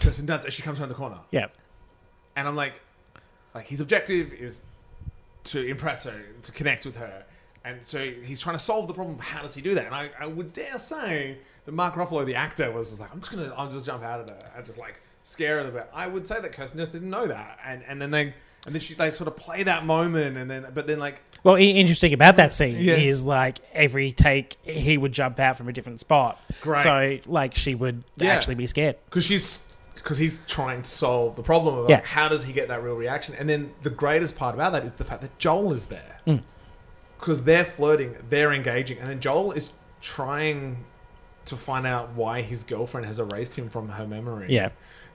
Kirsten 0.00 0.26
Dunst 0.26 0.44
as 0.44 0.54
she 0.54 0.62
comes 0.62 0.78
around 0.80 0.88
the 0.88 0.94
corner, 0.94 1.18
Yeah. 1.30 1.46
and 2.34 2.46
I'm 2.48 2.56
like, 2.56 2.80
like 3.54 3.66
his 3.68 3.80
objective 3.80 4.32
is 4.32 4.62
to 5.44 5.64
impress 5.64 6.04
her, 6.04 6.20
to 6.42 6.52
connect 6.52 6.84
with 6.84 6.96
her, 6.96 7.24
and 7.64 7.82
so 7.82 8.04
he's 8.10 8.40
trying 8.40 8.56
to 8.56 8.62
solve 8.62 8.88
the 8.88 8.94
problem. 8.94 9.18
How 9.18 9.42
does 9.42 9.54
he 9.54 9.62
do 9.62 9.74
that? 9.76 9.86
And 9.86 9.94
I, 9.94 10.10
I 10.18 10.26
would 10.26 10.52
dare 10.52 10.78
say 10.78 11.38
that 11.64 11.72
Mark 11.72 11.94
Ruffalo, 11.94 12.26
the 12.26 12.34
actor, 12.34 12.70
was 12.72 12.88
just 12.90 13.00
like, 13.00 13.12
I'm 13.12 13.20
just 13.20 13.32
gonna, 13.32 13.54
I'll 13.56 13.70
just 13.70 13.86
jump 13.86 14.02
out 14.02 14.20
at 14.20 14.30
her 14.30 14.50
and 14.56 14.66
just 14.66 14.78
like 14.78 15.00
scare 15.22 15.62
her 15.62 15.68
a 15.68 15.70
bit. 15.72 15.88
I 15.94 16.06
would 16.08 16.26
say 16.26 16.40
that 16.40 16.52
Kirsten 16.52 16.78
just 16.80 16.92
didn't 16.92 17.10
know 17.10 17.26
that, 17.28 17.58
and 17.64 17.82
and 17.86 18.02
then 18.02 18.10
they. 18.10 18.34
And 18.66 18.74
then 18.74 18.80
she 18.82 18.94
they 18.94 19.10
sort 19.12 19.28
of 19.28 19.36
play 19.36 19.62
that 19.62 19.86
moment, 19.86 20.36
and 20.36 20.50
then 20.50 20.66
but 20.74 20.86
then 20.86 20.98
like 20.98 21.22
Well, 21.44 21.54
interesting 21.56 22.12
about 22.12 22.36
that 22.36 22.52
scene 22.52 22.76
Yeah. 22.80 22.94
is 22.96 23.24
like 23.24 23.58
every 23.72 24.10
take 24.12 24.56
he 24.64 24.98
would 24.98 25.12
jump 25.12 25.38
out 25.38 25.56
from 25.56 25.68
a 25.68 25.72
different 25.72 26.00
spot. 26.00 26.40
Great. 26.60 26.82
So 26.82 27.18
like 27.30 27.54
she 27.54 27.74
would 27.76 28.02
Yeah. 28.16 28.30
actually 28.30 28.56
be 28.56 28.66
scared. 28.66 28.96
because 29.08 29.24
she's 29.24 29.62
because 29.94 30.18
he's 30.18 30.40
trying 30.46 30.82
to 30.82 30.90
solve 30.90 31.34
the 31.36 31.42
problem 31.42 31.78
of 31.78 31.88
Yeah. 31.90 32.00
how 32.04 32.28
does 32.28 32.44
he 32.44 32.52
get 32.52 32.68
that 32.68 32.82
real 32.82 32.94
reaction 32.94 33.34
and 33.36 33.48
then 33.48 33.72
the 33.82 33.90
greatest 33.90 34.36
part 34.36 34.54
about 34.54 34.72
that 34.72 34.84
is 34.84 34.92
the 34.92 35.04
fact 35.04 35.20
that 35.22 35.36
joel 35.38 35.72
is 35.72 35.86
there 35.86 36.20
Mm. 36.26 36.42
because 37.18 37.42
they're 37.42 37.64
flirting 37.64 38.14
they're 38.30 38.52
engaging 38.52 38.98
and 38.98 39.08
then 39.08 39.18
joel 39.20 39.50
is 39.52 39.70
trying 40.00 40.84
to 41.46 41.56
find 41.56 41.86
out 41.86 42.10
why 42.14 42.42
his 42.42 42.62
girlfriend 42.62 43.06
has 43.06 43.18
erased 43.18 43.58
him 43.58 43.68
from 43.68 43.88
her 43.88 44.06
memory 44.06 44.46
Yeah. 44.48 44.68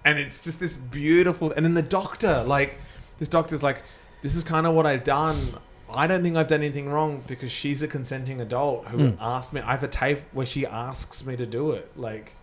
and 0.03 0.19
it's 0.19 0.41
just 0.41 0.59
this 0.59 0.75
beautiful 0.75 1.51
and 1.51 1.63
then 1.65 1.73
the 1.75 1.81
doctor 1.81 2.43
like 2.43 2.77
this 3.21 3.29
doctor's 3.29 3.61
like 3.61 3.83
this 4.21 4.35
is 4.35 4.43
kind 4.43 4.65
of 4.65 4.73
what 4.73 4.87
i've 4.87 5.03
done. 5.03 5.53
I 5.93 6.07
don't 6.07 6.23
think 6.23 6.37
i've 6.37 6.47
done 6.47 6.61
anything 6.61 6.89
wrong 6.89 7.23
because 7.27 7.51
she's 7.51 7.83
a 7.83 7.87
consenting 7.87 8.41
adult 8.41 8.87
who 8.87 9.09
hmm. 9.09 9.15
asked 9.21 9.53
me 9.53 9.61
i 9.61 9.71
have 9.71 9.83
a 9.83 9.87
tape 9.87 10.21
where 10.31 10.45
she 10.45 10.65
asks 10.65 11.23
me 11.23 11.35
to 11.35 11.45
do 11.45 11.71
it 11.71 11.91
like 11.95 12.33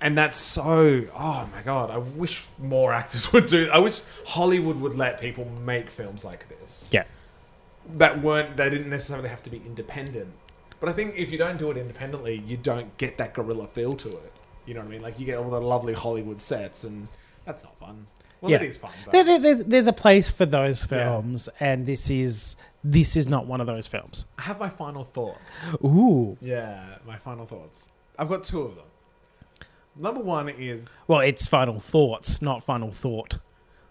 and 0.00 0.18
that's 0.18 0.36
so 0.36 1.04
oh 1.14 1.48
my 1.54 1.62
god 1.62 1.90
i 1.90 1.98
wish 1.98 2.48
more 2.58 2.92
actors 2.92 3.32
would 3.32 3.46
do 3.46 3.68
i 3.72 3.78
wish 3.78 4.00
hollywood 4.26 4.80
would 4.80 4.96
let 4.96 5.20
people 5.20 5.44
make 5.64 5.88
films 5.88 6.24
like 6.24 6.48
this. 6.48 6.88
Yeah. 6.90 7.04
that 7.96 8.20
weren't 8.20 8.56
they 8.56 8.68
didn't 8.70 8.90
necessarily 8.90 9.28
have 9.28 9.42
to 9.44 9.50
be 9.50 9.58
independent. 9.58 10.32
But 10.80 10.88
i 10.88 10.92
think 10.92 11.14
if 11.16 11.30
you 11.30 11.38
don't 11.38 11.58
do 11.58 11.70
it 11.70 11.76
independently 11.76 12.42
you 12.44 12.56
don't 12.56 12.96
get 12.96 13.16
that 13.18 13.32
guerrilla 13.32 13.68
feel 13.68 13.94
to 13.94 14.08
it. 14.08 14.32
You 14.66 14.74
know 14.74 14.80
what 14.80 14.88
i 14.88 14.90
mean? 14.90 15.02
Like 15.02 15.20
you 15.20 15.26
get 15.26 15.38
all 15.38 15.50
the 15.50 15.60
lovely 15.60 15.94
hollywood 15.94 16.40
sets 16.40 16.82
and 16.82 17.06
that's 17.44 17.62
not 17.62 17.78
fun 17.78 18.06
well 18.44 18.52
Yeah. 18.52 18.62
it 18.62 18.68
is 18.70 18.76
fun 18.78 18.92
There, 19.10 19.24
there, 19.24 19.38
there's, 19.38 19.64
there's 19.64 19.86
a 19.86 19.92
place 19.92 20.28
for 20.30 20.46
those 20.46 20.82
Yeah. 20.82 20.88
films, 20.88 21.48
and 21.60 21.86
this 21.86 22.10
is 22.10 22.56
this 22.86 23.16
is 23.16 23.26
not 23.26 23.46
one 23.46 23.60
of 23.62 23.66
those 23.66 23.86
films. 23.86 24.26
i 24.38 24.42
have 24.42 24.60
my 24.60 24.68
final 24.68 25.04
thoughts 25.04 25.58
Ooh. 25.82 26.36
yeah 26.40 26.96
my 27.06 27.16
final 27.16 27.46
thoughts 27.46 27.88
i've 28.18 28.28
got 28.28 28.44
two 28.44 28.60
of 28.62 28.74
them 28.76 28.84
number 29.96 30.20
one 30.20 30.48
is 30.50 30.96
Well, 31.06 31.20
it's 31.20 31.46
final 31.46 31.78
thoughts, 31.78 32.42
not 32.42 32.64
final 32.64 32.90
thought. 32.90 33.38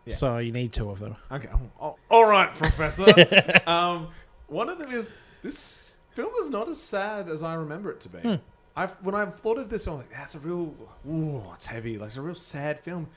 Yeah. 0.06 0.14
So 0.16 0.38
you 0.38 0.52
need 0.52 0.74
two 0.74 0.90
of 0.90 1.00
them. 1.00 1.16
Okay. 1.32 1.48
Oh, 1.80 1.96
all 2.12 2.26
right, 2.26 2.54
Professor. 2.54 3.06
um, 3.68 4.10
one 4.48 4.68
of 4.68 4.80
them 4.80 4.92
is 4.92 5.14
this 5.42 5.98
film 6.12 6.34
is 6.42 6.50
not 6.50 6.68
as 6.68 6.78
sad 6.78 7.30
as 7.30 7.42
I 7.42 7.54
remember 7.54 7.90
it 7.90 8.02
to 8.02 8.10
be. 8.10 8.20
Hmm. 8.20 8.36
I've 8.76 8.92
when 9.02 9.16
I've 9.16 9.40
thought 9.40 9.58
of 9.58 9.70
this, 9.70 9.88
I'm 9.88 9.96
like, 9.96 10.12
that's 10.12 10.36
a 10.36 10.40
real, 10.40 10.76
ooh, 11.10 11.42
it's 11.54 11.66
heavy. 11.68 11.98
Like 11.98 12.08
it's 12.08 12.18
a 12.18 12.22
real 12.22 12.36
sad 12.36 12.82
film. 12.82 13.08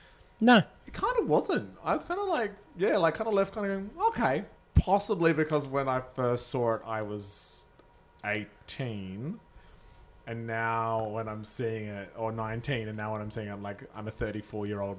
No. 0.40 0.58
It 0.86 0.92
kind 0.92 1.14
of 1.18 1.28
wasn't. 1.28 1.70
I 1.84 1.94
was 1.96 2.04
kind 2.04 2.20
of 2.20 2.28
like, 2.28 2.52
yeah, 2.76 2.96
like 2.96 3.14
kind 3.14 3.28
of 3.28 3.34
left, 3.34 3.54
kind 3.54 3.66
of 3.70 3.72
going, 3.96 4.08
okay. 4.08 4.44
Possibly 4.74 5.32
because 5.32 5.66
when 5.66 5.88
I 5.88 6.00
first 6.14 6.48
saw 6.48 6.74
it, 6.74 6.82
I 6.86 7.02
was 7.02 7.64
18. 8.24 9.38
And 10.28 10.46
now 10.46 11.08
when 11.08 11.28
I'm 11.28 11.44
seeing 11.44 11.86
it, 11.86 12.12
or 12.16 12.32
19, 12.32 12.88
and 12.88 12.96
now 12.96 13.12
when 13.12 13.20
I'm 13.22 13.30
seeing 13.30 13.46
it, 13.48 13.52
I'm 13.52 13.62
like, 13.62 13.84
I'm 13.94 14.08
a 14.08 14.10
34 14.10 14.66
year 14.66 14.80
old 14.80 14.98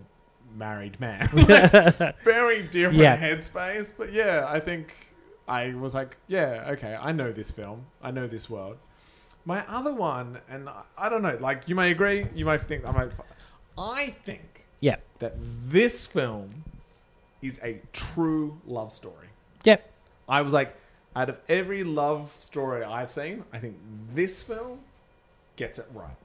married 0.55 0.99
man. 0.99 1.27
Like, 1.33 2.23
very 2.23 2.63
different 2.63 2.95
Yeah. 2.97 3.17
headspace. 3.17 3.93
But 3.97 4.11
yeah, 4.13 4.45
I 4.47 4.59
think 4.59 4.93
I 5.47 5.73
was 5.73 5.93
like, 5.93 6.17
yeah, 6.27 6.65
okay, 6.71 6.97
I 6.99 7.11
know 7.11 7.31
this 7.31 7.51
film. 7.51 7.85
I 8.01 8.11
know 8.11 8.27
this 8.27 8.49
world. 8.49 8.77
My 9.45 9.65
other 9.67 9.93
one, 9.93 10.39
and 10.49 10.67
I- 10.69 10.83
I 10.97 11.09
don't 11.09 11.21
know, 11.21 11.37
like 11.39 11.63
you 11.67 11.75
may 11.75 11.91
agree, 11.91 12.27
you 12.33 12.45
might 12.45 12.61
think 12.61 12.85
I 12.85 12.91
might. 12.91 13.11
I 13.77 14.09
think 14.23 14.65
Yeah. 14.79 14.97
that 15.19 15.35
this 15.67 16.05
film 16.05 16.63
is 17.41 17.59
a 17.63 17.81
true 17.93 18.59
love 18.67 18.91
story. 18.91 19.27
Yep. 19.63 19.91
I 20.29 20.41
was 20.41 20.53
like, 20.53 20.75
out 21.15 21.29
of 21.29 21.39
every 21.49 21.83
love 21.83 22.33
story 22.37 22.83
I've 22.83 23.09
seen, 23.09 23.43
I 23.51 23.59
think 23.59 23.75
this 24.13 24.43
film 24.43 24.79
gets 25.55 25.79
it 25.79 25.87
right. 25.93 26.15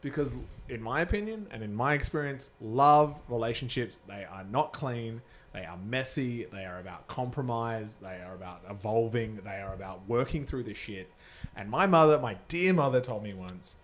Because, 0.00 0.32
in 0.68 0.80
my 0.80 1.00
opinion 1.00 1.48
and 1.50 1.62
in 1.62 1.74
my 1.74 1.94
experience, 1.94 2.50
love, 2.60 3.18
relationships, 3.28 3.98
they 4.06 4.24
are 4.30 4.44
not 4.44 4.72
clean. 4.72 5.20
They 5.52 5.64
are 5.64 5.78
messy. 5.88 6.44
They 6.44 6.64
are 6.66 6.78
about 6.78 7.08
compromise. 7.08 7.96
They 7.96 8.20
are 8.24 8.34
about 8.34 8.60
evolving. 8.70 9.40
They 9.44 9.60
are 9.60 9.74
about 9.74 10.02
working 10.06 10.46
through 10.46 10.64
the 10.64 10.74
shit. 10.74 11.10
And 11.56 11.68
my 11.68 11.86
mother, 11.86 12.20
my 12.20 12.36
dear 12.46 12.72
mother, 12.72 13.00
told 13.00 13.24
me 13.24 13.34
once 13.34 13.74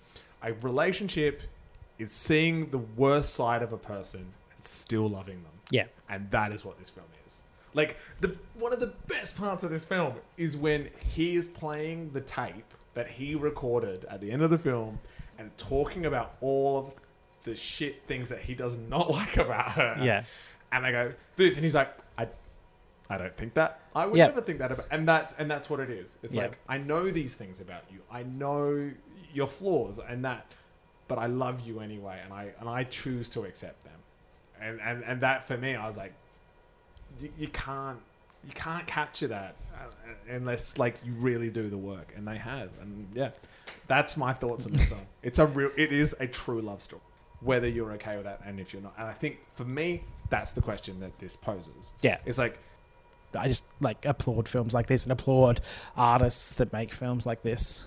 a 0.42 0.52
relationship 0.52 1.42
is 1.98 2.12
seeing 2.12 2.70
the 2.70 2.78
worst 2.78 3.34
side 3.34 3.62
of 3.62 3.72
a 3.72 3.78
person 3.78 4.20
and 4.54 4.64
still 4.64 5.08
loving 5.08 5.42
them 5.42 5.52
Yeah. 5.70 5.86
and 6.08 6.30
that 6.30 6.52
is 6.52 6.64
what 6.64 6.78
this 6.78 6.90
film 6.90 7.06
is. 7.26 7.42
Like 7.72 7.96
the 8.20 8.36
one 8.54 8.72
of 8.72 8.80
the 8.80 8.92
best 9.08 9.36
parts 9.36 9.64
of 9.64 9.70
this 9.70 9.84
film 9.84 10.14
is 10.36 10.56
when 10.56 10.90
he 10.98 11.36
is 11.36 11.46
playing 11.46 12.10
the 12.12 12.20
tape 12.20 12.72
that 12.94 13.08
he 13.08 13.34
recorded 13.34 14.04
at 14.08 14.20
the 14.20 14.30
end 14.30 14.42
of 14.42 14.50
the 14.50 14.58
film 14.58 15.00
and 15.38 15.56
talking 15.58 16.06
about 16.06 16.36
all 16.40 16.78
of 16.78 16.94
the 17.42 17.56
shit 17.56 18.04
things 18.06 18.28
that 18.28 18.38
he 18.40 18.54
does 18.54 18.76
not 18.78 19.10
like 19.18 19.36
about 19.36 19.72
her. 19.72 19.98
Yeah. 20.02 20.22
And 20.72 20.84
they 20.84 20.92
go 20.92 21.12
this, 21.36 21.54
and 21.56 21.64
he's 21.64 21.74
like, 21.74 21.92
I, 22.18 22.26
I 23.10 23.18
don't 23.18 23.36
think 23.36 23.54
that. 23.54 23.80
I 23.94 24.06
would 24.06 24.16
Yeah. 24.16 24.26
never 24.28 24.40
think 24.40 24.58
that 24.60 24.70
about. 24.72 24.86
And 24.90 25.06
that's 25.08 25.34
and 25.38 25.50
that's 25.50 25.68
what 25.68 25.80
it 25.80 25.90
is. 25.90 26.16
It's 26.22 26.34
Yeah. 26.36 26.42
like 26.42 26.58
I 26.68 26.78
know 26.78 27.10
these 27.10 27.34
things 27.36 27.60
about 27.60 27.82
you. 27.92 28.00
I 28.10 28.22
know 28.22 28.90
your 29.32 29.46
flaws 29.48 29.98
and 30.08 30.24
that, 30.24 30.46
but 31.08 31.18
I 31.18 31.26
love 31.26 31.66
you 31.66 31.80
anyway, 31.80 32.20
and 32.24 32.32
I 32.32 32.52
and 32.60 32.68
I 32.68 32.84
choose 32.84 33.28
to 33.30 33.44
accept 33.44 33.84
them. 33.84 33.92
And 34.60 34.80
and 34.80 35.04
and 35.04 35.20
that 35.20 35.46
for 35.46 35.56
me, 35.56 35.74
I 35.74 35.86
was 35.86 35.96
like, 35.96 36.12
you, 37.20 37.30
you 37.38 37.48
can't 37.48 37.98
you 38.46 38.52
can't 38.52 38.86
capture 38.86 39.28
that 39.28 39.56
uh, 39.74 40.34
unless 40.34 40.78
like 40.78 40.96
you 41.04 41.12
really 41.14 41.50
do 41.50 41.68
the 41.68 41.78
work, 41.78 42.12
and 42.16 42.26
they 42.26 42.36
have. 42.36 42.70
And 42.80 43.08
yeah, 43.14 43.30
that's 43.86 44.16
my 44.16 44.32
thoughts 44.32 44.66
on 44.66 44.72
the 44.72 44.78
film. 44.78 45.00
It's 45.22 45.38
a 45.38 45.46
real, 45.46 45.70
it 45.74 45.90
is 45.90 46.14
a 46.20 46.26
true 46.26 46.60
love 46.60 46.82
story. 46.82 47.00
Whether 47.40 47.66
you're 47.66 47.92
okay 47.92 48.16
with 48.16 48.24
that, 48.24 48.40
and 48.44 48.60
if 48.60 48.72
you're 48.72 48.82
not, 48.82 48.94
and 48.98 49.06
I 49.06 49.12
think 49.12 49.38
for 49.54 49.64
me, 49.64 50.02
that's 50.30 50.52
the 50.52 50.60
question 50.60 51.00
that 51.00 51.18
this 51.18 51.36
poses. 51.36 51.92
Yeah. 52.02 52.18
It's 52.26 52.38
like 52.38 52.58
I 53.36 53.48
just 53.48 53.64
like 53.80 54.04
applaud 54.04 54.48
films 54.48 54.74
like 54.74 54.86
this 54.86 55.04
and 55.04 55.12
applaud 55.12 55.60
artists 55.96 56.52
that 56.54 56.72
make 56.72 56.92
films 56.92 57.26
like 57.26 57.42
this. 57.42 57.86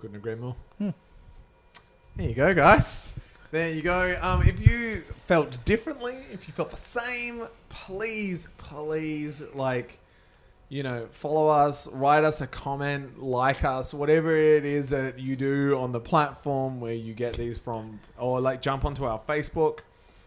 Couldn't 0.00 0.16
agree 0.16 0.34
more. 0.34 0.56
Hmm. 0.78 0.90
There 2.20 2.28
you 2.28 2.34
go, 2.34 2.52
guys. 2.52 3.08
There 3.50 3.70
you 3.70 3.80
go. 3.80 4.18
Um, 4.20 4.42
if 4.42 4.60
you 4.60 5.02
felt 5.24 5.64
differently, 5.64 6.18
if 6.30 6.46
you 6.46 6.52
felt 6.52 6.70
the 6.70 6.76
same, 6.76 7.48
please, 7.70 8.46
please, 8.58 9.42
like, 9.54 9.98
you 10.68 10.82
know, 10.82 11.08
follow 11.12 11.48
us, 11.48 11.88
write 11.88 12.24
us 12.24 12.42
a 12.42 12.46
comment, 12.46 13.22
like 13.22 13.64
us, 13.64 13.94
whatever 13.94 14.36
it 14.36 14.66
is 14.66 14.90
that 14.90 15.18
you 15.18 15.34
do 15.34 15.78
on 15.78 15.92
the 15.92 15.98
platform 15.98 16.78
where 16.78 16.92
you 16.92 17.14
get 17.14 17.38
these 17.38 17.56
from, 17.56 17.98
or 18.18 18.38
like 18.38 18.60
jump 18.60 18.84
onto 18.84 19.04
our 19.04 19.18
Facebook 19.18 19.78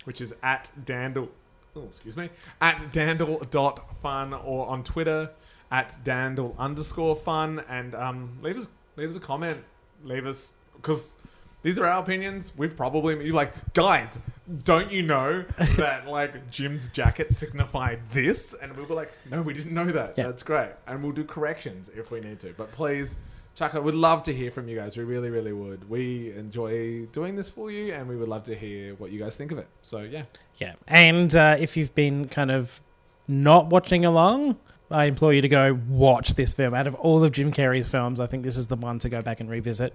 which 0.05 0.19
is 0.19 0.33
at 0.41 0.71
Dandle. 0.85 1.29
Oh, 1.75 1.83
excuse 1.83 2.17
me. 2.17 2.31
At 2.59 2.77
Dandle.fun 2.91 4.33
or 4.33 4.67
on 4.67 4.83
Twitter 4.83 5.29
at 5.71 5.95
Dandle 6.03 6.57
underscore 6.57 7.15
fun. 7.15 7.63
And 7.69 7.93
um, 7.93 8.39
leave 8.41 8.57
us 8.57 8.67
leave 8.95 9.11
us 9.11 9.15
a 9.15 9.19
comment. 9.19 9.63
Leave 10.03 10.25
us 10.25 10.53
because 10.75 11.17
these 11.63 11.79
are 11.79 11.85
our 11.85 12.01
opinions. 12.01 12.53
We've 12.55 12.75
probably 12.75 13.25
you 13.25 13.33
like 13.33 13.73
guys. 13.73 14.19
Don't 14.63 14.91
you 14.91 15.01
know 15.01 15.45
that 15.77 16.07
like 16.07 16.51
Jim's 16.51 16.89
jacket 16.89 17.31
signified 17.31 17.99
this? 18.11 18.53
And 18.53 18.75
we 18.75 18.83
were 18.83 18.95
like, 18.95 19.11
no, 19.31 19.41
we 19.41 19.53
didn't 19.53 19.73
know 19.73 19.85
that. 19.85 20.15
Yeah. 20.17 20.25
That's 20.27 20.43
great. 20.43 20.71
And 20.85 21.01
we'll 21.01 21.13
do 21.13 21.23
corrections 21.23 21.89
if 21.95 22.11
we 22.11 22.19
need 22.19 22.39
to. 22.41 22.53
But 22.55 22.71
please. 22.71 23.15
Chaka, 23.55 23.79
we'd 23.79 23.93
love 23.93 24.23
to 24.23 24.33
hear 24.33 24.49
from 24.49 24.67
you 24.67 24.75
guys. 24.75 24.97
We 24.97 25.03
really, 25.03 25.29
really 25.29 25.53
would. 25.53 25.87
We 25.87 26.31
enjoy 26.31 27.05
doing 27.11 27.35
this 27.35 27.49
for 27.49 27.69
you, 27.69 27.93
and 27.93 28.07
we 28.09 28.15
would 28.15 28.27
love 28.27 28.41
to 28.45 28.55
hear 28.55 28.95
what 28.95 29.11
you 29.11 29.19
guys 29.19 29.37
think 29.37 29.51
of 29.51 29.59
it. 29.59 29.67
So, 29.83 29.99
yeah. 29.99 30.23
Yeah. 30.57 30.73
And 30.87 31.35
uh, 31.35 31.57
if 31.59 31.77
you've 31.77 31.93
been 31.93 32.27
kind 32.27 32.49
of 32.49 32.81
not 33.27 33.67
watching 33.67 34.05
along, 34.05 34.57
I 34.89 35.05
implore 35.05 35.33
you 35.33 35.41
to 35.41 35.47
go 35.47 35.79
watch 35.87 36.33
this 36.33 36.55
film. 36.55 36.73
Out 36.73 36.87
of 36.87 36.95
all 36.95 37.23
of 37.23 37.31
Jim 37.31 37.53
Carrey's 37.53 37.87
films, 37.87 38.19
I 38.19 38.25
think 38.25 38.43
this 38.43 38.57
is 38.57 38.65
the 38.65 38.75
one 38.75 38.97
to 38.99 39.09
go 39.09 39.21
back 39.21 39.39
and 39.39 39.47
revisit. 39.49 39.93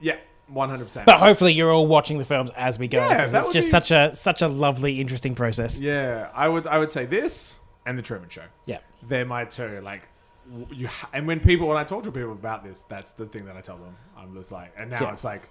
Yeah, 0.00 0.16
100%. 0.52 1.04
But 1.04 1.18
hopefully, 1.18 1.52
you're 1.52 1.72
all 1.72 1.86
watching 1.86 2.18
the 2.18 2.24
films 2.24 2.50
as 2.56 2.78
we 2.78 2.88
go. 2.88 2.98
Yeah, 2.98 3.26
that 3.26 3.34
it's 3.34 3.46
would 3.48 3.52
just 3.52 3.66
be- 3.68 3.70
such 3.70 3.90
a 3.90 4.14
such 4.14 4.42
a 4.42 4.48
lovely, 4.48 5.00
interesting 5.00 5.34
process. 5.34 5.80
Yeah, 5.80 6.30
I 6.34 6.48
would 6.48 6.66
I 6.66 6.78
would 6.78 6.90
say 6.92 7.06
this 7.06 7.58
and 7.86 7.98
the 7.98 8.02
Truman 8.02 8.28
Show. 8.28 8.42
Yeah. 8.66 8.78
They're 9.06 9.24
my 9.26 9.44
two. 9.44 9.80
Like 9.82 10.08
w- 10.48 10.66
you, 10.74 10.88
ha- 10.88 11.08
and 11.12 11.26
when 11.26 11.40
people 11.40 11.68
when 11.68 11.76
I 11.76 11.84
talk 11.84 12.02
to 12.04 12.10
people 12.12 12.32
about 12.32 12.64
this, 12.64 12.82
that's 12.84 13.12
the 13.12 13.26
thing 13.26 13.44
that 13.46 13.56
I 13.56 13.60
tell 13.60 13.76
them. 13.78 13.94
I'm 14.16 14.34
just 14.34 14.50
like, 14.52 14.72
and 14.76 14.90
now 14.90 15.00
Yeah. 15.02 15.12
it's 15.12 15.24
like, 15.24 15.48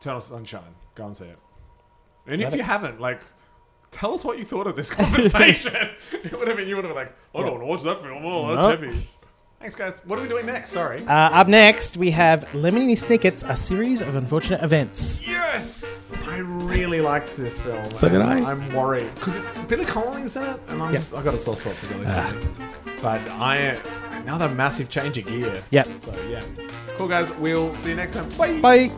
Eternal 0.00 0.20
Sunshine, 0.20 0.74
go 0.94 1.06
and 1.06 1.16
see 1.16 1.24
it. 1.26 1.38
And 2.26 2.42
if 2.42 2.52
it- 2.52 2.56
you 2.58 2.62
haven't, 2.62 3.00
like, 3.00 3.20
tell 3.90 4.14
us 4.14 4.24
what 4.24 4.38
you 4.38 4.44
thought 4.44 4.66
of 4.66 4.76
this 4.76 4.90
conversation. 5.00 5.74
it 6.12 6.38
would 6.38 6.48
have 6.48 6.56
been 6.56 6.68
you 6.68 6.76
would 6.76 6.84
have 6.84 6.94
been 6.94 7.02
like, 7.04 7.16
I 7.34 7.40
don't 7.42 7.52
want 7.52 7.62
to 7.62 7.66
watch 7.66 7.82
that 7.84 8.00
film. 8.02 8.24
Oh, 8.24 8.48
that's 8.54 8.62
Nope. 8.62 8.80
heavy. 8.80 9.08
Thanks, 9.60 9.76
guys. 9.76 10.00
What 10.06 10.18
are 10.18 10.22
we 10.22 10.28
doing 10.28 10.46
next? 10.46 10.70
Sorry. 10.70 11.04
Uh, 11.06 11.12
up 11.12 11.46
next, 11.46 11.98
we 11.98 12.10
have 12.12 12.46
Lemony 12.52 12.96
Snicket's 12.96 13.44
A 13.46 13.54
Series 13.54 14.00
of 14.00 14.14
Unfortunate 14.14 14.62
Events. 14.62 15.20
Yes, 15.26 16.10
I 16.24 16.38
really 16.38 17.02
liked 17.02 17.36
this 17.36 17.60
film. 17.60 17.92
So 17.92 18.08
did 18.08 18.22
I. 18.22 18.38
I'm 18.40 18.72
worried 18.74 19.14
because 19.16 19.38
Billy 19.68 19.84
Connolly's 19.84 20.34
in 20.36 20.44
it, 20.44 20.58
and 20.68 20.82
I'm 20.82 20.90
Yeah. 20.92 20.96
just 20.96 21.12
I 21.12 21.22
got 21.22 21.34
a 21.34 21.38
soft 21.38 21.60
spot 21.60 21.74
for 21.74 21.92
Billy 21.92 22.06
Ah. 22.08 22.32
Connolly. 22.32 22.48
But 23.02 23.20
I 23.32 23.76
another 24.12 24.48
massive 24.48 24.88
change 24.88 25.18
of 25.18 25.26
gear. 25.26 25.62
Yep. 25.70 25.86
So 25.94 26.14
yeah, 26.30 26.40
cool 26.96 27.08
guys. 27.08 27.30
We'll 27.32 27.74
see 27.74 27.90
you 27.90 27.96
next 27.96 28.14
time. 28.14 28.30
Bye. 28.38 28.58
Bye. 28.62 28.90